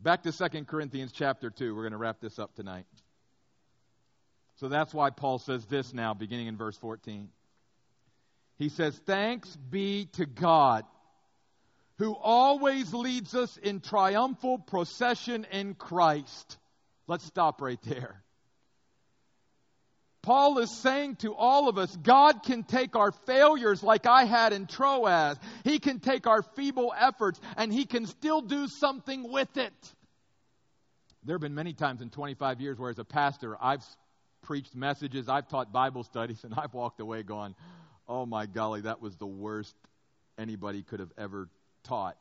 Back 0.00 0.22
to 0.22 0.32
2 0.32 0.64
Corinthians 0.64 1.10
chapter 1.12 1.50
2. 1.50 1.74
We're 1.74 1.82
going 1.82 1.92
to 1.92 1.98
wrap 1.98 2.20
this 2.20 2.38
up 2.38 2.54
tonight. 2.54 2.86
So 4.56 4.68
that's 4.68 4.94
why 4.94 5.10
Paul 5.10 5.38
says 5.38 5.64
this 5.66 5.92
now, 5.92 6.14
beginning 6.14 6.46
in 6.46 6.56
verse 6.56 6.76
14. 6.76 7.28
He 8.58 8.68
says, 8.68 8.96
Thanks 9.06 9.56
be 9.56 10.06
to 10.12 10.26
God, 10.26 10.84
who 11.98 12.14
always 12.14 12.92
leads 12.94 13.34
us 13.34 13.56
in 13.56 13.80
triumphal 13.80 14.58
procession 14.58 15.46
in 15.50 15.74
Christ. 15.74 16.58
Let's 17.08 17.24
stop 17.24 17.60
right 17.60 17.80
there. 17.82 18.22
Paul 20.28 20.58
is 20.58 20.70
saying 20.82 21.16
to 21.20 21.34
all 21.34 21.70
of 21.70 21.78
us, 21.78 21.96
God 21.96 22.42
can 22.42 22.62
take 22.62 22.96
our 22.96 23.12
failures 23.12 23.82
like 23.82 24.04
I 24.04 24.26
had 24.26 24.52
in 24.52 24.66
Troas. 24.66 25.38
He 25.64 25.78
can 25.78 26.00
take 26.00 26.26
our 26.26 26.42
feeble 26.42 26.92
efforts 26.94 27.40
and 27.56 27.72
He 27.72 27.86
can 27.86 28.04
still 28.04 28.42
do 28.42 28.68
something 28.68 29.32
with 29.32 29.56
it. 29.56 29.72
There 31.24 31.32
have 31.32 31.40
been 31.40 31.54
many 31.54 31.72
times 31.72 32.02
in 32.02 32.10
25 32.10 32.60
years 32.60 32.78
where, 32.78 32.90
as 32.90 32.98
a 32.98 33.06
pastor, 33.06 33.56
I've 33.58 33.82
preached 34.42 34.76
messages, 34.76 35.30
I've 35.30 35.48
taught 35.48 35.72
Bible 35.72 36.04
studies, 36.04 36.40
and 36.44 36.52
I've 36.54 36.74
walked 36.74 37.00
away 37.00 37.22
going, 37.22 37.54
oh 38.06 38.26
my 38.26 38.44
golly, 38.44 38.82
that 38.82 39.00
was 39.00 39.16
the 39.16 39.26
worst 39.26 39.74
anybody 40.36 40.82
could 40.82 41.00
have 41.00 41.12
ever 41.16 41.48
taught. 41.84 42.18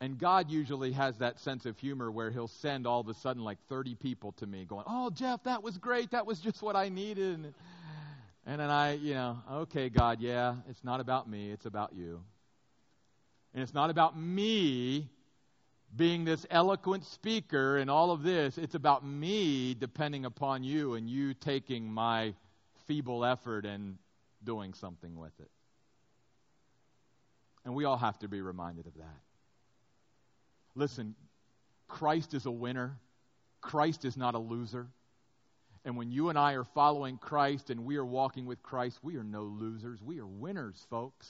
And 0.00 0.18
God 0.18 0.50
usually 0.50 0.92
has 0.92 1.18
that 1.18 1.38
sense 1.40 1.66
of 1.66 1.78
humor 1.78 2.10
where 2.10 2.30
He'll 2.30 2.48
send 2.48 2.86
all 2.86 3.00
of 3.00 3.08
a 3.08 3.14
sudden 3.14 3.44
like 3.44 3.58
30 3.68 3.96
people 3.96 4.32
to 4.32 4.46
me 4.46 4.64
going, 4.64 4.84
Oh, 4.86 5.10
Jeff, 5.10 5.44
that 5.44 5.62
was 5.62 5.76
great. 5.76 6.12
That 6.12 6.26
was 6.26 6.40
just 6.40 6.62
what 6.62 6.74
I 6.74 6.88
needed. 6.88 7.52
And 8.46 8.60
then 8.60 8.70
I, 8.70 8.94
you 8.94 9.14
know, 9.14 9.38
okay, 9.52 9.90
God, 9.90 10.20
yeah, 10.20 10.54
it's 10.68 10.82
not 10.82 11.00
about 11.00 11.28
me, 11.28 11.50
it's 11.50 11.66
about 11.66 11.92
you. 11.94 12.22
And 13.52 13.62
it's 13.62 13.74
not 13.74 13.90
about 13.90 14.18
me 14.18 15.10
being 15.94 16.24
this 16.24 16.46
eloquent 16.50 17.04
speaker 17.04 17.76
and 17.76 17.90
all 17.90 18.12
of 18.12 18.22
this. 18.22 18.56
It's 18.56 18.74
about 18.74 19.04
me 19.04 19.74
depending 19.74 20.24
upon 20.24 20.62
you 20.64 20.94
and 20.94 21.10
you 21.10 21.34
taking 21.34 21.92
my 21.92 22.34
feeble 22.86 23.24
effort 23.24 23.66
and 23.66 23.98
doing 24.42 24.72
something 24.74 25.16
with 25.18 25.38
it. 25.40 25.50
And 27.64 27.74
we 27.74 27.84
all 27.84 27.98
have 27.98 28.18
to 28.20 28.28
be 28.28 28.40
reminded 28.40 28.86
of 28.86 28.94
that. 28.94 29.29
Listen, 30.74 31.14
Christ 31.88 32.34
is 32.34 32.46
a 32.46 32.50
winner. 32.50 32.96
Christ 33.60 34.04
is 34.04 34.16
not 34.16 34.34
a 34.34 34.38
loser. 34.38 34.86
And 35.84 35.96
when 35.96 36.10
you 36.10 36.28
and 36.28 36.38
I 36.38 36.54
are 36.54 36.64
following 36.64 37.16
Christ 37.16 37.70
and 37.70 37.84
we 37.84 37.96
are 37.96 38.04
walking 38.04 38.46
with 38.46 38.62
Christ, 38.62 38.98
we 39.02 39.16
are 39.16 39.24
no 39.24 39.42
losers. 39.42 40.02
We 40.02 40.20
are 40.20 40.26
winners, 40.26 40.86
folks. 40.90 41.26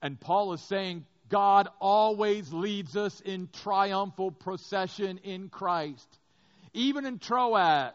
And 0.00 0.20
Paul 0.20 0.52
is 0.52 0.60
saying 0.60 1.04
God 1.28 1.68
always 1.80 2.52
leads 2.52 2.96
us 2.96 3.20
in 3.20 3.48
triumphal 3.52 4.30
procession 4.30 5.18
in 5.24 5.48
Christ. 5.48 6.06
Even 6.74 7.06
in 7.06 7.18
Troas, 7.18 7.92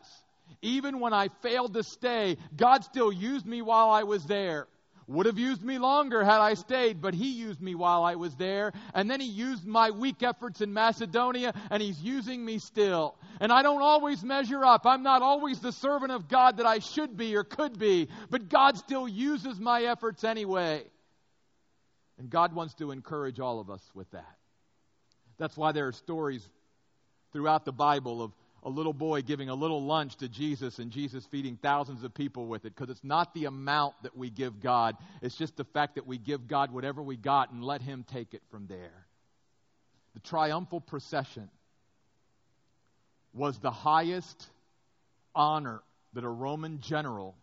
even 0.61 0.99
when 0.99 1.13
I 1.13 1.29
failed 1.41 1.73
to 1.75 1.83
stay, 1.83 2.37
God 2.55 2.83
still 2.83 3.11
used 3.11 3.45
me 3.45 3.61
while 3.61 3.89
I 3.89 4.03
was 4.03 4.25
there. 4.25 4.67
Would 5.11 5.25
have 5.25 5.37
used 5.37 5.61
me 5.61 5.77
longer 5.77 6.23
had 6.23 6.39
I 6.39 6.53
stayed, 6.53 7.01
but 7.01 7.13
He 7.13 7.31
used 7.31 7.61
me 7.61 7.75
while 7.75 8.03
I 8.03 8.15
was 8.15 8.33
there. 8.35 8.71
And 8.93 9.11
then 9.11 9.19
He 9.19 9.27
used 9.27 9.65
my 9.65 9.91
weak 9.91 10.23
efforts 10.23 10.61
in 10.61 10.73
Macedonia, 10.73 11.53
and 11.69 11.83
He's 11.83 12.01
using 12.01 12.45
me 12.45 12.59
still. 12.59 13.15
And 13.41 13.51
I 13.51 13.61
don't 13.61 13.81
always 13.81 14.23
measure 14.23 14.63
up. 14.63 14.85
I'm 14.85 15.03
not 15.03 15.21
always 15.21 15.59
the 15.59 15.73
servant 15.73 16.13
of 16.13 16.29
God 16.29 16.57
that 16.57 16.65
I 16.65 16.79
should 16.79 17.17
be 17.17 17.35
or 17.35 17.43
could 17.43 17.77
be, 17.77 18.07
but 18.29 18.47
God 18.47 18.77
still 18.77 19.05
uses 19.05 19.59
my 19.59 19.83
efforts 19.83 20.23
anyway. 20.23 20.83
And 22.17 22.29
God 22.29 22.53
wants 22.53 22.75
to 22.75 22.91
encourage 22.91 23.41
all 23.41 23.59
of 23.59 23.69
us 23.69 23.81
with 23.93 24.09
that. 24.11 24.37
That's 25.37 25.57
why 25.57 25.73
there 25.73 25.87
are 25.87 25.93
stories 25.93 26.47
throughout 27.33 27.65
the 27.65 27.73
Bible 27.73 28.21
of 28.21 28.31
a 28.63 28.69
little 28.69 28.93
boy 28.93 29.21
giving 29.21 29.49
a 29.49 29.55
little 29.55 29.83
lunch 29.83 30.15
to 30.17 30.29
Jesus 30.29 30.77
and 30.79 30.91
Jesus 30.91 31.25
feeding 31.25 31.57
thousands 31.61 32.03
of 32.03 32.13
people 32.13 32.45
with 32.45 32.65
it 32.65 32.75
because 32.75 32.89
it's 32.89 33.03
not 33.03 33.33
the 33.33 33.45
amount 33.45 33.95
that 34.03 34.15
we 34.15 34.29
give 34.29 34.61
God, 34.61 34.95
it's 35.21 35.35
just 35.35 35.57
the 35.57 35.63
fact 35.63 35.95
that 35.95 36.05
we 36.05 36.17
give 36.17 36.47
God 36.47 36.71
whatever 36.71 37.01
we 37.01 37.17
got 37.17 37.51
and 37.51 37.63
let 37.63 37.81
Him 37.81 38.05
take 38.11 38.33
it 38.33 38.43
from 38.51 38.67
there. 38.67 39.05
The 40.13 40.19
triumphal 40.19 40.81
procession 40.81 41.49
was 43.33 43.57
the 43.59 43.71
highest 43.71 44.47
honor 45.33 45.81
that 46.13 46.23
a 46.23 46.29
Roman 46.29 46.81
general 46.81 47.35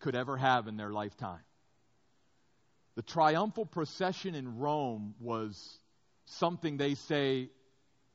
could 0.00 0.14
ever 0.14 0.36
have 0.36 0.66
in 0.66 0.76
their 0.76 0.90
lifetime. 0.90 1.40
The 2.96 3.02
triumphal 3.02 3.64
procession 3.64 4.34
in 4.34 4.58
Rome 4.58 5.14
was 5.20 5.78
something 6.26 6.76
they 6.76 6.94
say 6.94 7.48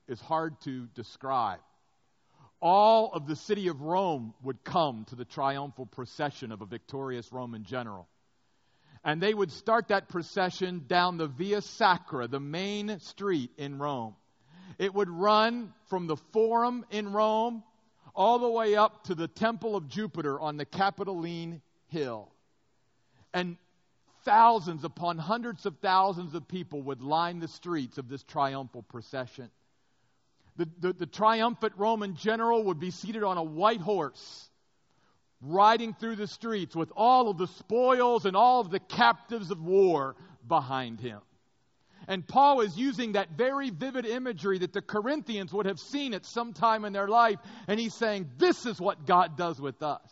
is 0.08 0.20
hard 0.22 0.60
to 0.62 0.88
describe 0.96 1.60
all 2.62 3.12
of 3.14 3.28
the 3.28 3.36
city 3.36 3.68
of 3.68 3.82
Rome 3.82 4.34
would 4.44 4.64
come 4.64 5.06
to 5.06 5.16
the 5.16 5.26
triumphal 5.26 5.86
procession 5.86 6.52
of 6.52 6.62
a 6.62 6.66
victorious 6.66 7.32
Roman 7.32 7.64
general. 7.64 8.08
And 9.04 9.22
they 9.22 9.34
would 9.34 9.52
start 9.52 9.88
that 9.90 10.10
procession 10.10 10.84
down 10.88 11.18
the 11.18 11.28
Via 11.28 11.62
Sacra, 11.62 12.28
the 12.28 12.40
main 12.40 13.00
street 13.00 13.52
in 13.58 13.80
Rome. 13.80 14.16
It 14.78 14.94
would 14.94 15.10
run 15.10 15.74
from 15.88 16.08
the 16.08 16.18
Forum 16.18 16.86
in 16.92 17.12
Rome 17.14 17.64
all 18.14 18.40
the 18.40 18.50
way 18.50 18.76
up 18.76 19.06
to 19.06 19.16
the 19.16 19.28
Temple 19.28 19.76
of 19.76 19.88
Jupiter 19.88 20.40
on 20.40 20.58
the 20.58 20.66
Capitoline 20.66 21.62
Hill. 21.88 22.30
And 23.34 23.58
thousands 24.24 24.84
upon 24.84 25.18
hundreds 25.18 25.66
of 25.66 25.78
thousands 25.78 26.36
of 26.36 26.48
people 26.48 26.82
would 26.84 27.02
line 27.02 27.40
the 27.40 27.48
streets 27.48 27.98
of 27.98 28.10
this 28.10 28.24
triumphal 28.24 28.84
procession. 28.84 29.50
The, 30.60 30.68
the, 30.82 30.92
the, 30.92 31.06
triumphant 31.06 31.72
Roman 31.78 32.18
general 32.18 32.66
would 32.66 32.82
be 32.82 32.92
seated 32.92 33.24
on 33.24 33.38
a 33.38 33.44
white 33.44 33.80
horse, 33.80 34.50
riding 35.40 35.94
through 35.94 36.18
the 36.18 36.28
streets 36.28 36.76
with 36.76 36.92
all 36.98 37.30
of 37.30 37.38
the 37.38 37.48
spoils 37.48 38.26
and 38.26 38.36
all 38.36 38.60
of 38.60 38.70
the 38.70 38.82
captives 38.82 39.52
of 39.52 39.62
war 39.62 40.18
behind 40.46 41.00
him. 41.00 41.22
And 42.10 42.28
Paul 42.28 42.60
is 42.60 42.78
using 42.78 43.14
that 43.14 43.38
very 43.38 43.70
vivid 43.70 44.06
imagery 44.06 44.60
that 44.60 44.74
the 44.74 44.82
Corinthians 44.82 45.54
would 45.54 45.66
have 45.66 45.80
seen 45.80 46.14
at 46.14 46.26
some 46.26 46.52
time 46.52 46.84
in 46.84 46.92
their 46.92 47.08
life, 47.08 47.40
and 47.70 47.80
he's 47.80 47.94
saying, 47.94 48.30
This 48.38 48.66
is 48.66 48.82
what 48.82 49.06
God 49.06 49.38
does 49.38 49.62
with 49.62 49.82
us. 49.82 50.12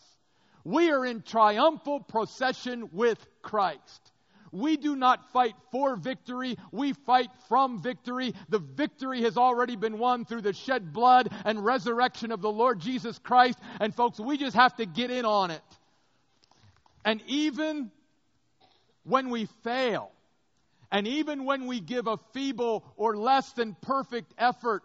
We 0.63 0.91
are 0.91 1.05
in 1.05 1.23
triumphal 1.23 1.99
procession 1.99 2.87
with 2.93 3.19
Christ. 3.41 4.11
We 4.57 4.77
do 4.77 4.95
not 4.95 5.31
fight 5.31 5.53
for 5.71 5.95
victory, 5.95 6.57
we 6.71 6.93
fight 6.93 7.29
from 7.47 7.81
victory. 7.81 8.33
The 8.49 8.59
victory 8.59 9.21
has 9.21 9.37
already 9.37 9.75
been 9.75 9.97
won 9.99 10.25
through 10.25 10.41
the 10.41 10.53
shed 10.53 10.93
blood 10.93 11.29
and 11.45 11.63
resurrection 11.63 12.31
of 12.31 12.41
the 12.41 12.51
Lord 12.51 12.79
Jesus 12.79 13.19
Christ. 13.19 13.59
And 13.79 13.93
folks, 13.93 14.19
we 14.19 14.37
just 14.37 14.55
have 14.55 14.75
to 14.77 14.85
get 14.85 15.11
in 15.11 15.25
on 15.25 15.51
it. 15.51 15.61
And 17.05 17.21
even 17.27 17.91
when 19.03 19.29
we 19.29 19.45
fail, 19.63 20.11
And 20.91 21.07
even 21.07 21.43
when 21.43 21.67
we 21.67 21.79
give 21.79 22.07
a 22.07 22.17
feeble 22.33 22.83
or 22.95 23.17
less 23.17 23.51
than 23.53 23.75
perfect 23.81 24.33
effort, 24.37 24.83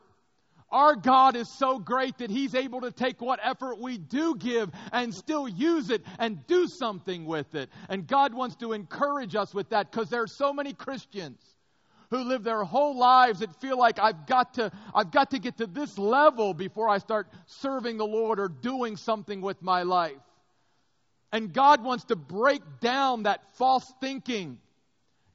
our 0.73 0.97
God 0.97 1.37
is 1.37 1.49
so 1.49 1.79
great 1.79 2.19
that 2.19 2.31
He's 2.31 2.55
able 2.55 2.81
to 2.81 2.91
take 2.91 3.21
what 3.21 3.39
effort 3.43 3.79
we 3.79 3.99
do 3.99 4.35
give 4.37 4.71
and 4.93 5.15
still 5.15 5.47
use 5.47 5.91
it 5.91 6.05
and 6.19 6.45
do 6.47 6.67
something 6.67 7.27
with 7.27 7.55
it. 7.55 7.71
And 7.89 8.07
God 8.07 8.35
wants 8.35 8.57
to 8.57 8.73
encourage 8.73 9.37
us 9.37 9.55
with 9.55 9.69
that 9.71 9.91
because 9.91 10.09
there 10.09 10.23
are 10.23 10.27
so 10.27 10.53
many 10.53 10.73
Christians 10.73 11.41
who 12.11 12.19
live 12.25 12.43
their 12.43 12.65
whole 12.65 12.97
lives 12.97 13.41
that 13.41 13.61
feel 13.61 13.79
like 13.79 13.99
I've 13.99 14.27
got 14.27 14.55
to 14.55 14.71
I've 14.95 15.11
got 15.11 15.31
to 15.31 15.39
get 15.39 15.59
to 15.59 15.67
this 15.67 15.97
level 15.97 16.53
before 16.55 16.89
I 16.89 16.99
start 16.99 17.29
serving 17.47 17.97
the 17.97 18.07
Lord 18.07 18.39
or 18.41 18.49
doing 18.49 18.97
something 18.97 19.41
with 19.41 19.63
my 19.63 19.83
life. 19.83 20.13
And 21.33 21.53
God 21.53 21.83
wants 21.83 22.05
to 22.05 22.17
break 22.17 22.63
down 22.81 23.23
that 23.23 23.41
false 23.55 23.91
thinking 24.01 24.59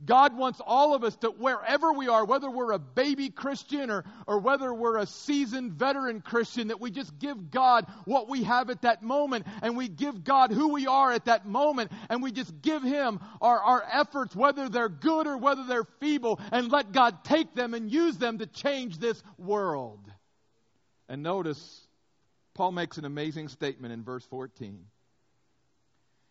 God 0.05 0.37
wants 0.37 0.61
all 0.63 0.93
of 0.93 1.03
us 1.03 1.15
to, 1.17 1.29
wherever 1.29 1.91
we 1.91 2.07
are, 2.07 2.23
whether 2.23 2.49
we're 2.49 2.71
a 2.71 2.79
baby 2.79 3.29
Christian 3.29 3.89
or, 3.89 4.05
or 4.27 4.39
whether 4.39 4.71
we're 4.71 4.97
a 4.97 5.07
seasoned 5.07 5.73
veteran 5.73 6.21
Christian, 6.21 6.67
that 6.67 6.79
we 6.79 6.91
just 6.91 7.17
give 7.17 7.49
God 7.49 7.87
what 8.05 8.29
we 8.29 8.43
have 8.43 8.69
at 8.69 8.83
that 8.83 9.01
moment 9.01 9.47
and 9.63 9.75
we 9.75 9.87
give 9.87 10.23
God 10.23 10.51
who 10.51 10.69
we 10.69 10.85
are 10.85 11.11
at 11.11 11.25
that 11.25 11.47
moment 11.47 11.91
and 12.09 12.21
we 12.21 12.31
just 12.31 12.61
give 12.61 12.83
Him 12.83 13.19
our, 13.41 13.59
our 13.59 13.83
efforts, 13.91 14.35
whether 14.35 14.69
they're 14.69 14.87
good 14.87 15.25
or 15.25 15.37
whether 15.37 15.63
they're 15.63 15.87
feeble, 15.99 16.39
and 16.51 16.71
let 16.71 16.91
God 16.91 17.23
take 17.23 17.55
them 17.55 17.73
and 17.73 17.91
use 17.91 18.17
them 18.17 18.37
to 18.37 18.45
change 18.45 18.99
this 18.99 19.21
world. 19.39 19.99
And 21.09 21.23
notice, 21.23 21.87
Paul 22.53 22.71
makes 22.71 22.99
an 22.99 23.05
amazing 23.05 23.47
statement 23.47 23.93
in 23.93 24.03
verse 24.03 24.25
14. 24.25 24.85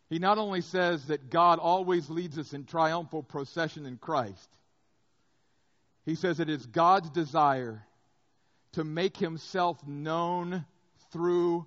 He 0.08 0.18
not 0.18 0.38
only 0.38 0.60
says 0.60 1.06
that 1.06 1.30
God 1.30 1.58
always 1.58 2.08
leads 2.08 2.38
us 2.38 2.52
in 2.52 2.64
triumphal 2.64 3.22
procession 3.22 3.86
in 3.86 3.96
Christ, 3.96 4.48
he 6.04 6.14
says 6.14 6.38
it 6.38 6.48
is 6.48 6.64
God's 6.64 7.10
desire 7.10 7.84
to 8.72 8.84
make 8.84 9.16
himself 9.16 9.84
known 9.86 10.64
through 11.12 11.66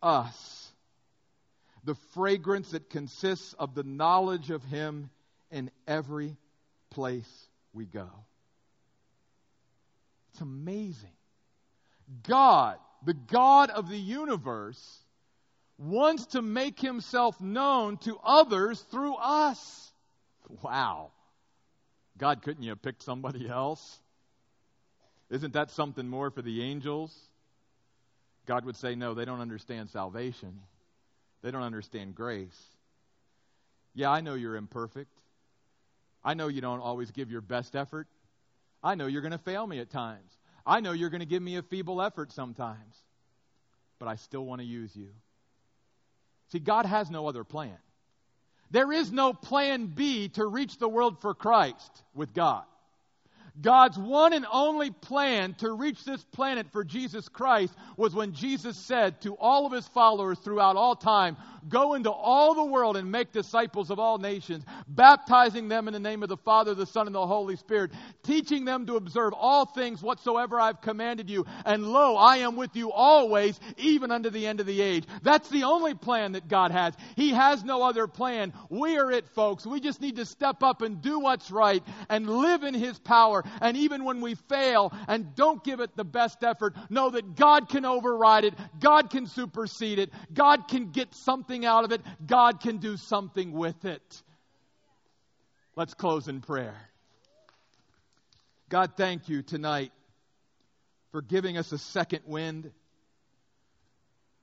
us. 0.00 0.70
The 1.84 1.96
fragrance 2.14 2.70
that 2.70 2.90
consists 2.90 3.54
of 3.54 3.74
the 3.74 3.82
knowledge 3.82 4.50
of 4.50 4.62
him 4.64 5.10
in 5.50 5.70
every 5.88 6.36
place 6.90 7.48
we 7.72 7.86
go. 7.86 8.08
It's 10.32 10.40
amazing. 10.40 11.10
God, 12.22 12.78
the 13.04 13.14
God 13.14 13.70
of 13.70 13.88
the 13.88 13.98
universe, 13.98 15.01
wants 15.82 16.26
to 16.26 16.42
make 16.42 16.78
himself 16.80 17.40
known 17.40 17.96
to 17.98 18.16
others 18.22 18.80
through 18.90 19.16
us. 19.16 19.92
Wow. 20.62 21.10
God, 22.16 22.42
couldn't 22.42 22.62
you 22.62 22.70
have 22.70 22.82
picked 22.82 23.02
somebody 23.02 23.48
else? 23.48 23.98
Isn't 25.30 25.54
that 25.54 25.70
something 25.70 26.08
more 26.08 26.30
for 26.30 26.42
the 26.42 26.62
angels? 26.62 27.16
God 28.46 28.64
would 28.64 28.76
say, 28.76 28.94
no, 28.94 29.14
they 29.14 29.24
don't 29.24 29.40
understand 29.40 29.90
salvation. 29.90 30.60
They 31.42 31.50
don't 31.50 31.62
understand 31.62 32.14
grace. 32.14 32.60
Yeah, 33.94 34.10
I 34.10 34.20
know 34.20 34.34
you're 34.34 34.56
imperfect. 34.56 35.10
I 36.24 36.34
know 36.34 36.48
you 36.48 36.60
don't 36.60 36.80
always 36.80 37.10
give 37.10 37.30
your 37.30 37.40
best 37.40 37.74
effort. 37.74 38.06
I 38.82 38.94
know 38.94 39.06
you're 39.06 39.22
going 39.22 39.32
to 39.32 39.38
fail 39.38 39.66
me 39.66 39.80
at 39.80 39.90
times. 39.90 40.30
I 40.64 40.80
know 40.80 40.92
you're 40.92 41.10
going 41.10 41.20
to 41.20 41.26
give 41.26 41.42
me 41.42 41.56
a 41.56 41.62
feeble 41.62 42.00
effort 42.00 42.30
sometimes. 42.32 42.96
But 43.98 44.08
I 44.08 44.16
still 44.16 44.44
want 44.44 44.60
to 44.60 44.66
use 44.66 44.94
you. 44.94 45.08
See, 46.52 46.58
God 46.58 46.84
has 46.84 47.10
no 47.10 47.26
other 47.26 47.44
plan. 47.44 47.76
There 48.70 48.92
is 48.92 49.10
no 49.10 49.32
plan 49.32 49.86
B 49.86 50.28
to 50.30 50.46
reach 50.46 50.78
the 50.78 50.88
world 50.88 51.18
for 51.20 51.34
Christ 51.34 52.02
with 52.14 52.34
God. 52.34 52.64
God's 53.60 53.98
one 53.98 54.34
and 54.34 54.46
only 54.50 54.90
plan 54.90 55.54
to 55.58 55.72
reach 55.72 56.04
this 56.04 56.22
planet 56.24 56.66
for 56.70 56.84
Jesus 56.84 57.28
Christ 57.28 57.74
was 57.96 58.14
when 58.14 58.32
Jesus 58.32 58.76
said 58.76 59.20
to 59.22 59.34
all 59.34 59.66
of 59.66 59.72
his 59.72 59.86
followers 59.88 60.38
throughout 60.38 60.76
all 60.76 60.96
time, 60.96 61.36
Go 61.68 61.94
into 61.94 62.10
all 62.10 62.54
the 62.54 62.64
world 62.64 62.96
and 62.96 63.10
make 63.10 63.32
disciples 63.32 63.90
of 63.90 63.98
all 63.98 64.18
nations, 64.18 64.64
baptizing 64.88 65.68
them 65.68 65.88
in 65.88 65.94
the 65.94 66.00
name 66.00 66.22
of 66.22 66.28
the 66.28 66.36
Father, 66.36 66.74
the 66.74 66.86
Son, 66.86 67.06
and 67.06 67.14
the 67.14 67.26
Holy 67.26 67.56
Spirit, 67.56 67.92
teaching 68.22 68.64
them 68.64 68.86
to 68.86 68.96
observe 68.96 69.32
all 69.32 69.66
things 69.66 70.02
whatsoever 70.02 70.58
I've 70.58 70.80
commanded 70.80 71.30
you. 71.30 71.46
And 71.64 71.86
lo, 71.86 72.16
I 72.16 72.38
am 72.38 72.56
with 72.56 72.74
you 72.74 72.90
always, 72.90 73.58
even 73.76 74.10
unto 74.10 74.30
the 74.30 74.46
end 74.46 74.60
of 74.60 74.66
the 74.66 74.80
age. 74.80 75.04
That's 75.22 75.48
the 75.50 75.64
only 75.64 75.94
plan 75.94 76.32
that 76.32 76.48
God 76.48 76.70
has. 76.70 76.94
He 77.16 77.30
has 77.30 77.62
no 77.62 77.82
other 77.82 78.06
plan. 78.06 78.52
We 78.68 78.98
are 78.98 79.10
it, 79.10 79.28
folks. 79.28 79.66
We 79.66 79.80
just 79.80 80.00
need 80.00 80.16
to 80.16 80.26
step 80.26 80.62
up 80.62 80.82
and 80.82 81.00
do 81.00 81.20
what's 81.20 81.50
right 81.50 81.82
and 82.08 82.28
live 82.28 82.62
in 82.62 82.74
His 82.74 82.98
power. 82.98 83.44
And 83.60 83.76
even 83.76 84.04
when 84.04 84.20
we 84.20 84.34
fail 84.48 84.92
and 85.06 85.34
don't 85.34 85.62
give 85.62 85.80
it 85.80 85.96
the 85.96 86.04
best 86.04 86.42
effort, 86.42 86.74
know 86.90 87.10
that 87.10 87.36
God 87.36 87.68
can 87.68 87.84
override 87.84 88.44
it. 88.44 88.54
God 88.80 89.10
can 89.10 89.26
supersede 89.26 89.98
it. 89.98 90.10
God 90.32 90.68
can 90.68 90.90
get 90.90 91.14
something 91.14 91.51
something 91.52 91.66
out 91.66 91.84
of 91.84 91.92
it, 91.92 92.00
God 92.26 92.60
can 92.60 92.78
do 92.78 92.96
something 92.96 93.52
with 93.52 93.84
it. 93.84 94.22
Let's 95.76 95.92
close 95.92 96.26
in 96.26 96.40
prayer. 96.40 96.74
God, 98.70 98.92
thank 98.96 99.28
you 99.28 99.42
tonight 99.42 99.92
for 101.10 101.20
giving 101.20 101.58
us 101.58 101.70
a 101.72 101.76
second 101.76 102.20
wind, 102.24 102.70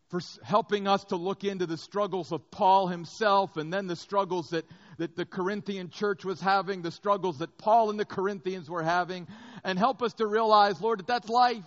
for 0.09 0.19
helping 0.43 0.87
us 0.87 1.03
to 1.05 1.15
look 1.15 1.43
into 1.43 1.65
the 1.65 1.77
struggles 1.77 2.31
of 2.31 2.51
Paul 2.51 2.87
himself 2.87 3.57
and 3.57 3.73
then 3.73 3.87
the 3.87 3.95
struggles 3.95 4.51
that, 4.51 4.65
that 4.99 5.15
the 5.15 5.25
Corinthian 5.25 5.89
church 5.89 6.23
was 6.23 6.39
having, 6.39 6.83
the 6.83 6.91
struggles 6.91 7.39
that 7.39 7.57
Paul 7.57 7.89
and 7.89 7.99
the 7.99 8.05
Corinthians 8.05 8.69
were 8.69 8.83
having, 8.83 9.27
and 9.63 9.79
help 9.79 10.03
us 10.03 10.13
to 10.15 10.27
realize, 10.27 10.79
Lord, 10.79 10.99
that 10.99 11.07
that's 11.07 11.29
life. 11.29 11.65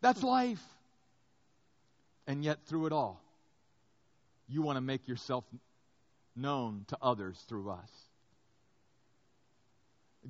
That's 0.00 0.22
life. 0.22 0.62
And 2.26 2.42
yet, 2.42 2.64
through 2.64 2.86
it 2.86 2.92
all, 2.94 3.23
you 4.54 4.62
want 4.62 4.76
to 4.76 4.80
make 4.80 5.08
yourself 5.08 5.44
known 6.36 6.84
to 6.88 6.98
others 7.02 7.38
through 7.48 7.70
us. 7.70 7.90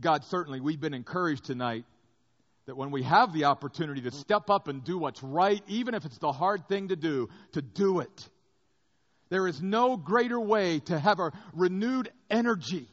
God, 0.00 0.24
certainly, 0.24 0.60
we've 0.60 0.80
been 0.80 0.94
encouraged 0.94 1.44
tonight 1.44 1.84
that 2.66 2.76
when 2.76 2.90
we 2.90 3.02
have 3.02 3.32
the 3.32 3.44
opportunity 3.44 4.00
to 4.00 4.10
step 4.10 4.48
up 4.48 4.66
and 4.68 4.82
do 4.82 4.98
what's 4.98 5.22
right, 5.22 5.62
even 5.68 5.94
if 5.94 6.04
it's 6.04 6.18
the 6.18 6.32
hard 6.32 6.66
thing 6.68 6.88
to 6.88 6.96
do, 6.96 7.28
to 7.52 7.62
do 7.62 8.00
it. 8.00 8.28
There 9.28 9.46
is 9.46 9.60
no 9.60 9.96
greater 9.96 10.40
way 10.40 10.80
to 10.80 10.98
have 10.98 11.20
a 11.20 11.30
renewed 11.52 12.10
energy 12.30 12.88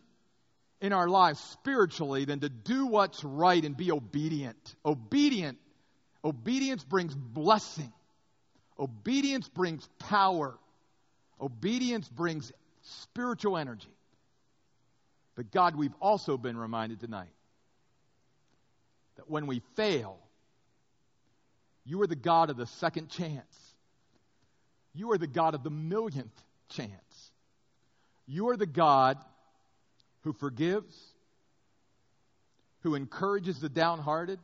in 0.82 0.94
our 0.94 1.08
lives 1.08 1.40
spiritually 1.54 2.26
than 2.26 2.42
to 2.42 2.50
do 2.50 2.88
what's 2.88 3.24
right 3.24 3.64
and 3.64 3.78
be 3.78 3.92
obedient. 3.92 4.76
Obedient. 4.86 5.58
Obedience 6.24 6.84
brings 6.84 7.16
blessing. 7.16 7.92
Obedience 8.78 9.48
brings 9.48 9.88
power. 10.00 10.58
Obedience 11.42 12.08
brings 12.08 12.52
spiritual 12.84 13.58
energy. 13.58 13.94
But 15.36 15.52
God, 15.52 15.76
we've 15.76 15.96
also 16.00 16.38
been 16.38 16.58
reminded 16.58 17.00
tonight 17.00 17.34
that 19.16 19.30
when 19.30 19.48
we 19.48 19.62
fail, 19.76 20.18
you 21.86 22.02
are 22.02 22.08
the 22.08 22.16
God 22.16 22.50
of 22.50 22.58
the 22.58 22.68
second 22.68 23.10
chance. 23.10 23.74
You 24.94 25.12
are 25.12 25.18
the 25.18 25.28
God 25.28 25.56
of 25.56 25.64
the 25.64 25.70
millionth 25.70 26.44
chance. 26.70 27.32
You 28.28 28.50
are 28.50 28.58
the 28.58 28.66
God 28.66 29.18
who 30.22 30.34
forgives, 30.34 30.96
who 32.82 32.96
encourages 32.96 33.60
the 33.60 33.70
downhearted, 33.70 34.40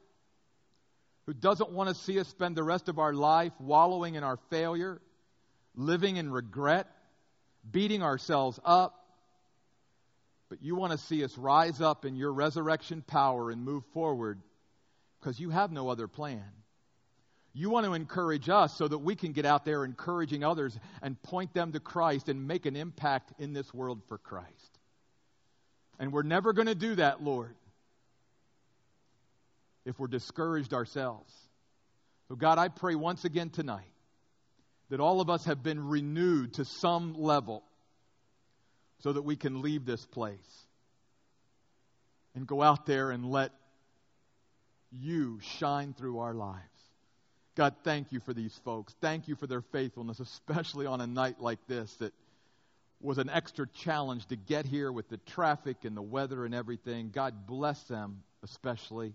who 1.25 1.33
doesn't 1.33 1.69
want 1.71 1.89
to 1.89 1.95
see 1.95 2.19
us 2.19 2.27
spend 2.27 2.55
the 2.55 2.63
rest 2.63 2.89
of 2.89 2.97
our 2.97 3.13
life 3.13 3.53
wallowing 3.59 4.15
in 4.15 4.23
our 4.23 4.37
failure 4.49 4.99
living 5.77 6.17
in 6.17 6.29
regret, 6.29 6.87
beating 7.69 8.03
ourselves 8.03 8.59
up. 8.65 9.05
But 10.49 10.61
you 10.61 10.75
want 10.75 10.91
to 10.91 10.97
see 10.97 11.23
us 11.23 11.37
rise 11.37 11.79
up 11.79 12.03
in 12.03 12.15
your 12.15 12.33
resurrection 12.33 13.03
power 13.05 13.51
and 13.51 13.63
move 13.63 13.83
forward 13.93 14.41
because 15.19 15.39
you 15.39 15.51
have 15.51 15.71
no 15.71 15.89
other 15.89 16.07
plan. 16.07 16.43
You 17.53 17.69
want 17.69 17.85
to 17.85 17.93
encourage 17.93 18.49
us 18.49 18.75
so 18.75 18.87
that 18.87 18.99
we 18.99 19.15
can 19.15 19.31
get 19.31 19.45
out 19.45 19.65
there 19.65 19.83
encouraging 19.83 20.43
others 20.43 20.77
and 21.01 21.21
point 21.23 21.53
them 21.53 21.71
to 21.71 21.79
Christ 21.79 22.29
and 22.29 22.47
make 22.47 22.65
an 22.65 22.75
impact 22.75 23.33
in 23.39 23.53
this 23.53 23.73
world 23.73 24.01
for 24.07 24.17
Christ. 24.17 24.79
And 25.99 26.11
we're 26.11 26.23
never 26.23 26.53
going 26.53 26.67
to 26.67 26.75
do 26.75 26.95
that, 26.95 27.23
Lord, 27.23 27.55
if 29.85 29.99
we're 29.99 30.07
discouraged 30.07 30.73
ourselves. 30.73 31.33
So, 32.27 32.35
God, 32.35 32.59
I 32.59 32.67
pray 32.67 32.93
once 32.93 33.25
again 33.25 33.49
tonight 33.49 33.89
that 34.89 34.99
all 34.99 35.21
of 35.21 35.29
us 35.29 35.45
have 35.45 35.63
been 35.63 35.87
renewed 35.87 36.53
to 36.55 36.65
some 36.65 37.13
level 37.13 37.63
so 38.99 39.13
that 39.13 39.21
we 39.21 39.35
can 39.35 39.61
leave 39.61 39.85
this 39.85 40.05
place 40.05 40.65
and 42.35 42.47
go 42.47 42.61
out 42.61 42.85
there 42.85 43.11
and 43.11 43.25
let 43.25 43.51
you 44.91 45.39
shine 45.59 45.93
through 45.93 46.19
our 46.19 46.33
lives. 46.33 46.61
God, 47.55 47.75
thank 47.83 48.11
you 48.11 48.19
for 48.19 48.33
these 48.33 48.55
folks. 48.63 48.95
Thank 49.01 49.27
you 49.27 49.35
for 49.35 49.47
their 49.47 49.61
faithfulness, 49.61 50.19
especially 50.19 50.85
on 50.85 51.01
a 51.01 51.07
night 51.07 51.41
like 51.41 51.59
this 51.67 51.91
that 51.95 52.13
was 53.01 53.17
an 53.17 53.29
extra 53.29 53.67
challenge 53.67 54.25
to 54.27 54.35
get 54.35 54.65
here 54.65 54.91
with 54.91 55.09
the 55.09 55.17
traffic 55.17 55.77
and 55.83 55.97
the 55.97 56.01
weather 56.01 56.45
and 56.45 56.53
everything. 56.53 57.09
God 57.13 57.47
bless 57.47 57.81
them 57.83 58.23
especially. 58.43 59.13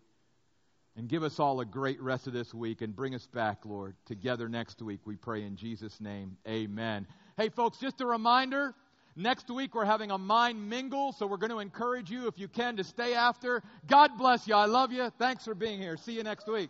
And 0.97 1.09
give 1.09 1.23
us 1.23 1.41
all 1.41 1.61
a 1.61 1.65
great 1.65 2.01
rest 2.03 2.27
of 2.27 2.35
this 2.35 2.53
week 2.53 2.83
and 2.83 2.95
bring 2.95 3.15
us 3.15 3.27
back, 3.27 3.65
Lord, 3.65 3.95
together 4.05 4.49
next 4.49 4.83
week. 4.83 5.01
We 5.07 5.17
pray 5.17 5.43
in 5.43 5.57
Jesus' 5.57 6.01
name. 6.01 6.37
Amen. 6.47 7.07
Hey, 7.39 7.49
folks, 7.49 7.79
just 7.79 8.03
a 8.03 8.07
reminder 8.07 8.75
next 9.17 9.51
week 9.51 9.75
we're 9.75 9.87
having 9.87 10.11
a 10.11 10.19
mind 10.19 10.69
mingle, 10.69 11.13
so 11.13 11.27
we're 11.27 11.39
going 11.39 11.51
to 11.51 11.61
encourage 11.61 12.11
you, 12.11 12.27
if 12.29 12.39
you 12.39 12.47
can, 12.47 12.77
to 12.77 12.85
stay 12.85 13.15
after. 13.15 13.63
God 13.87 14.19
bless 14.19 14.47
you. 14.47 14.55
I 14.55 14.67
love 14.67 14.93
you. 14.93 15.11
Thanks 15.19 15.45
for 15.45 15.55
being 15.55 15.81
here. 15.81 15.97
See 15.97 16.13
you 16.13 16.23
next 16.23 16.47
week. 16.47 16.69